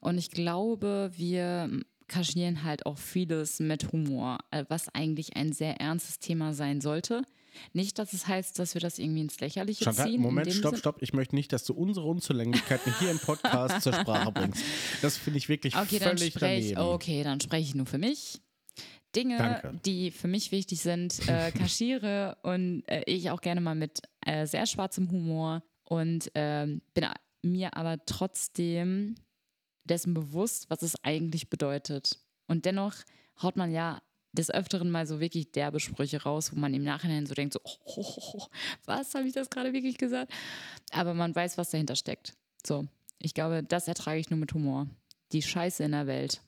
Und 0.00 0.16
ich 0.16 0.30
glaube, 0.30 1.10
wir 1.14 1.70
kaschieren 2.08 2.64
halt 2.64 2.86
auch 2.86 2.98
vieles 2.98 3.60
mit 3.60 3.92
Humor, 3.92 4.38
äh, 4.50 4.64
was 4.68 4.88
eigentlich 4.94 5.36
ein 5.36 5.52
sehr 5.52 5.80
ernstes 5.80 6.18
Thema 6.18 6.52
sein 6.52 6.80
sollte. 6.80 7.22
Nicht, 7.72 7.98
dass 7.98 8.12
es 8.12 8.26
heißt, 8.26 8.58
dass 8.58 8.74
wir 8.74 8.80
das 8.80 8.98
irgendwie 8.98 9.20
ins 9.20 9.40
Lächerliche 9.40 9.84
Chantal, 9.84 10.06
ziehen. 10.08 10.20
Moment, 10.20 10.52
stopp, 10.52 10.70
Sinn- 10.72 10.78
stopp. 10.78 10.96
Ich 11.02 11.12
möchte 11.12 11.34
nicht, 11.34 11.52
dass 11.52 11.64
du 11.64 11.74
unsere 11.74 12.06
Unzulänglichkeiten 12.06 12.92
hier 12.98 13.10
im 13.10 13.18
Podcast 13.18 13.82
zur 13.82 13.92
Sprache 13.92 14.32
bringst. 14.32 14.62
Das 15.02 15.16
finde 15.16 15.38
ich 15.38 15.48
wirklich 15.48 15.76
Okay, 15.76 15.98
dann 15.98 16.16
völlig 16.18 16.34
spreche 16.34 16.74
daneben. 16.74 16.92
okay, 16.94 17.22
dann 17.22 17.40
spreche 17.40 17.68
ich 17.68 17.74
nur 17.74 17.86
für 17.86 17.98
mich. 17.98 18.40
Dinge, 19.16 19.38
Danke. 19.38 19.80
die 19.84 20.12
für 20.12 20.28
mich 20.28 20.52
wichtig 20.52 20.80
sind, 20.80 21.28
äh, 21.28 21.50
kaschiere 21.58 22.38
und 22.42 22.84
äh, 22.86 23.02
ich 23.06 23.30
auch 23.30 23.40
gerne 23.40 23.60
mal 23.60 23.74
mit 23.74 24.00
äh, 24.24 24.46
sehr 24.46 24.66
schwarzem 24.66 25.10
Humor 25.10 25.62
und 25.82 26.30
ähm, 26.36 26.80
bin 26.94 27.06
mir 27.42 27.76
aber 27.76 28.04
trotzdem 28.06 29.16
dessen 29.84 30.14
bewusst, 30.14 30.70
was 30.70 30.82
es 30.82 30.94
eigentlich 31.02 31.50
bedeutet. 31.50 32.20
Und 32.46 32.64
dennoch 32.66 32.94
haut 33.42 33.56
man 33.56 33.72
ja 33.72 34.00
des 34.32 34.50
Öfteren 34.50 34.90
mal 34.90 35.06
so 35.06 35.20
wirklich 35.20 35.50
derbe 35.52 35.80
Sprüche 35.80 36.22
raus, 36.22 36.52
wo 36.52 36.56
man 36.58 36.72
im 36.74 36.84
Nachhinein 36.84 37.26
so 37.26 37.34
denkt, 37.34 37.54
so, 37.54 37.60
oh, 37.64 37.76
oh, 37.84 38.14
oh, 38.34 38.46
was 38.84 39.14
habe 39.14 39.26
ich 39.26 39.32
das 39.34 39.50
gerade 39.50 39.72
wirklich 39.72 39.98
gesagt? 39.98 40.32
Aber 40.92 41.14
man 41.14 41.34
weiß, 41.34 41.58
was 41.58 41.70
dahinter 41.70 41.96
steckt. 41.96 42.34
So, 42.64 42.86
ich 43.18 43.34
glaube, 43.34 43.62
das 43.62 43.88
ertrage 43.88 44.20
ich 44.20 44.30
nur 44.30 44.38
mit 44.38 44.52
Humor. 44.54 44.86
Die 45.32 45.42
Scheiße 45.42 45.84
in 45.84 45.92
der 45.92 46.06
Welt. 46.06 46.42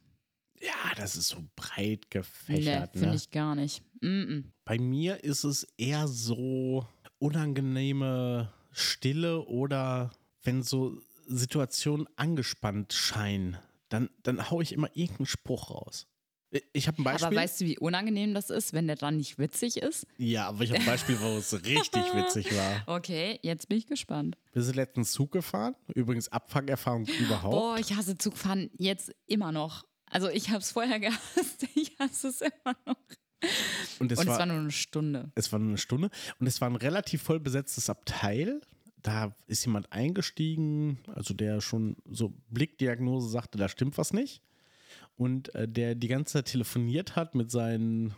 Ja, 0.60 0.94
das 0.96 1.16
ist 1.16 1.28
so 1.28 1.44
breit 1.56 2.02
Nee, 2.02 2.06
gefächert. 2.10 2.92
finde 2.92 3.08
ne? 3.10 3.14
ich 3.16 3.30
gar 3.30 3.54
nicht. 3.54 3.82
Mm 4.00 4.06
-mm. 4.06 4.44
Bei 4.64 4.78
mir 4.78 5.24
ist 5.24 5.44
es 5.44 5.64
eher 5.76 6.06
so 6.06 6.86
unangenehme 7.18 8.52
Stille 8.70 9.44
oder 9.46 10.12
wenn 10.42 10.62
so 10.62 11.00
Situationen 11.26 12.08
angespannt 12.16 12.92
scheinen, 12.92 13.58
dann, 13.88 14.10
dann 14.22 14.50
haue 14.50 14.62
ich 14.62 14.72
immer 14.72 14.88
irgendeinen 14.94 15.26
Spruch 15.26 15.70
raus. 15.70 16.06
Ich 16.72 16.86
habe 16.86 17.00
ein 17.00 17.04
Beispiel. 17.04 17.26
Aber 17.28 17.36
weißt 17.36 17.60
du, 17.60 17.64
wie 17.64 17.78
unangenehm 17.78 18.34
das 18.34 18.50
ist, 18.50 18.72
wenn 18.74 18.86
der 18.86 18.96
dann 18.96 19.16
nicht 19.16 19.38
witzig 19.38 19.78
ist? 19.78 20.06
ja, 20.18 20.48
aber 20.48 20.62
ich 20.64 20.70
habe 20.70 20.80
ein 20.80 20.86
Beispiel, 20.86 21.18
wo 21.20 21.36
es 21.38 21.52
richtig 21.64 22.02
witzig 22.14 22.54
war. 22.54 22.82
Okay, 22.86 23.38
jetzt 23.42 23.68
bin 23.68 23.78
ich 23.78 23.86
gespannt. 23.86 24.36
Wir 24.52 24.62
sind 24.62 24.76
letztens 24.76 25.12
Zug 25.12 25.32
gefahren. 25.32 25.74
Übrigens 25.94 26.28
Abfuckerfahrung 26.28 27.06
überhaupt. 27.20 27.52
Boah, 27.54 27.78
ich 27.78 27.94
hasse 27.96 28.18
Zugfahren 28.18 28.70
jetzt 28.76 29.14
immer 29.26 29.50
noch. 29.52 29.84
Also 30.10 30.28
ich 30.28 30.50
habe 30.50 30.58
es 30.58 30.70
vorher 30.72 31.00
gehasst, 31.00 31.66
ich 31.74 31.96
hasse 31.98 32.28
es 32.28 32.42
immer 32.42 32.76
noch. 32.86 32.96
und 33.98 34.12
es 34.12 34.18
Und 34.18 34.26
war, 34.26 34.34
es 34.34 34.38
war 34.38 34.46
nur 34.46 34.58
eine 34.60 34.70
Stunde. 34.70 35.32
es 35.34 35.50
war 35.52 35.58
nur 35.58 35.68
eine 35.68 35.78
Stunde 35.78 36.10
und 36.38 36.46
es 36.46 36.60
war 36.60 36.68
ein 36.68 36.76
relativ 36.76 37.22
voll 37.22 37.40
besetztes 37.40 37.88
Abteil. 37.88 38.60
Da 39.00 39.34
ist 39.48 39.64
jemand 39.64 39.90
eingestiegen, 39.90 40.98
also 41.08 41.34
der 41.34 41.60
schon 41.60 41.96
so 42.08 42.34
Blickdiagnose 42.50 43.28
sagte, 43.30 43.58
da 43.58 43.68
stimmt 43.68 43.98
was 43.98 44.12
nicht. 44.12 44.42
Und 45.22 45.54
äh, 45.54 45.68
der 45.68 45.94
die 45.94 46.08
ganze 46.08 46.34
Zeit 46.34 46.46
telefoniert 46.46 47.16
hat 47.16 47.34
mit 47.34 47.50
seinen 47.50 48.14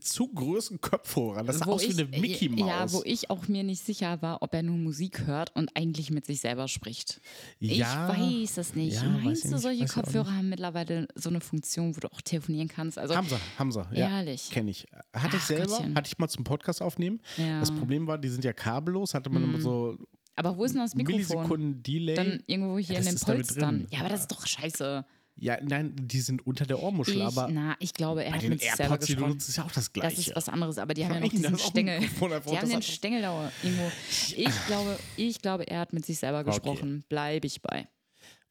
zu 0.00 0.28
großen 0.28 0.80
Kopfhörer. 0.80 1.44
Das 1.44 1.58
sah 1.58 1.66
wo 1.66 1.72
aus 1.72 1.82
wie 1.82 1.92
eine 2.02 2.04
Mickey 2.20 2.48
Maus. 2.48 2.68
Ja, 2.68 2.92
wo 2.92 3.02
ich 3.04 3.30
auch 3.30 3.46
mir 3.48 3.62
nicht 3.62 3.84
sicher 3.84 4.20
war, 4.22 4.42
ob 4.42 4.52
er 4.54 4.62
nur 4.62 4.76
Musik 4.76 5.26
hört 5.26 5.54
und 5.54 5.70
eigentlich 5.76 6.10
mit 6.10 6.26
sich 6.26 6.40
selber 6.40 6.68
spricht. 6.68 7.20
Ja, 7.60 8.12
ich 8.12 8.18
weiß 8.18 8.58
es 8.58 8.74
nicht. 8.74 8.96
ja, 8.96 9.04
Meinst 9.08 9.44
ich 9.44 9.50
du, 9.50 9.54
nicht, 9.54 9.62
solche 9.62 9.84
ich 9.84 9.90
Kopfhörer 9.90 10.34
haben 10.34 10.48
mittlerweile 10.48 11.06
so 11.14 11.28
eine 11.28 11.40
Funktion, 11.40 11.96
wo 11.96 12.00
du 12.00 12.12
auch 12.12 12.20
telefonieren 12.20 12.68
kannst? 12.68 12.98
Also, 12.98 13.14
Hamza, 13.14 13.38
Hamza, 13.58 13.88
ja. 13.92 14.08
Ehrlich? 14.18 14.50
Kenne 14.50 14.70
ich. 14.72 14.86
Hatte 15.14 15.36
ich 15.36 15.42
Ach, 15.42 15.46
selber, 15.46 15.66
Gottchen. 15.66 15.94
hatte 15.94 16.08
ich 16.08 16.18
mal 16.18 16.28
zum 16.28 16.44
Podcast 16.44 16.82
aufnehmen. 16.82 17.20
Ja. 17.36 17.60
Das 17.60 17.70
Problem 17.70 18.06
war, 18.06 18.18
die 18.18 18.28
sind 18.28 18.44
ja 18.44 18.52
kabellos, 18.52 19.14
hatte 19.14 19.30
man 19.30 19.44
immer 19.44 19.60
so 19.60 19.96
aber 20.34 20.56
wo 20.56 20.62
ist 20.64 20.72
denn 20.72 20.82
das 20.82 20.94
Mikrofon? 20.94 21.16
Millisekunden 21.16 21.82
Delay. 21.82 22.14
Dann 22.14 22.42
irgendwo 22.46 22.78
hier 22.78 22.94
Ja, 22.94 23.00
in 23.00 23.06
den 23.06 23.18
Polstern. 23.18 23.78
drin. 23.80 23.86
Ja, 23.90 24.00
aber 24.00 24.08
das 24.10 24.20
ist 24.20 24.30
doch 24.30 24.46
scheiße. 24.46 25.04
Ja, 25.40 25.58
nein, 25.62 25.94
die 26.00 26.20
sind 26.20 26.46
unter 26.46 26.66
der 26.66 26.82
Ohrmuschel, 26.82 27.16
Ich, 27.16 27.22
aber 27.22 27.48
na, 27.50 27.76
ich 27.80 27.94
glaube, 27.94 28.24
er 28.24 28.32
hat 28.34 28.42
mit 28.42 28.60
sich 28.60 28.70
selber 28.72 28.82
AirPods, 28.94 29.06
die 29.06 29.12
du 29.12 29.16
gesprochen. 29.18 29.32
nutzt, 29.34 29.48
ist 29.48 29.56
ja 29.56 29.64
auch 29.64 29.70
das 29.72 29.92
Gleiche. 29.92 30.16
Das 30.16 30.26
ist 30.28 30.36
was 30.36 30.48
anderes, 30.48 30.78
aber 30.78 30.94
die 30.94 31.04
haben 31.04 31.14
ja 31.14 31.20
noch 31.20 31.32
Nein, 31.32 31.42
diesen 31.42 31.58
Stängel. 31.58 32.00
Die 32.00 32.58
haben 32.58 32.68
den 32.70 32.82
Stängel 32.82 33.22
da 33.22 33.52
irgendwo. 33.62 33.90
Ich 34.10 34.66
glaube, 34.66 34.98
ich 35.16 35.40
glaube, 35.42 35.66
er 35.68 35.80
hat 35.80 35.92
mit 35.92 36.04
sich 36.06 36.18
selber 36.18 36.44
gesprochen. 36.44 37.04
Bleibe 37.08 37.46
ich 37.46 37.62
bei. 37.62 37.88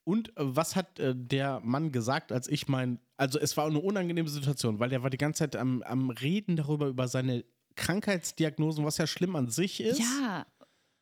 Und 0.04 0.30
äh, 0.30 0.34
was 0.38 0.76
hat 0.78 1.00
äh, 1.00 1.14
der 1.16 1.60
Mann 1.66 1.92
gesagt, 1.92 2.32
als 2.32 2.48
ich 2.48 2.70
mein, 2.70 3.00
also 3.18 3.40
es 3.40 3.58
war 3.58 3.66
eine 3.68 3.80
unangenehme 3.80 4.30
Situation, 4.30 4.80
weil 4.80 4.88
der 4.90 5.04
war 5.04 5.10
die 5.10 5.18
ganze 5.18 5.40
Zeit 5.40 5.58
am, 5.58 5.82
am 5.84 6.10
Reden 6.12 6.56
darüber, 6.56 6.88
über 6.88 7.10
seine 7.10 7.44
Krankheitsdiagnosen, 7.76 8.86
was 8.86 8.98
ja 8.98 9.08
schlimm 9.08 9.36
an 9.36 9.50
sich 9.50 9.82
ist. 9.82 10.00
Ja, 10.00 10.46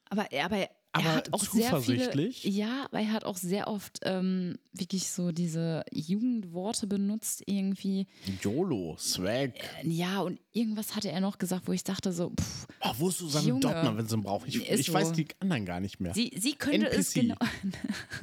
aber, 0.10 0.32
er- 0.32 0.69
aber, 0.96 1.06
er 1.10 1.16
hat 1.16 1.34
auch 1.34 1.44
sehr 1.44 1.52
viele. 1.82 1.82
zuversichtlich. 1.82 2.44
Ja, 2.46 2.86
aber 2.86 3.00
er 3.00 3.12
hat 3.12 3.24
auch 3.26 3.38
sehr 3.38 3.68
oft 3.68 4.00
ähm, 4.04 4.58
wirklich 4.74 5.10
so 5.10 5.32
diese 5.32 5.84
Jugendworte 5.92 6.88
benutzt 6.88 7.44
irgendwie. 7.46 8.08
YOLO, 8.42 8.96
Swag. 9.00 9.54
Ja, 9.84 10.22
und 10.22 10.40
irgendwas 10.54 10.96
hatte 10.96 11.12
er 11.12 11.20
noch 11.22 11.38
gesagt, 11.38 11.68
wo 11.68 11.72
ich 11.72 11.84
dachte 11.84 12.12
so, 12.12 12.32
pff, 12.32 12.68
Oh, 12.82 12.92
wo 12.98 13.10
ist 13.10 13.18
Susanne 13.18 13.48
Junge. 13.48 13.60
Dortmann, 13.62 13.98
wenn 13.98 14.08
sie 14.08 14.16
ihn 14.16 14.22
braucht? 14.24 14.48
Ich, 14.48 14.70
ich 14.70 14.94
weiß 14.94 15.08
so. 15.10 15.14
die 15.14 15.28
anderen 15.40 15.66
gar 15.66 15.80
nicht 15.80 16.00
mehr. 16.00 16.14
sie, 16.14 16.32
sie 16.38 16.54
könnte 16.54 16.88
es 16.88 17.16
NPC. 17.16 17.22
genau. 17.22 17.36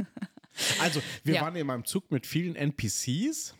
Also, 0.80 1.00
wir 1.24 1.34
Ja. 1.36 1.40
waren 1.42 1.56
in 1.56 1.68
einem 1.70 1.84
Zug 1.84 2.10
mit 2.10 2.26
vielen 2.26 2.56
NPCs. 2.56 3.54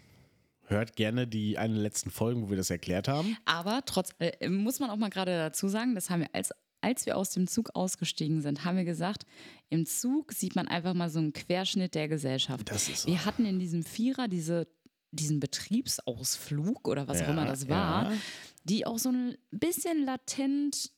Hört 0.66 0.94
gerne 0.96 1.26
die 1.26 1.58
eine 1.58 1.74
der 1.74 1.82
letzten 1.82 2.10
Folgen, 2.10 2.42
wo 2.42 2.50
wir 2.50 2.56
das 2.56 2.70
erklärt 2.70 3.08
haben. 3.08 3.36
Aber 3.44 3.82
trotz, 3.84 4.10
äh, 4.20 4.48
muss 4.48 4.78
man 4.78 4.90
auch 4.90 4.96
mal 4.96 5.10
gerade 5.10 5.36
dazu 5.36 5.68
sagen, 5.68 5.94
das 5.94 6.08
haben 6.10 6.20
wir 6.20 6.28
als 6.34 6.52
als 6.82 7.06
wir 7.06 7.16
aus 7.16 7.30
dem 7.30 7.46
Zug 7.46 7.70
ausgestiegen 7.74 8.42
sind, 8.42 8.64
haben 8.64 8.76
wir 8.76 8.84
gesagt, 8.84 9.24
im 9.70 9.86
Zug 9.86 10.32
sieht 10.32 10.54
man 10.56 10.68
einfach 10.68 10.94
mal 10.94 11.08
so 11.08 11.18
einen 11.18 11.32
Querschnitt 11.32 11.94
der 11.94 12.08
Gesellschaft. 12.08 12.70
Das 12.70 12.88
ist 12.88 13.02
so. 13.02 13.08
Wir 13.08 13.24
hatten 13.24 13.46
in 13.46 13.58
diesem 13.58 13.82
Vierer 13.84 14.28
diese, 14.28 14.68
diesen 15.10 15.40
Betriebsausflug 15.40 16.86
oder 16.88 17.08
was 17.08 17.22
auch 17.22 17.28
immer 17.28 17.46
das 17.46 17.68
war, 17.68 18.12
ja. 18.12 18.18
die 18.64 18.86
auch 18.86 18.98
so 18.98 19.10
ein 19.10 19.36
bisschen 19.50 20.04
latent 20.04 20.90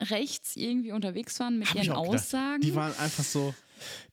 rechts 0.00 0.56
irgendwie 0.56 0.92
unterwegs 0.92 1.38
waren 1.40 1.58
mit 1.58 1.68
Hab 1.68 1.76
ihren. 1.76 1.92
Aussagen. 1.92 2.60
Die 2.60 2.74
waren 2.74 2.96
einfach 2.98 3.24
so. 3.24 3.54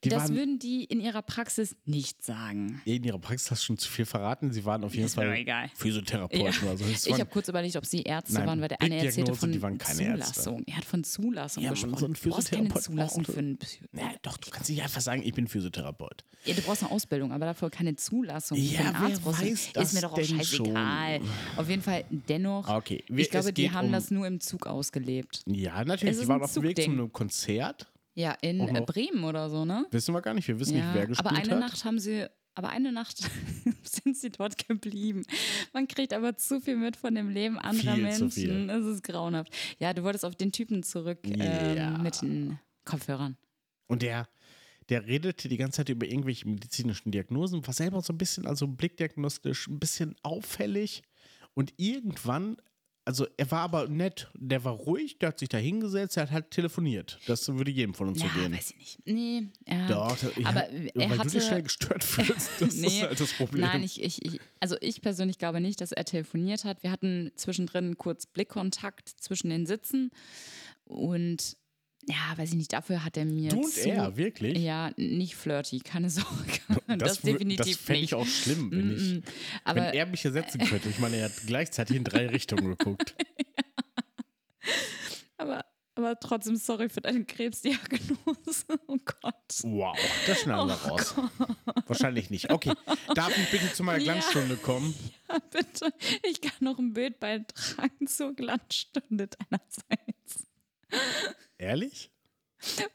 Die 0.04 0.10
das 0.10 0.24
waren 0.24 0.36
würden 0.36 0.60
die 0.60 0.84
in 0.84 1.00
ihrer 1.00 1.22
Praxis 1.22 1.76
nicht 1.86 2.24
sagen. 2.24 2.82
in 2.86 3.04
ihrer 3.04 3.20
Praxis 3.20 3.52
hast 3.52 3.62
du 3.64 3.66
schon 3.68 3.78
zu 3.78 3.90
viel 3.90 4.06
verraten. 4.06 4.52
Sie 4.52 4.66
waren 4.66 4.84
auf 4.84 4.94
jeden 4.94 5.06
Ist 5.06 5.16
Fall. 5.16 5.46
Physiotherapeuten 5.76 6.46
Ja. 6.46 6.52
oder 6.70 6.78
so. 6.78 6.86
Es 6.86 7.06
Ich 7.08 7.14
habe 7.14 7.26
kurz 7.30 7.48
überlegt, 7.48 7.76
ob 7.76 7.86
sie 7.86 8.02
Ärzte 8.04 8.34
Nein, 8.34 8.48
waren, 8.48 8.62
weil 8.62 8.68
der 8.70 8.82
eine 8.82 8.98
erzählte 9.04 9.34
von 9.36 9.52
die 9.52 9.62
waren 9.62 9.78
keine 9.78 10.02
Ärzte. 10.20 10.34
Zulassung. 10.42 10.64
Er 10.68 10.78
hat 10.78 10.86
von 10.86 11.04
Zulassung 11.04 11.64
Ja, 11.64 11.70
gesprochen. 11.72 11.98
so 11.98 12.06
ein 12.08 12.14
du 12.14 12.30
brauchst 12.30 12.52
keine 12.52 12.74
Zulassung 12.74 13.26
für 13.26 13.38
einen 13.40 13.58
ja, 13.94 14.12
doch, 14.22 14.38
du 14.38 14.50
kannst 14.50 14.70
nicht 14.70 14.82
einfach 14.82 15.02
sagen, 15.02 15.22
ich 15.24 15.34
bin 15.34 15.48
Physiotherapeut. 15.48 16.24
ja, 16.46 16.54
Du 16.54 16.62
brauchst 16.62 16.84
eine 16.84 16.92
Ausbildung, 16.92 17.32
aber 17.32 17.46
dafür 17.46 17.70
keine 17.70 17.96
Zulassung. 17.96 18.58
Ja, 18.58 18.82
für 18.82 18.88
einen 18.88 18.96
Arzt 18.96 19.26
weiß 19.26 19.70
das 19.74 19.88
Ist 19.90 19.94
mir 19.94 20.02
doch 20.02 20.14
auch 20.14 20.22
scheißegal. 20.24 21.22
Auf 21.58 21.70
jeden 21.70 21.82
Fall 21.82 22.04
dennoch. 22.10 22.68
Okay, 22.70 23.04
wir- 23.08 23.20
ich 23.24 23.30
glaube, 23.32 23.54
die 23.54 23.72
haben 23.72 23.88
um- 23.88 23.92
das 23.94 24.12
nur 24.12 24.28
im 24.28 24.40
Zug 24.40 24.68
ausgelebt. 24.68 25.44
Ja, 25.46 25.84
natürlich. 25.84 26.12
Es 26.14 26.18
ist 26.18 26.24
Die 26.24 26.28
waren 26.30 26.42
auf 26.42 26.54
dem 26.54 26.64
Weg 26.64 26.78
zu 26.82 26.90
einem 26.90 27.12
Konzert. 27.12 27.88
Ja, 28.16 28.32
in 28.42 28.60
äh. 28.60 28.82
Bremen 28.82 29.24
oder 29.24 29.50
so, 29.50 29.66
ne? 29.66 29.86
Wissen 29.92 30.14
wir 30.14 30.22
gar 30.22 30.34
nicht. 30.34 30.48
Wir 30.48 30.60
wissen 30.60 30.76
nicht, 30.76 30.88
wer 30.94 31.08
gespielt 31.08 31.28
aber 31.28 31.38
eine 31.38 31.52
hat. 31.52 31.60
Nacht 31.60 31.86
haben 31.86 32.00
sie, 32.00 32.28
aber 32.54 32.70
eine 32.70 32.92
Nacht 32.92 33.18
sind 33.84 34.16
sie 34.16 34.30
dort 34.30 34.68
geblieben. 34.68 35.24
Man 35.74 35.88
kriegt 35.88 36.14
aber 36.14 36.38
zu 36.38 36.62
viel 36.62 36.78
mit 36.78 36.96
von 36.96 37.16
dem 37.16 37.30
Leben 37.30 37.58
anderer 37.58 37.96
Viel. 37.96 38.04
Menschen. 38.04 38.70
Es 38.70 38.86
ist 38.86 39.04
grauenhaft. 39.04 39.52
Ja, 39.80 39.94
du 39.94 40.04
wolltest 40.04 40.26
auf 40.26 40.36
den 40.36 40.52
Typen 40.52 40.84
zurück 40.84 41.20
ähm, 41.24 41.76
Ja. 41.78 41.98
mit 41.98 42.22
den 42.22 42.60
Kopfhörern. 42.86 43.38
Und 43.88 44.02
der, 44.04 44.28
der 44.90 45.08
redete 45.08 45.50
die 45.50 45.58
ganze 45.58 45.78
Zeit 45.78 45.90
über 45.90 46.06
irgendwelche 46.06 46.48
medizinischen 46.48 47.12
Diagnosen, 47.12 47.66
war 47.66 47.74
selber 47.74 48.02
so 48.02 48.14
ein 48.14 48.18
bisschen, 48.18 48.46
also 48.46 48.68
blickdiagnostisch, 48.68 49.68
ein 49.68 49.80
bisschen 49.80 50.16
auffällig. 50.22 51.02
Und 51.56 51.74
irgendwann, 51.78 52.58
also 53.06 53.28
er 53.38 53.52
war 53.52 53.62
aber 53.62 53.88
nett, 53.88 54.30
der 54.34 54.64
war 54.64 54.74
ruhig, 54.74 55.20
der 55.20 55.30
hat 55.30 55.40
sich 55.40 55.50
da 55.50 55.58
hingesetzt, 55.58 56.16
er 56.18 56.24
hat 56.24 56.32
halt 56.32 56.52
telefoniert. 56.52 57.20
Das 57.28 57.48
würde 57.50 57.70
jedem 57.72 57.94
von 57.94 58.08
uns 58.10 58.22
Ja, 58.22 58.30
so 58.34 58.40
gehen. 58.40 58.54
weiß 58.54 58.72
ich 58.72 58.78
nicht. 58.78 59.00
Nee, 59.06 59.44
ja. 59.68 59.88
Doch, 59.88 60.18
ich, 60.38 60.46
aber 60.46 60.62
weil 60.62 60.92
er 60.96 61.08
du 61.10 61.18
hatte, 61.20 61.30
dich 61.30 61.44
schnell 61.44 61.64
gestört 61.64 62.04
fühlst. 62.04 62.50
Das 62.60 62.76
Nee, 62.76 62.88
ist 62.88 63.02
halt 63.02 63.20
das 63.20 63.34
Problem. 63.34 63.62
Nein, 63.64 63.84
ich, 63.84 64.02
ich, 64.02 64.24
ich, 64.26 64.40
also 64.60 64.76
ich 64.82 65.02
persönlich 65.02 65.38
glaube 65.38 65.60
nicht, 65.60 65.82
dass 65.82 65.92
er 65.92 66.06
telefoniert 66.06 66.64
hat. 66.64 66.82
Wir 66.84 66.92
hatten 66.92 67.32
zwischendrin 67.36 67.98
kurz 67.98 68.26
Blickkontakt 68.26 69.10
zwischen 69.10 69.50
den 69.50 69.66
Sitzen 69.66 70.12
und 70.86 71.58
ja, 72.08 72.38
weiß 72.38 72.50
ich 72.50 72.56
nicht, 72.56 72.74
dafür 72.74 73.04
hat 73.06 73.16
er 73.18 73.26
mir 73.26 73.50
du 73.50 73.62
und 73.62 73.78
er, 73.78 74.18
wirklich? 74.18 74.58
Ja, 74.58 74.92
nicht 74.98 75.36
flirty, 75.36 75.80
keine 75.80 76.10
Sorge. 76.10 76.30
Das, 76.88 76.98
das 76.98 77.22
definitiv 77.22 77.78
Das 77.78 77.86
fände 77.86 78.02
ich 78.02 78.14
auch 78.14 78.26
schlimm, 78.28 78.72
wenn, 78.72 78.96
ich, 78.96 79.14
Mm, 79.14 79.24
Aber 79.64 79.82
wenn 79.82 79.94
er 79.94 80.06
mich 80.06 80.22
hier 80.22 80.32
setzen 80.32 80.60
könnte. 80.62 80.90
Ich 80.90 81.00
meine, 81.00 81.18
er 81.18 81.26
hat 81.26 81.34
gleichzeitig 81.48 81.96
in 81.96 82.04
drei 82.04 82.28
Richtungen 82.30 82.76
geguckt. 82.78 83.16
aber, 85.38 85.66
aber 85.96 86.20
trotzdem 86.20 86.56
sorry 86.56 86.90
für 86.90 87.02
deine 87.02 87.26
Krebsdiagnose. 87.26 88.66
Oh 88.88 88.98
Gott. 89.22 89.34
Wow, 89.64 89.98
das 90.28 90.42
schneiden 90.42 90.68
wir 90.68 90.80
Oh 90.86 90.90
raus. 90.90 91.16
Wahrscheinlich 91.88 92.30
nicht. 92.30 92.52
Okay, 92.52 92.74
darf 93.16 93.36
ich 93.38 93.50
bitte 93.50 93.74
zu 93.74 93.84
meiner 93.84 94.00
Ja. 94.04 94.14
Glanzstunde 94.14 94.56
kommen? 94.58 94.94
Ja, 95.30 95.40
bitte. 95.52 95.94
Ich 96.24 96.42
kann 96.42 96.54
noch 96.60 96.78
ein 96.80 96.94
Bild 96.94 97.20
beitragen 97.20 98.08
zur 98.08 98.34
Glanzstunde 98.36 99.28
deinerseits. 99.28 100.48
Ehrlich? 101.64 102.10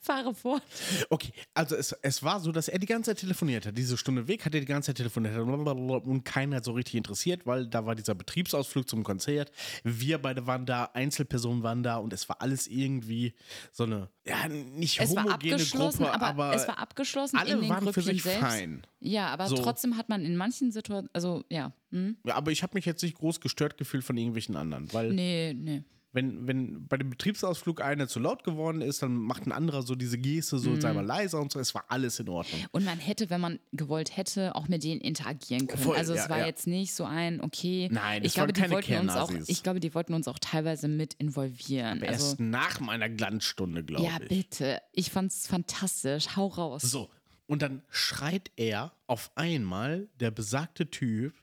Fahre 0.00 0.34
fort. 0.34 0.62
Okay, 1.10 1.30
also 1.52 1.76
es, 1.76 1.92
es 2.00 2.22
war 2.22 2.40
so, 2.40 2.52
dass 2.52 2.68
er 2.68 2.78
die 2.78 2.86
ganze 2.86 3.10
Zeit 3.10 3.18
telefoniert 3.18 3.66
hat. 3.66 3.76
Diese 3.76 3.98
Stunde 3.98 4.26
weg 4.26 4.46
hat 4.46 4.54
er 4.54 4.60
die 4.60 4.66
ganze 4.66 4.86
Zeit 4.86 4.96
telefoniert 4.96 5.36
und 5.36 6.24
keiner 6.24 6.56
hat 6.56 6.64
so 6.64 6.72
richtig 6.72 6.94
interessiert, 6.94 7.44
weil 7.46 7.66
da 7.66 7.84
war 7.84 7.94
dieser 7.94 8.14
Betriebsausflug 8.14 8.88
zum 8.88 9.04
Konzert. 9.04 9.52
Wir 9.84 10.18
beide 10.18 10.46
waren 10.46 10.64
da, 10.64 10.84
Einzelpersonen 10.94 11.62
waren 11.62 11.82
da 11.82 11.98
und 11.98 12.12
es 12.14 12.28
war 12.30 12.40
alles 12.40 12.66
irgendwie 12.66 13.34
so 13.70 13.84
eine, 13.84 14.08
ja, 14.26 14.48
nicht 14.48 15.00
Es 15.00 15.14
war 15.14 15.24
homogene 15.24 15.54
abgeschlossen, 15.54 16.04
Gruppe, 16.04 16.14
aber, 16.14 16.26
aber, 16.26 16.54
es 16.54 16.66
war 16.66 16.78
abgeschlossen 16.78 17.36
alle 17.38 17.52
in 17.52 17.60
den 17.60 17.68
waren 17.68 17.78
für 17.80 17.92
Grüppchen 17.92 18.14
sich 18.14 18.22
selbst. 18.22 18.40
fein. 18.40 18.86
Ja, 19.00 19.26
aber 19.28 19.48
So. 19.48 19.56
trotzdem 19.56 19.98
hat 19.98 20.08
man 20.08 20.24
in 20.24 20.36
manchen 20.36 20.72
Situationen, 20.72 21.10
also 21.12 21.44
ja, 21.50 21.72
hm? 21.90 22.16
Ja, 22.24 22.36
aber 22.36 22.52
ich 22.52 22.62
habe 22.62 22.72
mich 22.74 22.86
jetzt 22.86 23.02
nicht 23.02 23.18
groß 23.18 23.40
gestört 23.40 23.76
gefühlt 23.76 24.04
von 24.04 24.16
irgendwelchen 24.16 24.56
anderen, 24.56 24.90
weil 24.94 25.12
nee, 25.12 25.52
nee. 25.54 25.84
Wenn, 26.12 26.46
wenn 26.46 26.86
bei 26.86 26.96
dem 26.96 27.10
Betriebsausflug 27.10 27.82
einer 27.82 28.08
zu 28.08 28.18
laut 28.18 28.42
geworden 28.42 28.80
ist, 28.80 29.02
dann 29.02 29.14
macht 29.14 29.46
ein 29.46 29.52
anderer 29.52 29.82
so 29.82 29.94
diese 29.94 30.16
Geste, 30.16 30.58
so 30.58 30.70
Mhm. 30.70 30.80
sei 30.80 30.92
mal 30.94 31.04
leiser 31.04 31.40
und 31.40 31.52
so. 31.52 31.60
Es 31.60 31.74
war 31.74 31.84
alles 31.88 32.18
in 32.18 32.28
Ordnung. 32.28 32.64
Und 32.72 32.84
man 32.84 32.98
hätte, 32.98 33.28
wenn 33.28 33.40
man 33.40 33.58
gewollt 33.72 34.16
hätte, 34.16 34.54
auch 34.54 34.68
mit 34.68 34.84
denen 34.84 35.00
interagieren 35.00 35.66
können. 35.66 35.82
Voll, 35.82 35.96
also 35.96 36.14
es 36.14 36.24
ja, 36.24 36.30
war 36.30 36.38
ja. 36.38 36.46
jetzt 36.46 36.66
nicht 36.66 36.94
so 36.94 37.04
ein, 37.04 37.42
okay, 37.42 37.88
Nein, 37.92 38.22
ich 38.22 38.28
es 38.28 38.34
glaube, 38.34 38.52
die 38.52 38.60
keine 38.60 38.74
wollten 38.74 38.98
uns 38.98 39.16
auch, 39.16 39.30
ich 39.46 39.62
glaube, 39.62 39.80
die 39.80 39.94
wollten 39.94 40.14
uns 40.14 40.28
auch 40.28 40.38
teilweise 40.38 40.88
mit 40.88 41.14
involvieren. 41.14 42.02
Also, 42.02 42.26
erst 42.26 42.40
nach 42.40 42.80
meiner 42.80 43.08
Glanzstunde, 43.10 43.84
glaube 43.84 44.04
ja, 44.04 44.18
ich. 44.22 44.28
bitte. 44.28 44.80
Ich 44.92 45.10
fand's 45.10 45.46
fantastisch. 45.46 46.36
Hau 46.36 46.46
raus. 46.46 46.82
So, 46.82 47.10
und 47.46 47.60
dann 47.62 47.82
schreit 47.90 48.50
er 48.56 48.92
auf 49.06 49.30
einmal, 49.34 50.08
der 50.20 50.30
besagte 50.30 50.90
Typ, 50.90 51.34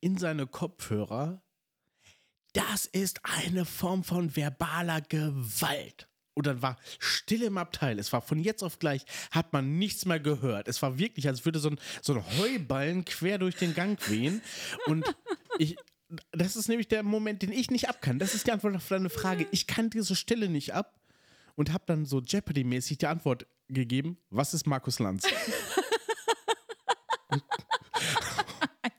in 0.00 0.16
seine 0.18 0.46
Kopfhörer, 0.46 1.42
das 2.56 2.86
ist 2.86 3.20
eine 3.22 3.66
Form 3.66 4.02
von 4.02 4.34
verbaler 4.34 5.02
Gewalt. 5.02 6.08
Und 6.32 6.46
dann 6.46 6.62
war 6.62 6.76
still 6.98 7.42
im 7.42 7.58
Abteil. 7.58 7.98
Es 7.98 8.12
war 8.14 8.22
von 8.22 8.38
jetzt 8.38 8.62
auf 8.62 8.78
gleich, 8.78 9.04
hat 9.30 9.52
man 9.52 9.78
nichts 9.78 10.06
mehr 10.06 10.20
gehört. 10.20 10.66
Es 10.68 10.80
war 10.80 10.98
wirklich, 10.98 11.28
als 11.28 11.44
würde 11.44 11.58
so 11.58 11.70
ein, 11.70 11.78
so 12.00 12.14
ein 12.14 12.24
Heuballen 12.38 13.04
quer 13.04 13.38
durch 13.38 13.56
den 13.56 13.74
Gang 13.74 13.98
wehen. 14.08 14.40
Und 14.86 15.04
ich, 15.58 15.76
das 16.32 16.56
ist 16.56 16.68
nämlich 16.68 16.88
der 16.88 17.02
Moment, 17.02 17.42
den 17.42 17.52
ich 17.52 17.70
nicht 17.70 17.90
ab 17.90 18.00
kann. 18.00 18.18
Das 18.18 18.34
ist 18.34 18.46
die 18.46 18.52
Antwort 18.52 18.74
auf 18.74 18.88
deine 18.88 19.10
Frage. 19.10 19.46
Ich 19.50 19.66
kann 19.66 19.90
diese 19.90 20.16
Stille 20.16 20.48
nicht 20.48 20.72
ab 20.72 20.98
und 21.56 21.72
habe 21.72 21.84
dann 21.86 22.06
so 22.06 22.20
Jeopardy-mäßig 22.20 22.98
die 22.98 23.06
Antwort 23.06 23.46
gegeben: 23.68 24.18
Was 24.30 24.54
ist 24.54 24.66
Markus 24.66 24.98
Lanz? 24.98 25.26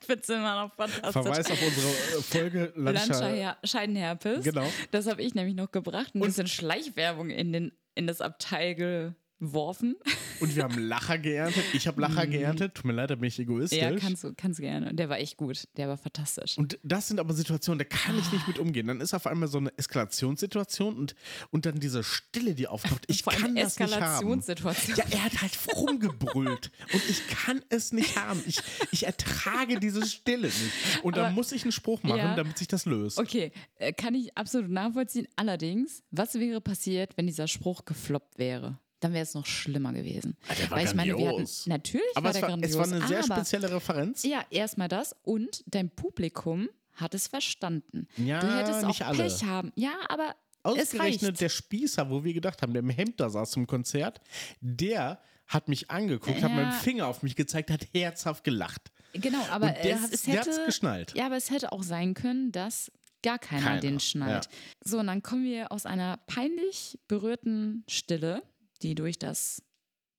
Ich 0.08 0.14
find's 0.14 0.30
immer 0.30 0.64
noch 0.64 0.74
fantastisch. 0.74 1.12
Verweis 1.12 1.52
auf 1.52 1.62
unsere 1.62 1.88
äh, 1.90 2.22
Folge 2.22 2.74
Landscha 2.78 3.20
Lancia 3.20 3.58
Scheidenherpes. 3.62 4.46
Genau. 4.46 4.66
Das 4.92 5.06
habe 5.06 5.22
ich 5.22 5.36
nämlich 5.36 5.54
noch 5.54 5.70
gebracht. 5.70 6.16
Ein 6.16 6.22
bisschen 6.22 6.48
Schleichwerbung 6.48 7.30
in, 7.30 7.52
den, 7.52 7.74
in 7.94 8.08
das 8.08 8.22
Abteil 8.22 9.14
geworfen. 9.42 9.98
Und 10.40 10.56
wir 10.56 10.64
haben 10.64 10.78
Lacher 10.80 11.18
geerntet. 11.18 11.64
Ich 11.74 11.88
habe 11.88 12.02
Lacher 12.02 12.28
geerntet. 12.28 12.76
Tut 12.76 12.86
mir 12.86 12.94
leid, 12.94 13.10
da 13.10 13.16
bin 13.16 13.26
ich 13.28 13.40
egoistisch. 13.40 13.80
Mhm. 13.82 13.94
Ja, 13.94 14.00
kannst 14.00 14.24
du, 14.24 14.34
kannst 14.36 14.60
du 14.60 14.64
gerne. 14.64 14.94
Der 14.94 15.10
war 15.10 15.20
echt 15.20 15.38
gut. 15.38 15.68
Der 15.78 15.88
war 15.88 15.98
fantastisch. 15.98 16.58
Und 16.58 16.80
das 16.84 17.08
sind 17.08 17.20
aber 17.20 17.34
Situationen, 17.34 17.80
da 17.80 17.86
kann 17.86 18.18
ich 18.18 18.32
nicht 18.32 18.48
mit 18.48 18.60
umgehen. 18.60 18.88
Dann 18.88 19.02
ist 19.02 19.14
auf 19.14 19.28
einmal 19.28 19.48
so 19.48 19.58
eine 19.58 19.72
Eskalationssituation 19.78 20.96
und, 20.98 21.16
und 21.52 21.66
dann 21.66 21.80
diese 21.80 22.04
Stille, 22.04 22.56
die 22.56 22.68
auftaucht. 22.68 23.04
Ich 23.08 23.24
Vor 23.24 23.34
kann 23.34 23.56
das 23.56 23.80
nicht 23.80 23.92
haben. 23.92 23.94
Eskalationssituation. 23.94 24.96
Ja, 24.98 25.06
er 25.12 25.24
hat 25.26 25.42
halt 25.42 25.58
rumgebrüllt 25.76 26.72
und 26.94 27.10
ich 27.10 27.28
kann 27.28 27.62
es 27.70 27.92
nicht 27.92 28.18
haben. 28.18 28.44
Ich, 28.46 28.60
ich 28.92 29.06
ertrage 29.06 29.80
diese 29.80 30.06
Stille 30.06 30.48
nicht. 30.48 31.04
Und 31.04 31.16
dann 31.18 31.26
Aber- 31.28 31.36
muss 31.36 31.52
ich 31.52 31.64
einen 31.64 31.72
Spruch 31.72 32.04
machen, 32.04 32.18
Ja. 32.18 32.36
damit 32.36 32.58
sich 32.58 32.68
das 32.68 32.86
löst. 32.86 33.18
Okay, 33.20 33.52
äh, 33.76 33.94
kann 33.94 34.16
ich 34.16 34.36
absolut 34.38 34.70
nachvollziehen. 34.70 35.28
Allerdings, 35.36 36.04
was 36.12 36.36
wäre 36.36 36.62
passiert, 36.62 37.18
wenn 37.18 37.28
dieser 37.28 37.48
Spruch 37.48 37.86
gefloppt 37.86 38.38
wäre? 38.38 38.80
Dann 39.00 39.14
wäre 39.14 39.24
es 39.24 39.34
noch 39.36 39.46
schlimmer 39.46 39.94
gewesen. 39.94 40.36
Ah, 40.48 40.54
der 40.56 40.70
war 40.72 40.78
Weil 40.80 40.88
ich 40.88 40.94
meine, 40.96 41.16
wir 41.18 41.28
hatten, 41.30 41.48
natürlich 41.68 42.06
Aber 42.16 42.24
war 42.26 42.32
es 42.32 42.34
der 42.36 42.42
war, 42.42 42.50
grandios. 42.50 42.72
es 42.72 42.78
war 42.78 42.86
eine 42.88 43.08
sehr 43.08 43.24
spezielle 43.24 43.72
Referenz. 43.72 44.24
Ja, 44.24 44.44
erstmal 44.50 44.88
das 44.88 45.16
und 45.24 45.64
dein 45.68 45.90
Publikum 45.92 46.68
hat 46.94 47.14
es 47.14 47.28
verstanden. 47.28 48.08
Ja, 48.18 48.40
du 48.40 48.48
hättest 48.58 48.84
auch 48.84 48.88
nicht 48.88 49.04
alle. 49.06 49.24
Pech 49.24 49.44
haben. 49.44 49.72
Ja, 49.76 49.94
aber 50.10 50.36
es 50.64 50.82
Ausgerechnet 50.96 51.40
der 51.40 51.50
Spießer, 51.50 52.10
wo 52.10 52.24
wir 52.24 52.34
gedacht 52.34 52.62
haben, 52.64 52.74
der 52.74 52.82
im 52.82 52.90
Hemd 52.90 53.20
da 53.20 53.30
saß 53.30 53.52
zum 53.52 53.68
Konzert, 53.68 54.20
der 54.62 55.22
hat 55.46 55.70
mich 55.70 55.90
angeguckt, 55.92 56.42
hat 56.42 56.50
Ja. 56.50 56.56
mit 56.56 56.66
dem 56.66 56.72
Finger 56.74 57.08
auf 57.08 57.22
mich 57.24 57.36
gezeigt, 57.36 57.70
hat 57.70 57.88
herzhaft 57.94 58.44
gelacht. 58.44 58.92
Genau, 59.14 59.42
aber 59.50 59.70
der 59.70 59.96
es, 59.96 60.12
es 60.12 60.28
hätte, 60.28 60.66
geschnallt. 60.66 61.14
Ja, 61.16 61.28
aber 61.28 61.38
es 61.38 61.52
hätte 61.52 61.72
auch 61.72 61.84
sein 61.84 62.14
können, 62.16 62.52
dass 62.52 62.92
gar 63.24 63.40
keiner, 63.40 63.62
Keiner, 63.64 63.80
den 63.82 64.00
schnallt. 64.00 64.46
ja. 64.46 64.52
So, 64.84 65.00
und 65.00 65.08
dann 65.08 65.24
kommen 65.24 65.46
wir 65.46 65.72
aus 65.72 65.86
einer 65.86 66.18
peinlich 66.28 67.00
berührten 67.08 67.84
Stille, 67.88 68.44
die 68.80 68.96
durch 68.96 69.20
das, 69.20 69.62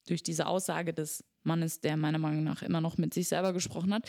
durch 0.06 0.22
diese 0.22 0.46
Aussage 0.46 0.92
des 0.92 1.24
Mannes, 1.42 1.80
der 1.80 1.96
meiner 1.96 2.18
Meinung 2.18 2.44
nach 2.44 2.62
immer 2.62 2.80
noch 2.80 2.98
mit 2.98 3.14
sich 3.14 3.28
selber 3.28 3.52
gesprochen 3.52 3.94
hat, 3.94 4.08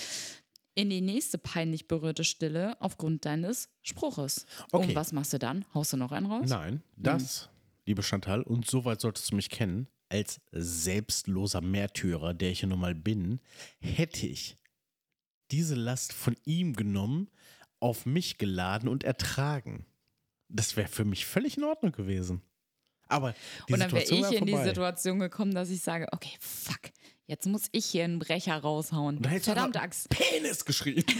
in 0.75 0.89
die 0.89 1.01
nächste 1.01 1.37
peinlich 1.37 1.87
berührte 1.87 2.23
Stille 2.23 2.79
aufgrund 2.81 3.25
deines 3.25 3.69
Spruches. 3.81 4.45
Okay. 4.71 4.87
Und 4.87 4.95
was 4.95 5.11
machst 5.11 5.33
du 5.33 5.39
dann? 5.39 5.65
Haust 5.73 5.93
du 5.93 5.97
noch 5.97 6.11
einen 6.11 6.27
raus? 6.27 6.47
Nein, 6.47 6.83
das, 6.95 7.49
liebe 7.85 8.03
Chantal, 8.03 8.43
und 8.43 8.69
soweit 8.69 9.01
solltest 9.01 9.31
du 9.31 9.35
mich 9.35 9.49
kennen, 9.49 9.87
als 10.09 10.39
selbstloser 10.51 11.61
Märtyrer, 11.61 12.33
der 12.33 12.51
ich 12.51 12.61
ja 12.61 12.67
nun 12.67 12.79
mal 12.79 12.95
bin, 12.95 13.39
hätte 13.79 14.25
ich 14.25 14.57
diese 15.51 15.75
Last 15.75 16.13
von 16.13 16.35
ihm 16.45 16.75
genommen, 16.75 17.29
auf 17.79 18.05
mich 18.05 18.37
geladen 18.37 18.89
und 18.89 19.03
ertragen. 19.03 19.85
Das 20.49 20.75
wäre 20.75 20.87
für 20.87 21.05
mich 21.05 21.25
völlig 21.25 21.57
in 21.57 21.63
Ordnung 21.63 21.91
gewesen. 21.91 22.41
Aber 23.09 23.33
und 23.69 23.79
dann 23.79 23.91
wäre 23.91 24.03
ich 24.03 24.31
in 24.31 24.45
die. 24.45 24.55
Situation 24.55 25.19
gekommen, 25.19 25.53
dass 25.53 25.69
ich 25.69 25.81
sage, 25.81 26.07
okay, 26.11 26.37
fuck, 26.39 26.79
jetzt 27.25 27.45
muss 27.47 27.67
ich 27.71 27.85
hier 27.85 28.03
einen 28.03 28.19
Brecher 28.19 28.57
raushauen. 28.57 29.17
Und 29.17 29.47
dann 29.47 29.57
aber 29.57 29.81
Axt. 29.81 30.09
Penis 30.09 30.63
geschrien. 30.63 31.03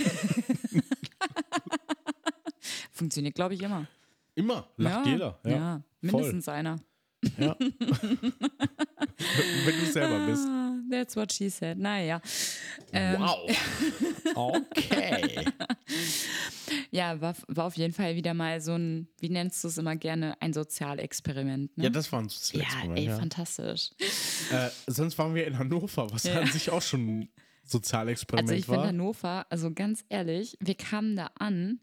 Funktioniert, 2.92 3.36
glaube 3.36 3.56
ich, 3.56 3.62
immer. 3.62 3.88
Immer, 4.36 4.70
lacht 4.78 5.06
ja, 5.06 5.12
jeder. 5.12 5.40
Ja, 5.44 5.52
Ja, 5.52 5.84
mindestens 6.02 6.48
einer. 6.48 6.80
Ja. 7.38 7.56
Wenn 7.60 7.70
du 9.80 9.86
selber 9.92 10.26
bist. 10.26 10.46
Ah, 10.48 10.76
That's 10.90 11.16
what 11.16 11.32
she 11.34 11.50
said. 11.50 11.78
Naja. 11.78 12.22
Ähm, 12.94 13.20
Wow. 13.22 13.50
Okay. 14.36 15.46
Ja, 16.92 17.20
war, 17.22 17.36
war 17.48 17.66
auf 17.66 17.78
jeden 17.78 17.94
Fall 17.94 18.16
wieder 18.16 18.34
mal 18.36 18.62
so 18.62 18.74
ein, 18.74 19.08
wie 19.20 19.30
nennst 19.30 19.64
du 19.64 19.68
es 19.68 19.78
immer 19.78 19.96
gerne, 19.96 20.40
ein 20.42 20.54
Sozialexperiment. 20.54 21.76
Ne? 21.78 21.86
Ja, 21.86 21.90
das 21.90 22.12
war 22.12 22.20
ein 22.20 22.26
ja, 22.26 22.30
Sozialexperiment. 22.32 23.00
ey, 23.00 23.06
ja. 23.06 23.18
fantastisch. 23.18 23.90
Äh, 24.52 24.70
sonst 24.88 25.18
waren 25.18 25.34
wir 25.36 25.48
in 25.48 25.58
Hannover, 25.58 26.12
was 26.12 26.24
Ja. 26.24 26.42
an 26.42 26.48
sich 26.48 26.70
auch 26.70 26.82
schon 26.82 27.08
ein 27.22 27.30
Sozialexperiment 27.64 28.50
Also 28.50 28.60
ich 28.60 28.66
finde 28.66 28.80
war. 28.82 28.88
Hannover, 28.88 29.46
also 29.50 29.72
ganz 29.72 30.04
ehrlich, 30.10 30.58
wir 30.60 30.76
kamen 30.76 31.16
da 31.16 31.32
an 31.40 31.80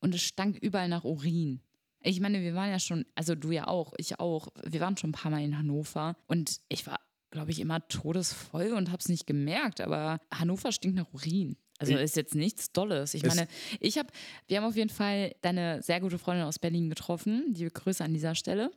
und 0.00 0.14
es 0.14 0.22
stank 0.22 0.56
überall 0.58 0.88
nach 0.88 1.04
Urin. 1.04 1.60
Ich 2.08 2.20
meine, 2.20 2.40
wir 2.40 2.54
waren 2.54 2.70
ja 2.70 2.78
schon, 2.78 3.04
also 3.14 3.34
du 3.34 3.50
ja 3.50 3.66
auch, 3.68 3.92
ich 3.98 4.18
auch, 4.18 4.48
wir 4.64 4.80
waren 4.80 4.96
schon 4.96 5.10
ein 5.10 5.12
paar 5.12 5.30
Mal 5.30 5.42
in 5.42 5.58
Hannover 5.58 6.16
und 6.26 6.58
ich 6.70 6.86
war, 6.86 6.98
glaube 7.30 7.50
ich, 7.50 7.60
immer 7.60 7.86
todesvoll 7.88 8.72
und 8.72 8.88
habe 8.88 8.98
es 9.00 9.10
nicht 9.10 9.26
gemerkt, 9.26 9.82
aber 9.82 10.18
Hannover 10.32 10.72
stinkt 10.72 10.96
nach 10.96 11.12
Urin. 11.12 11.58
Also 11.78 11.94
ist 11.96 12.16
jetzt 12.16 12.34
nichts 12.34 12.72
Dolles. 12.72 13.12
Ich 13.12 13.24
meine, 13.24 13.46
ich 13.78 13.98
habe, 13.98 14.08
wir 14.46 14.56
haben 14.56 14.64
auf 14.64 14.74
jeden 14.74 14.88
Fall 14.90 15.34
deine 15.42 15.82
sehr 15.82 16.00
gute 16.00 16.18
Freundin 16.18 16.46
aus 16.46 16.58
Berlin 16.58 16.88
getroffen. 16.88 17.54
Liebe 17.54 17.70
Grüße 17.70 18.02
an 18.02 18.14
dieser 18.14 18.34
Stelle. 18.34 18.70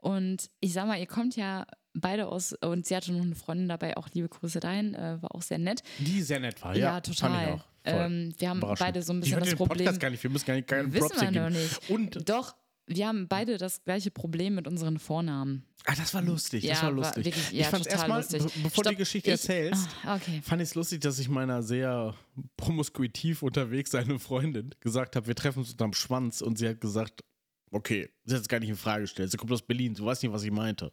Und 0.00 0.48
ich 0.60 0.72
sag 0.72 0.86
mal, 0.86 0.98
ihr 0.98 1.06
kommt 1.06 1.36
ja 1.36 1.66
beide 1.92 2.28
aus, 2.28 2.52
und 2.54 2.86
sie 2.86 2.96
hatte 2.96 3.12
noch 3.12 3.20
eine 3.24 3.34
Freundin 3.34 3.68
dabei, 3.68 3.96
auch 3.96 4.08
liebe 4.14 4.28
Grüße 4.28 4.60
dahin, 4.60 4.94
äh, 4.94 5.20
war 5.20 5.34
auch 5.34 5.42
sehr 5.42 5.58
nett. 5.58 5.82
Die 5.98 6.22
sehr 6.22 6.40
nett 6.40 6.62
war, 6.62 6.74
Ja, 6.74 6.94
ja. 6.94 7.00
total. 7.00 7.62
Ähm, 7.84 8.34
wir 8.38 8.50
haben 8.50 8.60
beide 8.60 9.02
so 9.02 9.12
ein 9.12 9.20
bisschen 9.20 9.40
das 9.40 9.54
Problem. 9.54 9.78
Podcast 9.86 10.00
gar 10.00 10.10
nicht, 10.10 10.22
wir 10.22 10.30
müssen 10.30 10.46
gar 10.46 10.54
nicht 10.54 10.68
keine 10.68 10.92
Wissen 10.92 11.08
Props 11.08 11.20
wir 11.20 11.30
noch 11.30 11.50
nicht. 11.50 11.90
Und, 11.90 12.28
Doch, 12.28 12.54
wir 12.92 13.06
haben 13.06 13.28
beide 13.28 13.56
das 13.56 13.82
gleiche 13.84 14.10
Problem 14.10 14.56
mit 14.56 14.66
unseren 14.66 14.98
Vornamen. 14.98 15.64
ah, 15.86 15.94
das 15.96 16.12
war 16.12 16.22
lustig, 16.22 16.66
das 16.66 16.78
Ja, 16.78 16.82
war 16.88 16.90
war 16.90 17.04
lustig. 17.04 17.24
wirklich- 17.24 17.52
ich 17.52 17.58
ja, 17.58 17.68
fand 17.68 17.86
es 17.86 17.92
erstmal, 17.92 18.22
be 18.22 18.28
bevor 18.38 18.48
du 18.62 18.68
Stopp, 18.70 18.86
die 18.90 18.96
Geschichte 18.96 19.30
ich- 19.30 19.40
erzählst, 19.40 19.88
Ah, 20.04 20.16
okay. 20.16 20.40
fand 20.42 20.60
ich 20.60 20.68
es 20.68 20.74
lustig, 20.74 21.00
dass 21.00 21.18
ich 21.18 21.28
meiner 21.28 21.62
sehr 21.62 22.14
promiskuitiv 22.56 23.42
unterwegs 23.42 23.90
seine 23.90 24.18
Freundin 24.18 24.74
gesagt 24.80 25.16
habe, 25.16 25.26
wir 25.26 25.34
treffen 25.34 25.60
uns 25.60 25.70
unterm 25.72 25.92
Schwanz 25.92 26.40
und 26.42 26.58
sie 26.58 26.68
hat 26.68 26.80
gesagt, 26.80 27.24
okay, 27.70 28.08
sie 28.24 28.34
hat 28.34 28.42
es 28.42 28.48
gar 28.48 28.60
nicht 28.60 28.68
in 28.68 28.76
Frage 28.76 29.02
gestellt. 29.02 29.30
Sie 29.30 29.36
kommt 29.36 29.52
aus 29.52 29.62
Berlin, 29.62 29.94
du 29.94 30.04
weißt 30.04 30.22
nicht, 30.22 30.32
was 30.32 30.42
ich 30.42 30.50
meinte. 30.50 30.92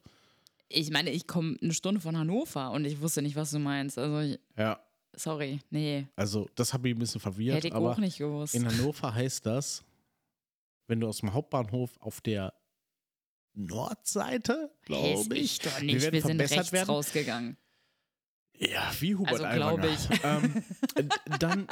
Ich 0.69 0.91
meine, 0.91 1.11
ich 1.11 1.27
komme 1.27 1.57
eine 1.61 1.73
Stunde 1.73 1.99
von 2.01 2.17
Hannover 2.17 2.71
und 2.71 2.85
ich 2.85 2.99
wusste 3.01 3.21
nicht, 3.21 3.35
was 3.35 3.51
du 3.51 3.59
meinst. 3.59 3.97
Also, 3.97 4.19
ich, 4.19 4.39
Ja, 4.57 4.79
sorry, 5.15 5.59
nee, 5.69 6.07
also 6.15 6.47
das 6.55 6.73
habe 6.73 6.89
ich 6.89 6.95
ein 6.95 6.99
bisschen 6.99 7.21
verwirrt, 7.21 7.57
hätte 7.57 7.67
ich 7.69 7.73
auch 7.73 7.97
nicht 7.97 8.17
gewusst. 8.17 8.53
in 8.55 8.65
Hannover 8.65 9.13
heißt 9.13 9.45
das, 9.45 9.83
wenn 10.87 10.99
du 10.99 11.07
aus 11.07 11.19
dem 11.19 11.33
Hauptbahnhof 11.33 11.97
auf 11.99 12.21
der 12.21 12.53
Nordseite, 13.53 14.71
glaube 14.83 15.35
ich, 15.35 15.53
ich 15.53 15.59
doch 15.59 15.79
wir 15.81 15.85
nicht. 15.85 16.01
werden 16.01 16.13
Wir, 16.13 16.21
sind 16.21 16.29
verbessert 16.31 16.57
rechts 16.59 16.71
werden. 16.71 16.89
rausgegangen. 16.89 17.57
Ja, 18.59 18.91
wie 18.99 19.15
Hubert 19.15 19.41
Also, 19.41 19.55
glaub 19.55 19.79
Aiwanger. 19.79 19.97
Ähm, 20.23 20.63
äh, 20.95 21.03
dann, 21.39 21.67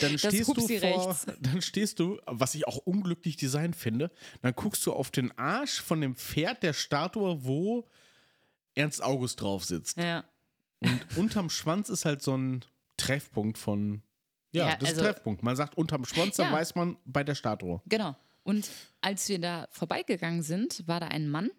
dann 0.00 0.18
stehst 0.18 0.48
du 0.48 0.54
vor, 0.54 0.68
rechts. 0.68 1.26
dann 1.40 1.60
stehst 1.62 1.98
du, 1.98 2.20
was 2.26 2.54
ich 2.54 2.66
auch 2.68 2.76
unglücklich 2.78 3.36
Design 3.36 3.74
finde, 3.74 4.12
dann 4.42 4.54
guckst 4.54 4.84
du 4.86 4.92
auf 4.92 5.10
den 5.10 5.36
Arsch 5.38 5.80
von 5.80 6.00
dem 6.00 6.14
Pferd 6.14 6.62
der 6.62 6.72
Statue, 6.72 7.44
wo 7.44 7.88
Ernst 8.76 9.02
August 9.02 9.40
drauf 9.40 9.64
sitzt. 9.64 9.96
Ja. 9.98 10.24
Und 10.80 11.00
unterm 11.16 11.50
Schwanz 11.50 11.88
ist 11.88 12.04
halt 12.04 12.22
so 12.22 12.36
ein 12.36 12.64
Treffpunkt 12.96 13.58
von, 13.58 14.02
ja, 14.52 14.68
Ja, 14.70 14.76
das 14.76 14.90
ist 14.90 14.98
also- 14.98 15.10
Treffpunkt. 15.10 15.42
Man 15.42 15.56
sagt 15.56 15.76
unterm 15.76 16.04
Schwanz, 16.04 16.36
dann 16.36 16.46
Ja. 16.46 16.52
weiß 16.52 16.76
man 16.76 16.96
bei 17.04 17.24
der 17.24 17.34
Statue. 17.34 17.82
Genau. 17.86 18.16
Und 18.42 18.68
als 19.00 19.28
wir 19.28 19.38
da 19.38 19.68
vorbeigegangen 19.70 20.42
sind, 20.42 20.86
war 20.86 21.00
da 21.00 21.08
ein 21.08 21.28
Mann 21.28 21.50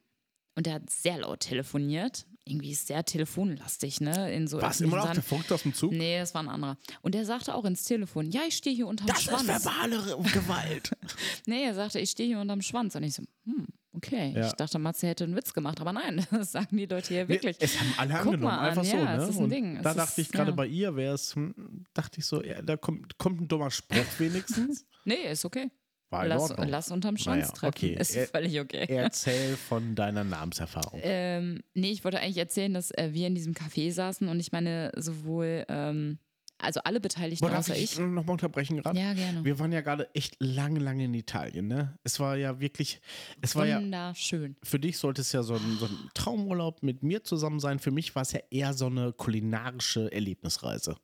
und 0.55 0.65
der 0.65 0.75
hat 0.75 0.89
sehr 0.89 1.19
laut 1.19 1.41
telefoniert. 1.41 2.25
Irgendwie 2.43 2.71
ist 2.71 2.88
sehr 2.88 3.05
telefonlastig, 3.05 4.01
ne? 4.01 4.34
In 4.34 4.47
so 4.47 4.59
War 4.61 4.71
es 4.71 4.82
immer 4.82 4.97
noch 4.97 5.13
der 5.13 5.21
Funkt 5.21 5.51
aus 5.51 5.61
dem 5.61 5.75
Zug? 5.75 5.91
Nee, 5.91 6.17
das 6.19 6.34
war 6.34 6.41
ein 6.41 6.49
anderer. 6.49 6.77
Und 7.03 7.13
der 7.13 7.23
sagte 7.23 7.53
auch 7.53 7.65
ins 7.65 7.84
Telefon, 7.84 8.32
ja, 8.32 8.41
ich 8.47 8.57
stehe 8.57 8.75
hier 8.75 8.88
unterm 8.88 9.05
Das 9.07 9.21
Schwanz. 9.23 9.43
ist 9.43 9.47
verbale 9.65 9.97
Gewalt. 10.34 10.91
Nee, 11.45 11.63
er 11.65 11.75
sagte, 11.75 11.99
ich 11.99 12.09
stehe 12.09 12.27
hier 12.27 12.39
unterm 12.39 12.61
Schwanz. 12.63 12.95
Und 12.95 13.03
ich 13.03 13.13
so, 13.13 13.23
hm, 13.45 13.67
okay. 13.93 14.34
Ja. 14.36 14.47
Ich 14.47 14.53
dachte, 14.53 14.79
Matze 14.79 15.05
hätte 15.07 15.23
einen 15.23 15.36
Witz 15.36 15.53
gemacht, 15.53 15.79
aber 15.82 15.93
nein, 15.93 16.25
das 16.32 16.51
sagen 16.51 16.75
die 16.75 16.88
Leute 16.88 17.09
hier 17.09 17.27
wirklich. 17.27 17.57
Es 17.59 17.79
haben 17.79 17.93
alle 17.97 18.09
Guck 18.13 18.19
angenommen, 18.21 18.43
mal 18.43 18.57
an, 18.59 18.69
einfach 18.69 18.84
so. 18.86 18.97
ja, 18.97 19.17
ne? 19.17 19.23
es 19.23 19.29
ist 19.29 19.38
ein 19.39 19.49
Ding. 19.49 19.77
Es 19.77 19.84
Da 19.84 19.91
ist- 19.91 19.97
dachte 19.97 20.21
ich 20.21 20.32
gerade 20.32 20.49
ja. 20.49 20.55
bei 20.55 20.65
ihr 20.65 20.95
wäre 20.95 21.13
es, 21.13 21.36
hm, 21.36 21.86
dachte 21.93 22.19
ich 22.19 22.25
so, 22.25 22.43
ja, 22.43 22.61
da 22.63 22.75
kommt, 22.75 23.17
kommt 23.19 23.41
ein 23.41 23.47
dummer 23.47 23.69
Spruch 23.69 24.19
wenigstens. 24.19 24.86
Nee, 25.05 25.32
ist 25.32 25.45
okay. 25.45 25.71
War 26.12 26.28
Lass, 26.28 26.53
lass 26.57 26.91
unterm 26.91 27.16
Schwanz 27.18 27.47
Naja, 27.47 27.53
treffen. 27.53 27.74
okay. 27.78 27.95
Ist 27.99 28.16
Er- 28.16 28.28
völlig 28.28 28.59
okay. 28.59 28.86
Erzähl 28.89 29.55
von 29.70 29.95
deiner 29.95 30.24
Namenserfahrung. 30.26 30.99
Ähm, 31.03 31.62
nee, 31.74 31.91
ich 31.91 32.03
wollte 32.03 32.20
eigentlich 32.20 32.38
erzählen, 32.38 32.74
dass 32.74 32.91
äh, 32.91 33.09
wir 33.14 33.28
in 33.28 33.34
diesem 33.36 33.53
Café 33.53 33.91
saßen 33.91 34.28
und 34.28 34.39
ich 34.39 34.51
meine, 34.51 34.91
sowohl, 34.97 35.66
ähm, 35.70 36.20
also 36.62 36.80
alle 36.84 36.99
Beteiligten 36.99 37.45
Boah, 37.45 37.51
darf 37.51 37.59
außer 37.59 37.76
ich 37.76 37.93
ich. 37.93 37.99
nochmal 37.99 38.30
unterbrechen 38.30 38.78
gerade? 38.78 38.99
Ja, 38.99 39.14
gerne. 39.14 39.43
Wir 39.43 39.59
waren 39.59 39.72
ja 39.72 39.82
gerade 39.82 40.14
echt 40.16 40.36
lange, 40.39 40.80
lange 40.80 41.05
in 41.05 41.14
Italien, 41.14 41.68
ne? 41.68 41.97
Es 42.03 42.20
war 42.20 42.38
ja 42.38 42.59
wirklich, 42.59 43.01
es 43.41 43.55
war 43.55 43.66
ja, 43.66 43.80
Wunderschön. 43.80 44.55
für 44.64 44.80
dich 44.80 44.97
sollte 44.97 45.22
es 45.22 45.32
ja 45.32 45.43
so 45.43 45.55
ein, 45.55 45.78
so 45.80 45.86
ein 45.86 46.09
Traumurlaub 46.14 46.84
mit 46.84 47.03
mir 47.03 47.24
zusammen 47.24 47.59
sein. 47.59 47.80
Für 47.80 47.91
mich 47.91 48.16
war 48.16 48.22
es 48.24 48.32
ja 48.32 48.39
eher 48.49 48.74
so 48.74 48.88
eine 48.88 49.14
kulinarische 49.14 50.12
Erlebnisreise. 50.12 50.95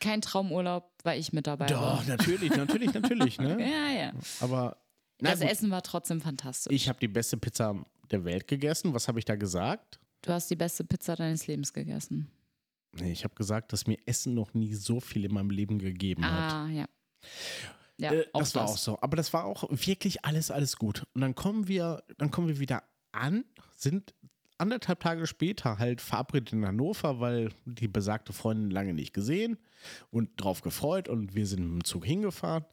Kein 0.00 0.20
Traumurlaub, 0.20 0.90
weil 1.04 1.18
ich 1.20 1.32
mit 1.32 1.46
dabei 1.46 1.70
war. 1.70 1.96
Doch, 1.98 2.06
natürlich, 2.06 2.54
natürlich, 2.54 2.92
natürlich, 2.92 3.38
ne? 3.38 3.56
Ja, 3.60 3.98
ja. 3.98 4.12
Aber 4.40 4.76
na 5.20 5.30
das 5.30 5.40
gut, 5.40 5.50
Essen 5.50 5.70
war 5.70 5.82
trotzdem 5.82 6.20
fantastisch. 6.20 6.74
ich 6.74 6.88
habe 6.88 6.98
die 6.98 7.08
beste 7.08 7.36
Pizza 7.36 7.74
der 8.10 8.24
Welt 8.24 8.46
gegessen. 8.48 8.92
Was 8.94 9.08
habe 9.08 9.18
ich 9.18 9.24
da 9.24 9.34
gesagt? 9.36 9.98
du 10.22 10.32
hast 10.32 10.50
die 10.50 10.56
beste 10.56 10.82
Pizza 10.82 11.14
deines 11.14 11.46
Lebens 11.46 11.72
gegessen. 11.72 12.28
Nee, 13.00 13.12
ich 13.12 13.24
habe 13.24 13.34
gesagt, 13.34 13.72
dass 13.72 13.86
mir 13.86 13.98
Essen 14.06 14.34
noch 14.34 14.54
nie 14.54 14.74
so 14.74 15.00
viel 15.00 15.24
in 15.24 15.34
meinem 15.34 15.50
Leben 15.50 15.78
gegeben 15.78 16.24
hat. 16.24 16.52
Ah, 16.52 16.68
ja. 16.68 16.86
Ja, 17.98 18.12
Äh, 18.12 18.26
das 18.34 18.54
war 18.54 18.64
auch 18.64 18.76
so. 18.76 18.98
Aber 19.00 19.16
das 19.16 19.32
war 19.32 19.44
auch 19.44 19.64
wirklich 19.70 20.24
alles, 20.24 20.50
alles 20.50 20.76
gut. 20.76 21.06
Und 21.14 21.22
dann 21.22 21.34
kommen 21.34 21.68
wir, 21.68 22.02
dann 22.18 22.30
kommen 22.30 22.48
wir 22.48 22.58
wieder 22.58 22.82
an, 23.12 23.44
sind 23.74 24.14
anderthalb 24.58 25.00
Tage 25.00 25.26
später 25.26 25.78
halt 25.78 26.00
verabredet 26.00 26.52
in 26.52 26.66
Hannover, 26.66 27.20
weil 27.20 27.50
die 27.64 27.88
besagte 27.88 28.32
Freundin 28.32 28.70
lange 28.70 28.94
nicht 28.94 29.12
gesehen 29.12 29.58
und 30.10 30.30
drauf 30.36 30.62
gefreut 30.62 31.08
und 31.08 31.34
wir 31.34 31.46
sind 31.46 31.62
mit 31.62 31.72
dem 31.82 31.84
Zug 31.84 32.04
hingefahren. 32.04 32.64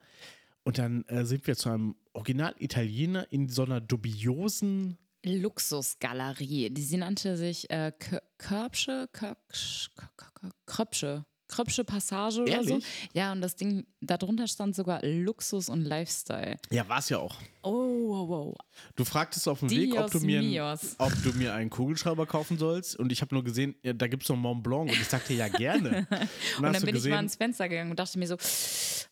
Und 0.64 0.78
dann 0.78 1.04
äh, 1.08 1.26
sind 1.26 1.46
wir 1.46 1.58
zu 1.58 1.70
einem 1.70 1.96
Original-Italiener 2.14 3.28
in 3.32 3.50
so 3.50 3.64
einer 3.64 3.82
dubiosen 3.82 4.98
Luxusgalerie. 5.26 6.70
Die 6.70 6.82
sie 6.84 6.98
nannte 6.98 7.38
sich 7.38 7.70
äh, 7.70 7.92
Kö- 8.00 8.22
Körbsche, 8.38 9.10
Körbsch- 9.14 9.90
Kö- 9.98 10.08
Kö- 10.18 10.42
Kö- 10.42 10.52
Kröpsche. 10.66 11.26
Kröpsche 11.50 11.84
Passage 11.84 12.42
oder 12.42 12.64
so. 12.64 12.70
Ehrlich? 12.72 12.86
Ja, 13.14 13.32
und 13.32 13.42
das 13.42 13.56
Ding, 13.56 13.86
darunter 14.02 14.48
stand 14.48 14.76
sogar 14.76 15.02
Luxus 15.04 15.70
und 15.70 15.82
Lifestyle. 15.84 16.58
Ja, 16.72 16.88
war 16.90 16.98
es 16.98 17.10
ja 17.10 17.20
auch. 17.20 17.36
Oh, 17.62 18.08
wow, 18.08 18.30
wow. 18.30 18.56
Du 18.96 19.06
fragtest 19.06 19.48
auf 19.48 19.60
dem 19.60 19.70
Weg, 19.70 19.94
ob 19.94 20.06
du, 20.10 20.12
Dios 20.20 20.24
mir, 20.24 20.42
mios. 20.42 20.96
ob 20.98 21.14
du 21.22 21.32
mir 21.34 21.54
einen 21.54 21.70
Kugelschreiber 21.70 22.26
kaufen 22.26 22.58
sollst. 22.58 22.96
Und 22.96 23.12
ich 23.12 23.22
habe 23.22 23.36
nur 23.36 23.44
gesehen, 23.44 23.76
ja, 23.84 23.94
da 23.94 24.08
gibt 24.08 24.24
es 24.24 24.30
noch 24.30 24.36
Mont 24.38 24.64
Blanc. 24.64 24.90
Und 24.90 25.00
ich 25.00 25.08
sagte, 25.08 25.34
ja, 25.36 25.48
gerne. 25.48 26.08
Und, 26.58 26.66
Und 26.66 26.74
dann 26.74 26.82
bin 26.82 26.88
ich 26.88 26.94
gesehen, 26.96 27.12
mal 27.12 27.18
ans 27.18 27.36
Fenster 27.36 27.70
gegangen 27.70 27.92
und 27.92 28.00
dachte 28.00 28.18
mir 28.18 28.26
so, 28.28 28.38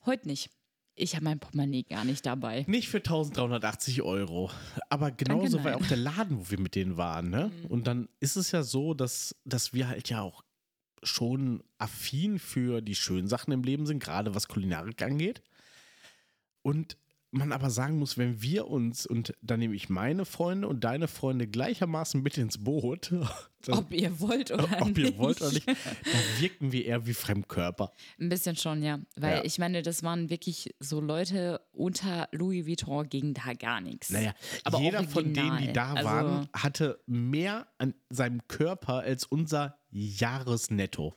heute 0.07 0.27
nicht. 0.27 0.49
Ich 0.95 1.15
habe 1.15 1.23
mein 1.23 1.39
Portemonnaie 1.39 1.83
gar 1.83 2.05
nicht 2.05 2.25
dabei. 2.25 2.65
Nicht 2.67 2.89
für 2.89 2.97
1380 2.97 4.01
Euro. 4.01 4.51
Aber 4.89 5.11
genauso 5.11 5.57
Danke, 5.57 5.71
war 5.71 5.77
auch 5.77 5.87
der 5.87 5.97
Laden, 5.97 6.39
wo 6.39 6.51
wir 6.51 6.59
mit 6.59 6.75
denen 6.75 6.97
waren. 6.97 7.29
Ne? 7.29 7.51
Und 7.69 7.87
dann 7.87 8.09
ist 8.19 8.35
es 8.35 8.51
ja 8.51 8.61
so, 8.63 8.93
dass, 8.93 9.35
dass 9.45 9.73
wir 9.73 9.87
halt 9.87 10.09
ja 10.09 10.21
auch 10.21 10.43
schon 11.03 11.63
affin 11.77 12.39
für 12.39 12.81
die 12.81 12.95
schönen 12.95 13.27
Sachen 13.27 13.51
im 13.51 13.63
Leben 13.63 13.85
sind, 13.85 14.03
gerade 14.03 14.35
was 14.35 14.47
Kulinarik 14.47 15.01
angeht. 15.01 15.41
Und 16.61 16.97
man 17.33 17.51
aber 17.53 17.69
sagen 17.69 17.97
muss, 17.97 18.17
wenn 18.17 18.41
wir 18.41 18.67
uns, 18.67 19.05
und 19.05 19.33
da 19.41 19.55
nehme 19.55 19.73
ich 19.75 19.89
meine 19.89 20.25
Freunde 20.25 20.67
und 20.67 20.83
deine 20.83 21.07
Freunde 21.07 21.47
gleichermaßen 21.47 22.21
mit 22.21 22.37
ins 22.37 22.57
Boot, 22.63 23.11
dann, 23.65 23.77
Ob 23.77 23.93
ihr 23.93 24.19
wollt 24.19 24.51
oder 24.51 24.81
ob 24.81 24.87
nicht. 24.87 24.97
ihr 24.97 25.17
wollt 25.17 25.39
oder 25.41 25.51
nicht, 25.53 25.67
da 25.67 26.41
wirken 26.41 26.71
wir 26.71 26.83
eher 26.85 27.05
wie 27.05 27.13
Fremdkörper. 27.13 27.93
Ein 28.19 28.29
bisschen 28.29 28.55
schon, 28.57 28.83
ja. 28.83 28.99
Weil 29.15 29.37
Ja. 29.37 29.43
ich 29.45 29.59
meine, 29.59 29.81
das 29.81 30.03
waren 30.03 30.29
wirklich 30.29 30.75
so 30.79 30.99
Leute 30.99 31.61
unter 31.71 32.27
Louis 32.33 32.65
Vuitton 32.67 33.07
gegen 33.07 33.33
da 33.33 33.53
gar 33.53 33.79
nichts. 33.81 34.09
Naja, 34.09 34.33
Aber 34.65 34.79
jeder 34.81 35.03
von 35.05 35.33
denen, 35.33 35.57
die 35.59 35.71
da 35.73 35.93
Also- 35.93 36.09
waren, 36.09 36.49
hatte 36.53 37.01
mehr 37.05 37.67
an 37.77 37.93
seinem 38.09 38.45
Körper 38.47 38.95
als 38.99 39.25
unser 39.25 39.77
Jahresnetto. 39.91 41.15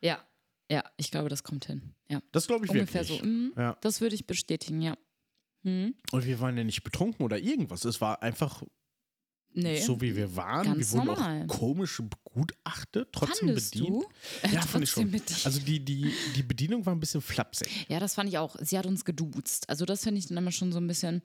Ja, 0.00 0.18
ja, 0.70 0.84
ich 0.96 1.10
glaube, 1.10 1.28
das 1.28 1.42
kommt 1.42 1.64
hin. 1.66 1.94
Ja. 2.10 2.20
Das 2.32 2.46
glaube 2.46 2.64
ich 2.66 2.70
Ungefähr 2.70 3.02
wirklich. 3.02 3.20
so. 3.20 3.26
Mhm. 3.26 3.52
Ja. 3.56 3.76
Das 3.80 4.00
würde 4.00 4.14
ich 4.14 4.26
bestätigen, 4.26 4.80
ja. 4.82 4.96
Mhm. 5.62 5.94
Und 6.12 6.24
wir 6.26 6.40
waren 6.40 6.56
ja 6.56 6.64
nicht 6.64 6.82
betrunken 6.84 7.24
oder 7.24 7.38
irgendwas. 7.38 7.84
Es 7.84 8.00
war 8.00 8.22
einfach 8.22 8.62
Nee. 9.54 9.80
so, 9.80 9.98
wie 10.00 10.14
wir 10.14 10.36
waren. 10.36 10.64
Ganz 10.66 10.92
wir 10.92 10.98
wurden 10.98 11.06
normal. 11.06 11.42
auch 11.44 11.46
komisch 11.48 12.00
begutachtet, 12.02 13.08
trotzdem 13.12 13.48
Fandest 13.48 13.72
bedient. 13.72 13.88
du? 13.88 14.04
Äh, 14.46 14.52
Ja, 14.54 14.60
fand 14.60 14.84
ich 14.84 14.90
schon. 14.90 15.10
bedient. 15.10 15.40
Also 15.46 15.60
die, 15.60 15.80
die, 15.84 16.12
die 16.36 16.42
Bedienung 16.42 16.84
war 16.86 16.94
ein 16.94 17.00
bisschen 17.00 17.22
flapsig. 17.22 17.86
Ja, 17.88 17.98
das 17.98 18.14
fand 18.14 18.28
ich 18.28 18.36
auch. 18.38 18.56
Sie 18.60 18.78
hat 18.78 18.86
uns 18.86 19.04
geduzt. 19.06 19.68
Also 19.68 19.84
das 19.86 20.04
finde 20.04 20.18
ich 20.18 20.26
dann 20.26 20.36
immer 20.36 20.52
schon 20.52 20.70
so 20.70 20.78
ein 20.78 20.86
bisschen. 20.86 21.22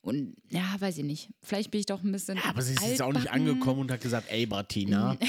Und 0.00 0.36
ja, 0.50 0.76
weiß 0.78 0.96
ich 0.98 1.04
nicht. 1.04 1.30
Vielleicht 1.42 1.72
bin 1.72 1.80
ich 1.80 1.86
doch 1.86 2.02
ein 2.02 2.12
bisschen. 2.12 2.36
Ja, 2.36 2.44
aber 2.44 2.62
sie 2.62 2.74
ist 2.74 2.86
jetzt 2.86 3.02
auch 3.02 3.12
nicht 3.12 3.30
angekommen 3.32 3.80
und 3.80 3.90
hat 3.90 4.00
gesagt, 4.00 4.30
ey 4.30 4.46
Martina. 4.46 5.18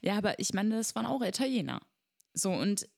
Ja, 0.00 0.16
aber 0.18 0.38
ich 0.40 0.52
meine, 0.54 0.70
das 0.76 0.94
waren 0.94 1.06
auch 1.06 1.22
Italiener. 1.22 1.80
So, 2.34 2.50
und 2.52 2.88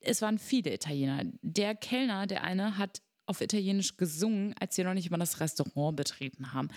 es 0.00 0.22
waren 0.22 0.38
viele 0.38 0.72
Italiener. 0.74 1.22
Der 1.42 1.74
Kellner, 1.74 2.26
der 2.26 2.44
eine, 2.44 2.78
hat 2.78 3.00
auf 3.26 3.40
Italienisch 3.40 3.96
gesungen, 3.96 4.54
als 4.60 4.76
wir 4.76 4.84
noch 4.84 4.94
nicht 4.94 5.10
mal 5.10 5.18
das 5.18 5.40
Restaurant 5.40 5.96
betreten 5.96 6.52
haben. 6.52 6.68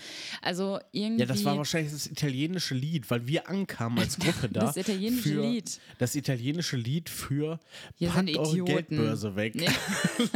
Also 0.42 0.78
irgendwie. 0.92 1.20
Ja, 1.20 1.26
das 1.26 1.44
war 1.44 1.56
wahrscheinlich 1.56 1.92
das 1.92 2.06
italienische 2.06 2.74
Lied, 2.74 3.10
weil 3.10 3.26
wir 3.26 3.48
ankamen 3.48 3.98
als 3.98 4.18
Gruppe 4.18 4.48
da. 4.48 4.60
Das 4.60 4.76
italienische 4.76 5.40
Lied. 5.40 5.80
Das 5.98 6.14
italienische 6.14 6.76
Lied 6.76 7.10
für 7.10 7.60
Hier 7.96 8.10
sind 8.10 8.26
Packt 8.26 8.38
eure. 8.38 8.64
Geldbörse 8.64 9.36
weg. 9.36 9.54
Nee. 9.54 9.68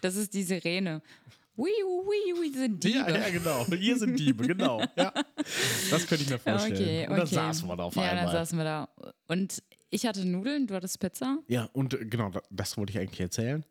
das 0.00 0.16
ist 0.16 0.34
die 0.34 0.42
Sirene. 0.42 1.02
Ui, 1.56 1.68
ui, 1.84 2.40
ui, 2.40 2.52
sind 2.54 2.82
Diebe. 2.82 2.98
Ja, 2.98 3.10
ja, 3.10 3.30
genau. 3.30 3.66
Hier 3.66 3.98
sind 3.98 4.18
Diebe, 4.18 4.46
genau. 4.46 4.82
Ja. 4.96 5.12
Das 5.90 6.06
könnte 6.06 6.24
ich 6.24 6.30
mir 6.30 6.38
vorstellen. 6.38 6.74
Okay, 6.74 7.02
okay. 7.02 7.10
Und 7.10 7.18
dann 7.18 7.26
saßen 7.26 7.68
wir 7.68 7.76
da 7.76 7.84
auf 7.84 7.96
ja, 7.96 8.02
einmal. 8.02 8.24
dann 8.24 8.32
saßen 8.32 8.58
wir 8.58 8.64
da. 8.64 8.88
Und 9.26 9.62
ich 9.90 10.06
hatte 10.06 10.24
Nudeln, 10.24 10.66
du 10.66 10.74
hattest 10.74 11.00
Pizza. 11.00 11.38
Ja, 11.48 11.64
und 11.72 11.94
äh, 11.94 12.04
genau, 12.06 12.30
da- 12.30 12.42
das 12.50 12.76
wollte 12.76 12.92
ich 12.92 12.98
eigentlich 12.98 13.20
erzählen. 13.20 13.64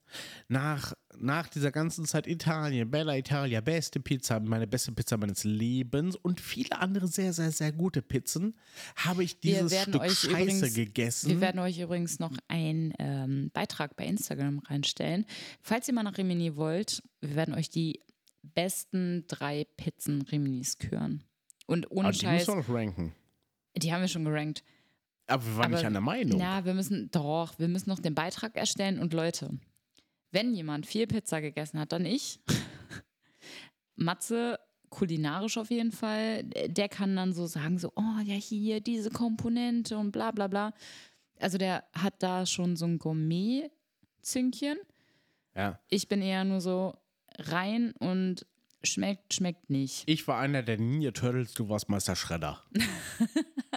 Nach, 0.47 0.93
nach 1.17 1.47
dieser 1.47 1.71
ganzen 1.71 2.05
Zeit 2.05 2.27
Italien, 2.27 2.91
Bella 2.91 3.15
Italia, 3.17 3.61
beste 3.61 3.99
Pizza, 3.99 4.39
meine 4.39 4.67
beste 4.67 4.91
Pizza 4.91 5.17
meines 5.17 5.43
Lebens 5.43 6.15
und 6.17 6.41
viele 6.41 6.77
andere 6.79 7.07
sehr, 7.07 7.31
sehr, 7.33 7.51
sehr 7.51 7.71
gute 7.71 8.01
Pizzen, 8.01 8.55
habe 8.97 9.23
ich 9.23 9.39
dieses 9.39 9.81
Stück 9.81 10.01
euch 10.01 10.11
Scheiße 10.19 10.29
übrigens- 10.31 10.73
gegessen. 10.75 11.29
Wir 11.29 11.41
werden 11.41 11.59
euch 11.59 11.79
übrigens 11.79 12.19
noch 12.19 12.33
einen 12.47 12.93
ähm, 12.99 13.49
Beitrag 13.53 13.95
bei 13.95 14.05
Instagram 14.05 14.59
reinstellen. 14.59 15.25
Falls 15.61 15.87
ihr 15.87 15.93
mal 15.93 16.03
nach 16.03 16.17
Rimini 16.17 16.55
wollt, 16.55 17.01
wir 17.21 17.35
werden 17.35 17.53
euch 17.53 17.69
die 17.69 18.01
besten 18.41 19.25
drei 19.27 19.65
Pizzen 19.77 20.21
Riminis 20.23 20.77
küren. 20.77 21.23
Und 21.67 21.91
ohne 21.91 22.07
Aber 22.09 22.11
die 22.13 22.19
Scheiß, 22.19 22.47
müssen 22.47 22.57
wir 22.57 22.63
noch 22.63 22.69
ranken. 22.75 23.13
die 23.77 23.93
haben 23.93 24.01
wir 24.01 24.07
schon 24.07 24.25
gerankt. 24.25 24.63
Aber 25.29 25.45
wir 25.45 25.55
waren 25.57 25.65
Aber- 25.65 25.75
nicht 25.75 25.85
an 25.85 25.93
der 25.93 26.01
Meinung. 26.01 26.39
Ja, 26.39 26.65
wir 26.65 26.73
müssen, 26.73 27.09
doch, 27.11 27.57
wir 27.59 27.67
müssen 27.67 27.89
noch 27.89 27.99
den 27.99 28.15
Beitrag 28.15 28.55
erstellen. 28.55 28.99
Und 28.99 29.13
Leute, 29.13 29.51
wenn 30.31 30.53
jemand 30.53 30.85
viel 30.85 31.07
Pizza 31.07 31.39
gegessen 31.41 31.79
hat, 31.79 31.91
dann 31.91 32.05
ich. 32.05 32.39
Matze, 33.95 34.59
kulinarisch 34.89 35.57
auf 35.57 35.69
jeden 35.69 35.91
Fall, 35.91 36.43
der 36.43 36.89
kann 36.89 37.15
dann 37.15 37.33
so 37.33 37.45
sagen, 37.47 37.77
so, 37.77 37.91
oh 37.95 38.19
ja, 38.23 38.35
hier 38.35 38.81
diese 38.81 39.09
Komponente 39.11 39.97
und 39.97 40.11
bla 40.11 40.31
bla 40.31 40.47
bla. 40.47 40.73
Also 41.39 41.57
der 41.57 41.83
hat 41.93 42.21
da 42.23 42.45
schon 42.45 42.75
so 42.75 42.85
ein 42.85 42.97
Gourmet-Zünkchen. 42.97 44.77
Ja. 45.55 45.79
Ich 45.89 46.07
bin 46.07 46.21
eher 46.21 46.43
nur 46.43 46.61
so 46.61 46.95
rein 47.37 47.93
und 47.99 48.45
schmeckt, 48.83 49.33
schmeckt 49.33 49.69
nicht. 49.69 50.03
Ich 50.07 50.27
war 50.27 50.39
einer 50.39 50.63
der 50.63 50.77
Ninja 50.77 51.11
Turtles, 51.11 51.53
du 51.53 51.69
warst 51.69 51.89
Meister 51.89 52.15
Schredder. 52.15 52.63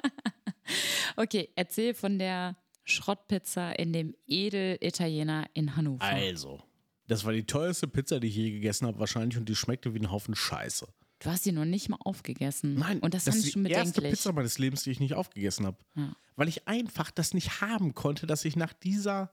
Okay, 1.17 1.51
erzähl 1.55 1.95
von 1.95 2.19
der 2.19 2.57
Schrottpizza 2.85 3.73
in 3.73 3.93
dem 3.93 4.15
Edel-Italiener 4.27 5.47
in 5.55 5.77
Hannover. 5.77 6.03
Also, 6.03 6.61
das 7.07 7.25
war 7.25 7.33
die 7.33 7.45
teuerste 7.45 7.89
Pizza, 7.89 8.21
die 8.21 8.29
ich 8.29 8.37
je 8.37 8.51
gegessen 8.51 8.87
habe, 8.87 8.99
wahrscheinlich, 8.99 9.39
und 9.39 9.49
die 9.49 9.57
schmeckte 9.57 9.95
wie 9.95 10.01
ein 10.01 10.11
Haufen 10.11 10.35
Scheiße. 10.35 10.89
Du 11.21 11.31
hast 11.31 11.45
sie 11.45 11.53
noch 11.53 11.65
nicht 11.65 11.89
mal 11.89 11.99
aufgegessen. 12.01 12.75
Nein, 12.75 12.99
und 12.99 13.15
das, 13.15 13.25
das 13.25 13.37
ist 13.37 13.47
ich 13.47 13.53
schon 13.53 13.65
die 13.65 13.71
erste. 13.71 14.03
Pizza 14.03 14.33
meines 14.33 14.59
Lebens, 14.59 14.83
die 14.83 14.91
ich 14.91 14.99
nicht 14.99 15.15
aufgegessen 15.15 15.67
habe. 15.67 15.79
Ja. 15.95 16.17
Weil 16.35 16.49
ich 16.49 16.67
einfach 16.67 17.13
das 17.13 17.33
nicht 17.33 17.61
haben 17.61 17.95
konnte, 17.95 18.27
dass 18.27 18.45
ich 18.45 18.57
nach 18.57 18.73
dieser 18.73 19.31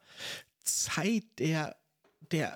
Zeit 0.64 1.24
der, 1.40 1.78
der 2.32 2.56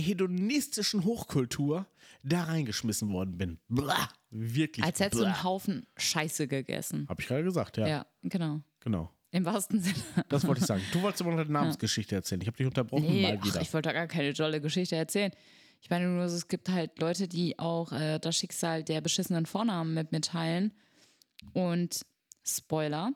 hedonistischen 0.00 1.04
Hochkultur 1.04 1.86
da 2.22 2.44
reingeschmissen 2.44 3.12
worden 3.12 3.38
bin. 3.38 3.58
Blah, 3.68 4.08
wirklich. 4.30 4.84
Als 4.84 5.00
hättest 5.00 5.20
du 5.20 5.26
einen 5.26 5.42
Haufen 5.42 5.86
Scheiße 5.96 6.48
gegessen. 6.48 7.06
Hab 7.08 7.20
ich 7.20 7.26
gerade 7.28 7.44
gesagt, 7.44 7.76
ja. 7.76 7.86
Ja, 7.86 8.06
genau. 8.22 8.60
Genau. 8.80 9.10
Im 9.30 9.44
wahrsten 9.44 9.80
Sinne. 9.80 9.98
Das 10.28 10.46
wollte 10.46 10.60
ich 10.62 10.66
sagen. 10.66 10.82
Du 10.92 11.02
wolltest 11.02 11.20
aber 11.22 11.32
noch 11.32 11.38
eine 11.40 11.50
Namensgeschichte 11.50 12.14
erzählen. 12.14 12.40
Ich 12.40 12.46
habe 12.46 12.56
dich 12.56 12.66
unterbrochen 12.66 13.04
Nee, 13.06 13.22
mal 13.22 13.38
ach, 13.40 13.44
wieder. 13.44 13.60
ich 13.60 13.72
wollte 13.74 13.90
da 13.90 13.92
gar 13.92 14.06
keine 14.06 14.32
tolle 14.32 14.60
Geschichte 14.60 14.96
erzählen. 14.96 15.32
Ich 15.80 15.90
meine 15.90 16.08
nur, 16.08 16.24
es 16.24 16.48
gibt 16.48 16.68
halt 16.70 16.98
Leute, 16.98 17.28
die 17.28 17.58
auch 17.58 17.92
äh, 17.92 18.18
das 18.18 18.36
Schicksal 18.36 18.82
der 18.82 19.00
beschissenen 19.00 19.46
Vornamen 19.46 19.94
mit 19.94 20.12
mir 20.12 20.22
teilen. 20.22 20.72
Und 21.52 22.04
Spoiler, 22.44 23.12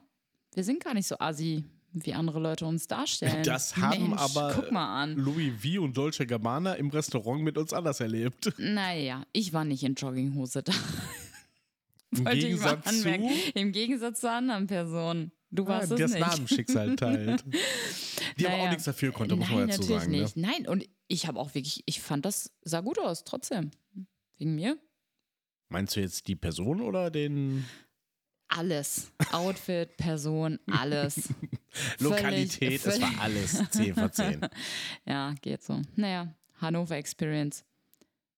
wir 0.53 0.63
sind 0.63 0.83
gar 0.83 0.93
nicht 0.93 1.07
so 1.07 1.17
assi, 1.19 1.65
wie 1.93 2.13
andere 2.13 2.39
Leute 2.39 2.65
uns 2.65 2.87
darstellen. 2.87 3.43
Das 3.45 3.77
haben 3.77 4.09
Mensch, 4.09 4.21
aber. 4.21 5.07
Louis 5.15 5.51
V 5.61 5.81
und 5.83 5.95
Dolce 5.95 6.25
Gabbana 6.25 6.73
im 6.73 6.89
Restaurant 6.89 7.41
mit 7.43 7.57
uns 7.57 7.71
anders 7.73 7.99
erlebt. 7.99 8.51
Naja, 8.57 9.25
ich 9.31 9.53
war 9.53 9.63
nicht 9.65 9.83
in 9.83 9.93
Jogginghose 9.95 10.63
da. 10.63 10.73
Im 12.11 12.25
Wollte 12.25 12.37
ich 12.37 12.43
mal 12.43 12.49
Gegensatz 12.75 12.87
anmerken. 12.87 13.29
zu 13.29 13.51
Im 13.59 13.71
Gegensatz 13.71 14.19
zu 14.21 14.29
anderen 14.29 14.67
Personen. 14.67 15.31
Du 15.49 15.65
warst 15.67 15.91
Ah, 15.91 15.95
es 15.95 16.01
das 16.01 16.11
nicht. 16.13 16.19
Namensschicksal 16.19 16.95
teilt. 16.95 17.43
Die 18.39 18.45
aber 18.45 18.55
auch 18.55 18.57
Naja. 18.59 18.69
nichts 18.71 18.83
dafür 18.85 19.11
konnte, 19.11 19.35
muss 19.35 19.49
man 19.49 19.67
dazu 19.67 19.81
natürlich 19.81 19.99
sagen. 20.01 20.11
nicht. 20.11 20.37
Ne? 20.37 20.47
Nein, 20.47 20.67
und 20.67 20.87
ich 21.07 21.27
habe 21.27 21.39
auch 21.39 21.53
wirklich, 21.53 21.83
ich 21.85 22.01
fand 22.01 22.25
das 22.25 22.51
sah 22.63 22.81
gut 22.81 22.97
aus, 22.99 23.23
trotzdem. 23.23 23.69
Wegen 24.37 24.55
mir? 24.55 24.77
Meinst 25.69 25.95
du 25.95 25.99
jetzt 26.01 26.27
die 26.27 26.35
Person 26.35 26.81
oder 26.81 27.09
den 27.11 27.65
Alles. 28.57 29.11
Outfit, 29.31 29.95
Person, 29.97 30.59
alles. 30.71 31.29
Lokalität? 31.99 32.81
Völlig- 32.81 33.01
es 33.01 33.01
war 33.01 33.21
alles 33.21 33.69
10 33.71 33.95
von 33.95 34.11
10. 34.11 34.41
Ja, 35.05 35.33
geht 35.41 35.63
so. 35.63 35.81
Naja, 35.95 36.33
Hannover 36.61 36.95
Experience. 36.95 37.63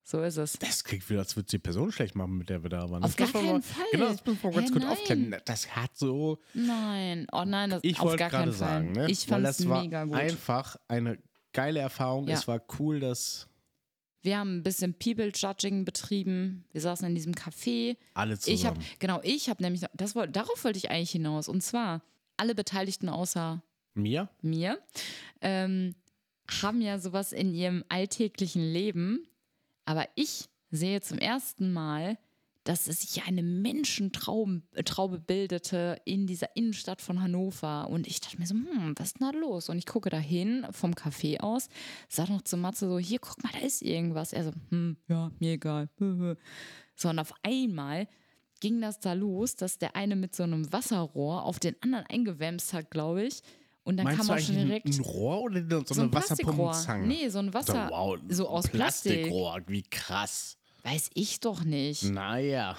So 0.07 0.22
ist 0.22 0.38
es. 0.38 0.53
Das 0.53 0.84
klingt 0.84 1.09
wieder, 1.09 1.20
als 1.22 1.36
würde 1.36 1.47
die 1.49 1.57
Person 1.57 1.91
schlecht 1.91 2.13
machen, 2.16 2.38
mit 2.38 2.49
der 2.49 2.61
wir 2.61 2.70
da 2.70 2.89
waren. 2.91 3.03
Auf 3.03 3.16
Das 3.16 3.32
gar 3.34 3.41
keinen 3.41 3.53
mal- 3.53 3.61
Fall. 3.63 3.86
Genau, 3.91 4.07
das 4.09 4.24
muss 4.26 4.43
man 4.43 4.53
ganz 4.53 4.70
Hä, 4.70 4.72
kurz 4.74 4.86
aufklären. 4.86 5.36
Das 5.45 5.76
hat 5.76 5.97
so. 5.97 6.38
Nein, 6.53 7.26
oh 7.32 7.43
nein, 7.43 7.72
das 7.72 7.80
Ich 7.84 7.99
wollte 7.99 8.18
gar 8.18 8.30
gerade 8.30 8.43
keinen 8.51 8.53
Fall. 8.53 8.68
sagen, 8.70 8.91
ne? 8.91 9.09
Ich 9.09 9.26
fand 9.26 9.47
es 9.47 9.59
mega 9.66 10.03
gut. 10.03 10.13
einfach 10.16 10.76
eine 10.88 11.18
geile 11.53 11.80
Erfahrung. 11.80 12.28
Ja. 12.28 12.36
Es 12.36 12.47
war 12.47 12.61
cool, 12.80 12.99
dass. 12.99 13.47
Wir 14.26 14.39
haben 14.39 14.57
ein 14.57 14.63
bisschen 14.63 14.93
People-Judging 14.95 15.86
betrieben. 15.86 16.65
Wir 16.71 16.82
saßen 16.82 17.07
in 17.07 17.13
diesem 17.15 17.34
Café. 17.34 17.95
Alle 18.15 18.38
Ich 18.45 18.65
habe, 18.65 18.78
zusammen. 18.80 18.97
genau, 18.99 19.19
ich 19.23 19.49
habe 19.49 19.61
nämlich, 19.61 19.84
das, 19.93 20.13
darauf 20.13 20.63
wollte 20.63 20.78
ich 20.78 20.89
eigentlich 20.89 21.11
hinaus. 21.11 21.47
Und 21.47 21.61
zwar, 21.61 22.01
alle 22.38 22.55
Beteiligten 22.55 23.07
außer 23.07 23.61
Mir? 23.93 24.28
mir, 24.41 24.80
ähm, 25.41 25.95
haben 26.61 26.82
ja 26.82 26.97
sowas 26.99 27.34
in 27.34 27.53
ihrem 27.53 27.84
alltäglichen 27.89 28.63
Leben. 28.63 29.28
Aber 29.86 30.07
ich 30.15 30.45
sehe 30.71 31.01
zum 31.01 31.19
ersten 31.19 31.71
Mal, 31.71 32.17
dass 32.66 32.88
es 32.88 33.01
sich 33.01 33.24
eine 33.26 33.43
Menschentraube 33.43 34.61
äh, 34.74 35.20
bildete 35.20 36.01
in 36.03 36.26
dieser 36.26 36.55
Innenstadt 36.55 36.99
von 36.99 37.22
Hannover. 37.22 37.88
Und 37.89 38.07
ich 38.07 38.20
dachte 38.20 38.39
mir 38.39 38.47
so, 38.47 38.55
hm, 38.55 38.95
was 38.97 39.07
ist 39.07 39.20
denn 39.22 39.32
da 39.32 39.38
los? 39.38 39.70
Und 39.70 39.78
ich 39.78 39.86
gucke 39.86 40.09
da 40.09 40.18
hin 40.18 40.66
vom 40.72 40.93
Café 40.93 41.39
aus, 41.39 41.70
sag 42.09 42.30
noch 42.30 42.41
zu 42.41 42.57
Matze 42.57 42.89
so, 42.89 42.97
hier, 42.97 43.20
guck 43.20 43.41
mal, 43.43 43.51
da 43.53 43.59
ist 43.59 43.84
irgendwas. 43.84 44.34
Er 44.34 44.45
so, 44.45 44.51
hm, 44.70 44.97
ja, 45.07 45.32
mir 45.39 45.53
egal. 45.53 45.89
So, 46.97 47.09
und 47.09 47.20
auf 47.20 47.34
einmal 47.43 48.07
ging 48.61 48.80
das 48.80 49.01
da 49.01 49.11
los, 49.11 49.57
dass 49.57 49.78
der 49.78 49.97
eine 49.97 50.16
mit 50.16 50.34
so 50.34 50.43
einem 50.43 50.72
Wasserrohr 50.72 51.43
auf 51.43 51.59
den 51.59 51.76
anderen 51.82 52.05
eingewämst 52.05 52.72
hat, 52.72 52.89
glaube 52.89 53.26
ich. 53.26 53.41
Und 53.84 53.97
dann 53.97 54.05
Meinst 54.05 54.22
kam 54.22 54.30
auch 54.30 54.39
schon 54.39 54.55
direkt 54.55 54.88
ein, 54.88 55.01
Rohr 55.01 55.41
oder 55.41 55.61
so, 55.70 55.93
so 55.93 56.01
eine. 56.01 56.13
Wasserpumpenzange? 56.13 57.05
Nee, 57.05 57.28
so 57.28 57.39
ein 57.39 57.53
Wasser, 57.53 57.89
wow, 57.91 58.18
so 58.30 58.47
aus 58.47 58.70
Plastik. 58.70 59.11
Plastikrohr, 59.11 59.61
wie 59.68 59.84
krass. 59.84 60.57
Weiß 60.86 61.09
ich 61.15 61.39
doch 61.39 61.63
nicht. 61.63 62.03
Naja. 62.03 62.77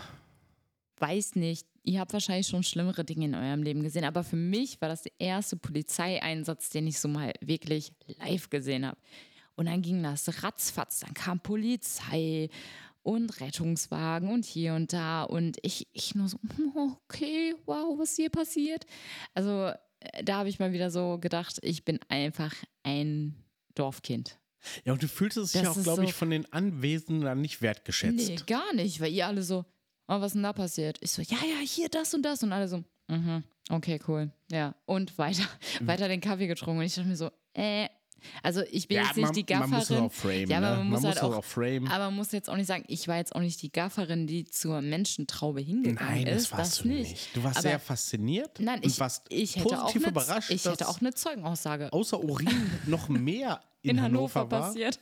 Weiß 0.98 1.34
nicht. 1.34 1.66
Ihr 1.82 1.98
habt 1.98 2.12
wahrscheinlich 2.12 2.46
schon 2.46 2.62
schlimmere 2.62 3.04
Dinge 3.04 3.24
in 3.24 3.34
eurem 3.34 3.64
Leben 3.64 3.82
gesehen, 3.82 4.04
aber 4.04 4.22
für 4.22 4.36
mich 4.36 4.80
war 4.80 4.88
das 4.88 5.02
der 5.02 5.12
erste 5.18 5.56
Polizeieinsatz, 5.56 6.70
den 6.70 6.86
ich 6.86 7.00
so 7.00 7.08
mal 7.08 7.32
wirklich 7.40 7.92
live 8.18 8.48
gesehen 8.48 8.86
habe. 8.86 8.96
Und 9.56 9.66
dann 9.66 9.82
ging 9.82 10.04
das 10.04 10.44
ratzfatz, 10.44 11.00
dann 11.00 11.14
kam 11.14 11.40
Polizei 11.40 12.48
und 13.02 13.40
Rettungswagen 13.40 14.30
und 14.30 14.44
hier 14.44 14.74
und 14.74 14.92
da 14.92 15.24
und 15.24 15.56
ich, 15.62 15.88
ich 15.92 16.14
nur 16.14 16.28
so, 16.28 16.38
hm, 16.56 16.96
okay, 17.04 17.56
wow, 17.66 17.98
was 17.98 18.14
hier 18.14 18.30
passiert? 18.30 18.86
Also 19.34 19.72
äh, 19.98 20.22
da 20.22 20.36
habe 20.36 20.48
ich 20.48 20.60
mal 20.60 20.72
wieder 20.72 20.92
so 20.92 21.18
gedacht, 21.18 21.58
ich 21.62 21.84
bin 21.84 21.98
einfach 22.08 22.54
ein 22.84 23.34
Dorfkind. 23.74 24.38
Ja, 24.84 24.92
und 24.92 25.02
du 25.02 25.08
fühlst 25.08 25.36
es 25.36 25.52
ja 25.54 25.70
auch, 25.70 25.82
glaube 25.82 26.04
ich, 26.04 26.10
so- 26.10 26.16
von 26.18 26.30
den 26.30 26.50
Anwesenden 26.52 27.22
dann 27.24 27.40
nicht 27.40 27.62
wertgeschätzt. 27.62 28.16
Nee, 28.28 28.36
gar 28.46 28.74
nicht, 28.74 29.00
weil 29.00 29.12
ihr 29.12 29.26
alle 29.26 29.42
so, 29.42 29.64
oh, 30.08 30.20
was 30.20 30.26
ist 30.28 30.34
denn 30.34 30.42
da 30.42 30.52
passiert? 30.52 30.98
Ich 31.00 31.10
so, 31.12 31.22
ja, 31.22 31.36
ja, 31.38 31.58
hier 31.64 31.88
das 31.88 32.14
und 32.14 32.22
das 32.22 32.42
und 32.42 32.52
alle 32.52 32.66
so, 32.68 32.82
mhm, 33.08 33.44
okay, 33.70 34.00
cool. 34.08 34.30
Ja, 34.50 34.74
und 34.86 35.16
weiter, 35.18 35.44
weiter 35.80 36.08
den 36.08 36.20
Kaffee 36.20 36.46
getrunken 36.46 36.80
und 36.80 36.86
ich 36.86 36.94
dachte 36.94 37.08
mir 37.08 37.16
so, 37.16 37.30
äh, 37.54 37.88
also 38.42 38.62
ich 38.70 38.88
bin 38.88 38.96
Ja, 38.98 39.04
jetzt 39.04 39.16
nicht 39.16 39.24
man, 39.24 39.32
die 39.34 39.44
man 39.54 39.70
muss 39.70 39.82
es 39.82 39.88
Gafferin. 39.88 40.04
auch 40.04 40.12
framen. 40.12 40.46
Ja, 40.50 40.56
aber 40.58 40.70
ne? 40.70 40.76
man 40.78 40.88
muss 40.88 41.04
halt 41.04 41.16
es 41.16 41.22
auch- 41.22 41.36
auch 41.36 41.44
framen. 41.44 41.88
Aber 41.88 42.04
man 42.06 42.16
muss 42.16 42.32
jetzt 42.32 42.50
auch 42.50 42.56
nicht 42.56 42.66
sagen, 42.66 42.84
ich 42.88 43.06
war 43.08 43.16
jetzt 43.16 43.34
auch 43.34 43.40
nicht 43.40 43.60
die 43.62 43.70
Gafferin, 43.70 44.26
die 44.26 44.44
zur 44.44 44.80
Menschentraube 44.82 45.60
hingegangen 45.60 46.24
Nein, 46.24 46.26
ist. 46.26 46.50
das 46.50 46.58
warst 46.58 46.84
du 46.84 46.88
nicht. 46.88 47.10
nicht. 47.10 47.36
Du 47.36 47.42
warst 47.44 47.58
Aber- 47.58 47.68
sehr 47.68 47.78
fasziniert 47.78 48.58
Nein, 48.60 48.80
und 48.80 48.86
ich, 48.86 48.98
warst 49.00 49.26
ich 49.28 49.56
hätte 49.56 49.78
auch 49.78 49.82
positiv 49.82 50.02
eine, 50.04 50.10
überrascht, 50.10 50.50
ich 50.50 50.64
hätte 50.64 50.88
auch 50.88 51.00
eine 51.00 51.14
Zeugenaussage 51.14 51.92
außer 51.92 52.18
Urin 52.22 52.48
noch 52.86 53.08
mehr 53.08 53.60
in, 53.82 53.90
in 53.90 54.02
Hannover, 54.02 54.40
Hannover, 54.40 54.60
passiert. 54.60 55.00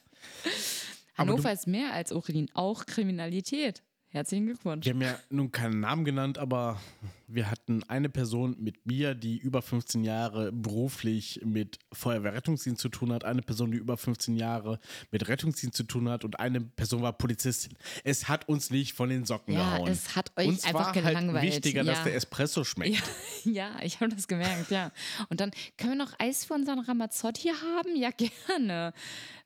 Hannover 1.17 1.53
ist 1.53 1.67
mehr 1.67 1.93
als 1.93 2.13
Urin, 2.13 2.51
auch 2.55 2.87
Kriminalität. 2.87 3.83
Herzlichen 4.15 4.47
Glückwunsch. 4.47 4.87
Wir 4.87 4.93
haben 4.93 5.01
ja 5.03 5.19
nun 5.29 5.51
keinen 5.51 5.81
Namen 5.81 6.05
genannt, 6.05 6.39
aber 6.39 6.81
wir 7.27 7.51
hatten 7.51 7.83
eine 7.89 8.09
Person 8.09 8.55
mit 8.61 8.87
mir, 8.87 9.17
die 9.17 9.39
über 9.39 9.61
15 9.61 10.05
Jahre 10.05 10.53
beruflich 10.53 11.41
mit 11.45 11.81
Feuerwehrrettungsdienst 11.93 12.81
zu 12.81 12.91
tun 12.91 13.13
hat, 13.13 13.25
eine 13.25 13.43
Person, 13.43 13.73
die 13.73 13.79
über 13.79 13.97
15 13.97 14.37
Jahre 14.37 14.79
mit 15.11 15.27
Rettungsdienst 15.27 15.77
zu 15.77 15.83
tun 15.83 16.09
hat 16.09 16.25
und 16.25 16.39
eine 16.39 16.61
Person 16.61 17.03
war 17.03 17.13
Polizistin. 17.13 17.77
Es 18.05 18.29
hat 18.29 18.49
uns 18.49 18.71
nicht 18.71 18.93
von 18.93 19.09
den 19.09 19.25
Socken 19.25 19.53
Ja, 19.55 19.79
gehauen. 19.79 19.91
es 19.91 20.15
hat 20.15 20.31
euch 20.37 20.47
uns 20.47 20.63
einfach 20.63 20.79
war 20.79 20.95
halt 20.95 21.07
gelangweilt. 21.07 21.45
wichtiger, 21.53 21.83
dass 21.83 21.99
Ja. 21.99 22.05
der 22.05 22.15
Espresso 22.15 22.63
schmeckt. 22.63 23.03
Ja, 23.45 23.51
ja 23.51 23.83
ich 23.83 23.99
habe 23.99 24.15
das 24.15 24.29
gemerkt, 24.29 24.71
ja. 24.71 24.93
Und 25.29 25.41
dann, 25.41 25.51
können 25.77 25.99
wir 25.99 26.05
noch 26.05 26.13
Eis 26.21 26.45
für 26.45 26.55
unseren 26.55 26.79
Ramazzotti 26.79 27.49
haben? 27.49 27.97
Ja, 27.97 28.11
gerne. 28.47 28.93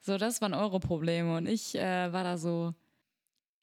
So, 0.03 0.19
das 0.19 0.43
waren 0.43 0.53
eure 0.53 0.79
Probleme. 0.79 1.39
Und 1.39 1.47
ich 1.47 1.75
äh, 1.75 2.13
war 2.13 2.23
da 2.23 2.37
so, 2.37 2.75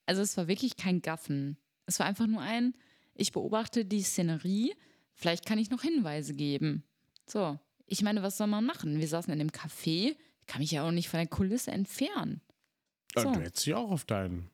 also 0.05 0.21
es 0.21 0.37
war 0.37 0.47
wirklich 0.47 0.77
kein 0.77 1.01
Gaffen. 1.01 1.57
Es 1.85 1.99
war 1.99 2.05
einfach 2.05 2.27
nur 2.27 2.41
ein, 2.41 2.73
ich 3.13 3.31
beobachte 3.31 3.85
die 3.85 4.01
Szenerie, 4.01 4.73
vielleicht 5.13 5.45
kann 5.45 5.57
ich 5.59 5.69
noch 5.69 5.81
Hinweise 5.81 6.33
geben. 6.33 6.83
So, 7.27 7.59
ich 7.85 8.01
meine, 8.01 8.23
was 8.23 8.37
soll 8.37 8.47
man 8.47 8.65
machen? 8.65 8.99
Wir 8.99 9.07
saßen 9.07 9.31
in 9.31 9.39
dem 9.39 9.51
Café, 9.51 10.15
ich 10.41 10.47
kann 10.47 10.61
mich 10.61 10.71
ja 10.71 10.85
auch 10.87 10.91
nicht 10.91 11.09
von 11.09 11.19
der 11.19 11.27
Kulisse 11.27 11.71
entfernen. 11.71 12.41
Ja, 13.15 13.21
So. 13.23 13.33
Du 13.33 13.39
hättest 13.39 13.65
dich 13.65 13.73
auch 13.73 13.91
auf 13.91 14.05
deinen 14.05 14.49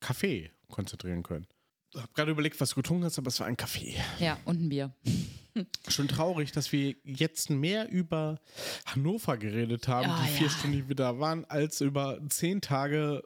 Kaffee 0.00 0.50
konzentrieren 0.68 1.22
können. 1.22 1.46
Ich 1.94 2.00
habe 2.00 2.12
gerade 2.14 2.30
überlegt, 2.30 2.60
was 2.60 2.70
du 2.70 2.76
getrunken 2.76 3.04
hast, 3.04 3.18
aber 3.18 3.28
es 3.28 3.38
war 3.40 3.46
ein 3.46 3.56
Kaffee. 3.56 3.94
Ja, 4.18 4.38
und 4.44 4.62
ein 4.62 4.68
Bier. 4.70 4.94
Schon 5.88 6.08
traurig, 6.08 6.52
dass 6.52 6.72
wir 6.72 6.96
jetzt 7.04 7.50
mehr 7.50 7.90
über 7.90 8.40
Hannover 8.86 9.36
geredet 9.36 9.88
haben, 9.88 10.08
Ah, 10.08 10.22
die 10.24 10.32
vier 10.32 10.46
ja. 10.46 10.52
Stunden, 10.52 10.76
die 10.76 10.88
wir 10.88 10.96
da 10.96 11.18
waren, 11.18 11.44
als 11.44 11.80
über 11.82 12.18
zehn 12.30 12.60
Tage 12.62 13.22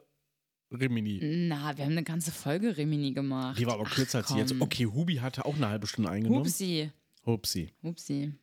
Rimini. 0.71 1.19
Na, 1.47 1.77
wir 1.77 1.85
haben 1.85 1.91
eine 1.93 2.03
ganze 2.03 2.31
Folge 2.31 2.75
Rimini 2.77 3.13
gemacht. 3.13 3.57
Die 3.57 3.65
war 3.65 3.75
aber 3.75 3.85
kürzer 3.85 4.19
als 4.19 4.27
die 4.27 4.37
jetzt. 4.37 4.53
Okay, 4.59 4.85
Hubi 4.85 5.15
hatte 5.15 5.45
auch 5.45 5.55
eine 5.55 5.69
halbe 5.69 5.87
Stunde 5.87 6.09
eingenommen. 6.09 6.43
Hupsi. 6.45 6.91
Hupsi. 7.25 7.73
Upsi. 7.81 8.33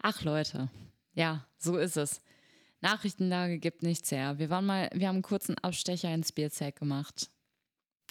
Ach 0.00 0.22
Leute, 0.22 0.70
ja, 1.14 1.46
so 1.58 1.76
ist 1.76 1.96
es. 1.96 2.20
Nachrichtenlage 2.80 3.58
gibt 3.58 3.82
nichts 3.82 4.10
her. 4.10 4.38
Wir 4.38 4.50
waren 4.50 4.66
mal, 4.66 4.90
wir 4.92 5.08
haben 5.08 5.16
einen 5.16 5.22
kurzen 5.22 5.56
Abstecher 5.58 6.12
ins 6.12 6.32
Bierzelt 6.32 6.76
gemacht. 6.76 7.28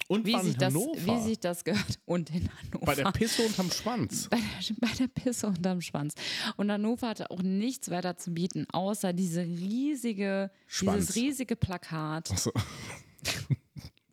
Und 0.08 0.26
Wie 0.26 0.38
sich, 0.40 0.56
das, 0.56 0.74
wie 0.74 1.20
sich 1.22 1.38
das 1.38 1.64
gehört. 1.64 2.00
Und 2.06 2.30
in 2.30 2.48
Hannover. 2.58 2.86
bei 2.86 2.94
der 2.94 3.12
Pisse 3.12 3.42
unterm 3.42 3.70
Schwanz. 3.70 4.28
bei 4.30 4.38
der, 4.38 4.74
bei 4.80 4.94
der 4.98 5.08
Pisse 5.08 5.46
unterm 5.46 5.80
Schwanz. 5.80 6.14
Und 6.56 6.70
Hannover 6.70 7.08
hatte 7.08 7.30
auch 7.30 7.42
nichts 7.42 7.90
weiter 7.90 8.16
zu 8.16 8.32
bieten, 8.32 8.66
außer 8.72 9.12
diese 9.12 9.42
riesige, 9.42 10.50
Schwanz. 10.66 11.06
dieses 11.06 11.16
riesige 11.16 11.56
Plakat. 11.56 12.30
Achso. 12.30 12.52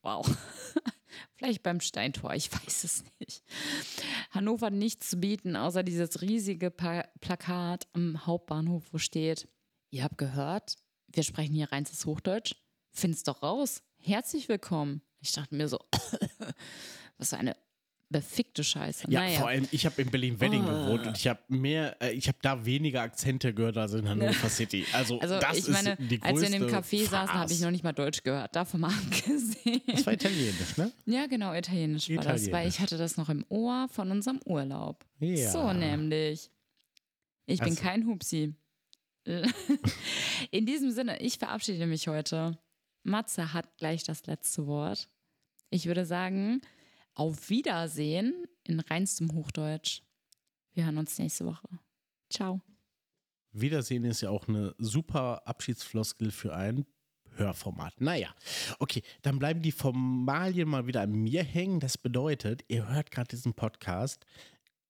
Wow. 0.01 0.25
Vielleicht 1.35 1.63
beim 1.63 1.79
Steintor, 1.79 2.33
ich 2.33 2.51
weiß 2.65 2.83
es 2.83 3.03
nicht. 3.19 3.43
Hannover 4.31 4.67
hat 4.67 4.73
nichts 4.73 5.09
zu 5.09 5.17
bieten, 5.17 5.55
außer 5.55 5.83
dieses 5.83 6.21
riesige 6.21 6.71
pa 6.71 7.03
Plakat 7.21 7.87
am 7.93 8.25
Hauptbahnhof, 8.25 8.83
wo 8.91 8.97
steht: 8.97 9.47
Ihr 9.89 10.03
habt 10.03 10.17
gehört, 10.17 10.77
wir 11.07 11.23
sprechen 11.23 11.55
hier 11.55 11.71
reinstes 11.71 12.05
Hochdeutsch. 12.05 12.55
Find's 12.91 13.23
doch 13.23 13.43
raus. 13.43 13.83
Herzlich 13.97 14.49
willkommen. 14.49 15.01
Ich 15.19 15.31
dachte 15.31 15.55
mir 15.55 15.67
so, 15.67 15.79
was 17.17 17.29
für 17.29 17.37
eine 17.37 17.55
befickte 18.11 18.63
Scheiße. 18.63 19.05
Ja, 19.09 19.21
naja. 19.21 19.39
vor 19.39 19.49
allem, 19.49 19.67
ich 19.71 19.85
habe 19.85 20.01
in 20.01 20.09
Berlin-Wedding 20.09 20.63
Oh. 20.63 20.67
gewohnt 20.67 21.05
und 21.07 21.17
ich 21.17 21.27
habe 21.27 21.39
mehr, 21.47 21.95
äh, 22.01 22.11
ich 22.13 22.27
habe 22.27 22.39
da 22.41 22.65
weniger 22.65 23.01
Akzente 23.01 23.53
gehört 23.53 23.77
als 23.77 23.93
in 23.93 24.09
Hannover 24.09 24.49
City. 24.49 24.85
Also, 24.93 25.19
Also 25.19 25.39
das 25.39 25.57
ich 25.59 25.67
meine, 25.67 25.91
ist 25.91 25.99
die 26.09 26.19
größte 26.19 26.25
als 26.25 26.41
wir 26.41 26.47
in 26.47 26.67
dem 26.67 26.69
Café 26.75 27.03
saßen, 27.03 27.13
habe 27.33 27.51
ich 27.51 27.57
Farce. 27.57 27.61
noch 27.61 27.71
nicht 27.71 27.83
mal 27.83 27.93
Deutsch 27.93 28.23
gehört. 28.23 28.55
Davon 28.55 28.79
mal 28.81 28.91
abgesehen. 29.05 29.81
Das 29.87 30.05
war 30.07 30.13
italienisch, 30.13 30.77
ne? 30.77 30.91
Ja, 31.05 31.27
genau, 31.27 31.53
italienisch 31.53 32.09
war 32.09 32.15
das, 32.17 32.25
weil 32.25 32.47
Italienisch. 32.47 32.75
ich 32.75 32.79
hatte 32.81 32.97
das 32.97 33.17
noch 33.17 33.29
im 33.29 33.45
Ohr 33.49 33.87
von 33.91 34.09
unserem 34.09 34.39
Urlaub. 34.45 35.05
Ja. 35.19 35.51
So 35.51 35.71
nämlich. 35.73 36.49
Ich 37.45 37.59
bin 37.59 37.69
Also- 37.69 37.81
kein 37.81 38.05
Hupsi. 38.07 38.55
In 40.51 40.65
diesem 40.65 40.91
Sinne, 40.91 41.19
ich 41.21 41.37
verabschiede 41.37 41.85
mich 41.85 42.07
heute. 42.07 42.57
Matze 43.03 43.53
hat 43.53 43.77
gleich 43.77 44.03
das 44.03 44.25
letzte 44.25 44.65
Wort. 44.67 45.07
Ich 45.69 45.85
würde 45.85 46.05
sagen, 46.05 46.61
auf 47.13 47.49
Wiedersehen 47.49 48.45
in 48.63 48.79
reinstem 48.79 49.31
Hochdeutsch. 49.33 50.01
Wir 50.73 50.85
hören 50.85 50.97
uns 50.97 51.17
nächste 51.17 51.45
Woche. 51.45 51.67
Ciao. 52.29 52.61
Wiedersehen 53.51 54.03
ist 54.05 54.21
ja 54.21 54.29
auch 54.29 54.47
eine 54.47 54.75
super 54.77 55.47
Abschiedsfloskel 55.47 56.31
für 56.31 56.55
ein 56.55 56.85
Hörformat. 57.35 57.99
Naja, 57.99 58.33
okay, 58.79 59.01
dann 59.21 59.39
bleiben 59.39 59.61
die 59.61 59.71
Formalien 59.71 60.67
mal 60.67 60.87
wieder 60.87 61.01
an 61.01 61.13
mir 61.13 61.43
hängen. 61.43 61.79
Das 61.79 61.97
bedeutet, 61.97 62.63
ihr 62.67 62.87
hört 62.87 63.11
gerade 63.11 63.29
diesen 63.29 63.53
Podcast. 63.53 64.25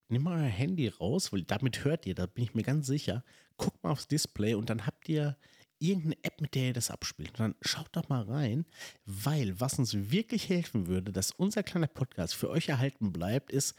Nehmt 0.08 0.24
mal 0.24 0.42
euer 0.42 0.48
Handy 0.48 0.88
raus, 0.88 1.32
weil 1.32 1.42
damit 1.42 1.84
hört 1.84 2.04
ihr, 2.06 2.14
da 2.14 2.26
bin 2.26 2.44
ich 2.44 2.54
mir 2.54 2.64
ganz 2.64 2.86
sicher. 2.86 3.24
Guckt 3.56 3.82
mal 3.82 3.90
aufs 3.90 4.08
Display 4.08 4.54
und 4.54 4.68
dann 4.68 4.86
habt 4.86 5.08
ihr 5.08 5.36
irgendeine 5.80 6.16
App, 6.22 6.40
mit 6.40 6.54
der 6.54 6.68
ihr 6.68 6.72
das 6.72 6.90
abspielt. 6.90 7.32
Dann 7.38 7.54
schaut 7.60 7.88
doch 7.92 8.08
mal 8.08 8.22
rein, 8.22 8.66
weil 9.04 9.58
was 9.60 9.78
uns 9.78 10.12
wirklich 10.12 10.48
helfen 10.48 10.86
würde, 10.86 11.12
dass 11.12 11.32
unser 11.32 11.62
kleiner 11.62 11.88
Podcast 11.88 12.34
für 12.34 12.50
euch 12.50 12.68
erhalten 12.68 13.12
bleibt, 13.12 13.50
ist, 13.50 13.74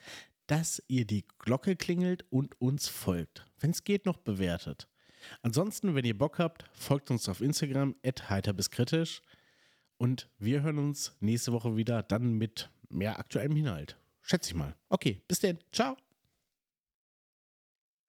dass 0.48 0.84
ihr 0.88 1.06
die 1.06 1.26
Glocke 1.40 1.76
klingelt 1.76 2.26
und 2.30 2.60
uns 2.60 2.90
folgt. 2.90 3.46
Wenn 3.60 3.72
es 3.72 3.84
geht, 3.84 4.06
noch 4.06 4.18
bewertet. 4.18 4.88
Ansonsten, 5.44 5.96
wenn 5.96 6.04
ihr 6.04 6.18
Bock 6.18 6.40
habt, 6.40 6.66
folgt 6.74 7.12
uns 7.12 7.30
auf 7.30 7.42
Instagram, 7.42 7.96
heiter 8.04 8.54
bis 8.54 8.70
kritisch. 8.70 9.22
Und 9.98 10.28
wir 10.40 10.64
hören 10.64 10.80
uns 10.80 11.16
nächste 11.20 11.54
Woche 11.54 11.78
wieder, 11.78 12.02
dann 12.04 12.34
mit 12.34 12.70
mehr 12.90 13.20
aktuellem 13.20 13.56
Inhalt. 13.56 13.98
Schätze 14.22 14.50
ich 14.50 14.56
mal. 14.56 14.76
Okay, 14.90 15.22
bis 15.28 15.40
denn. 15.40 15.60
Ciao. 15.72 15.96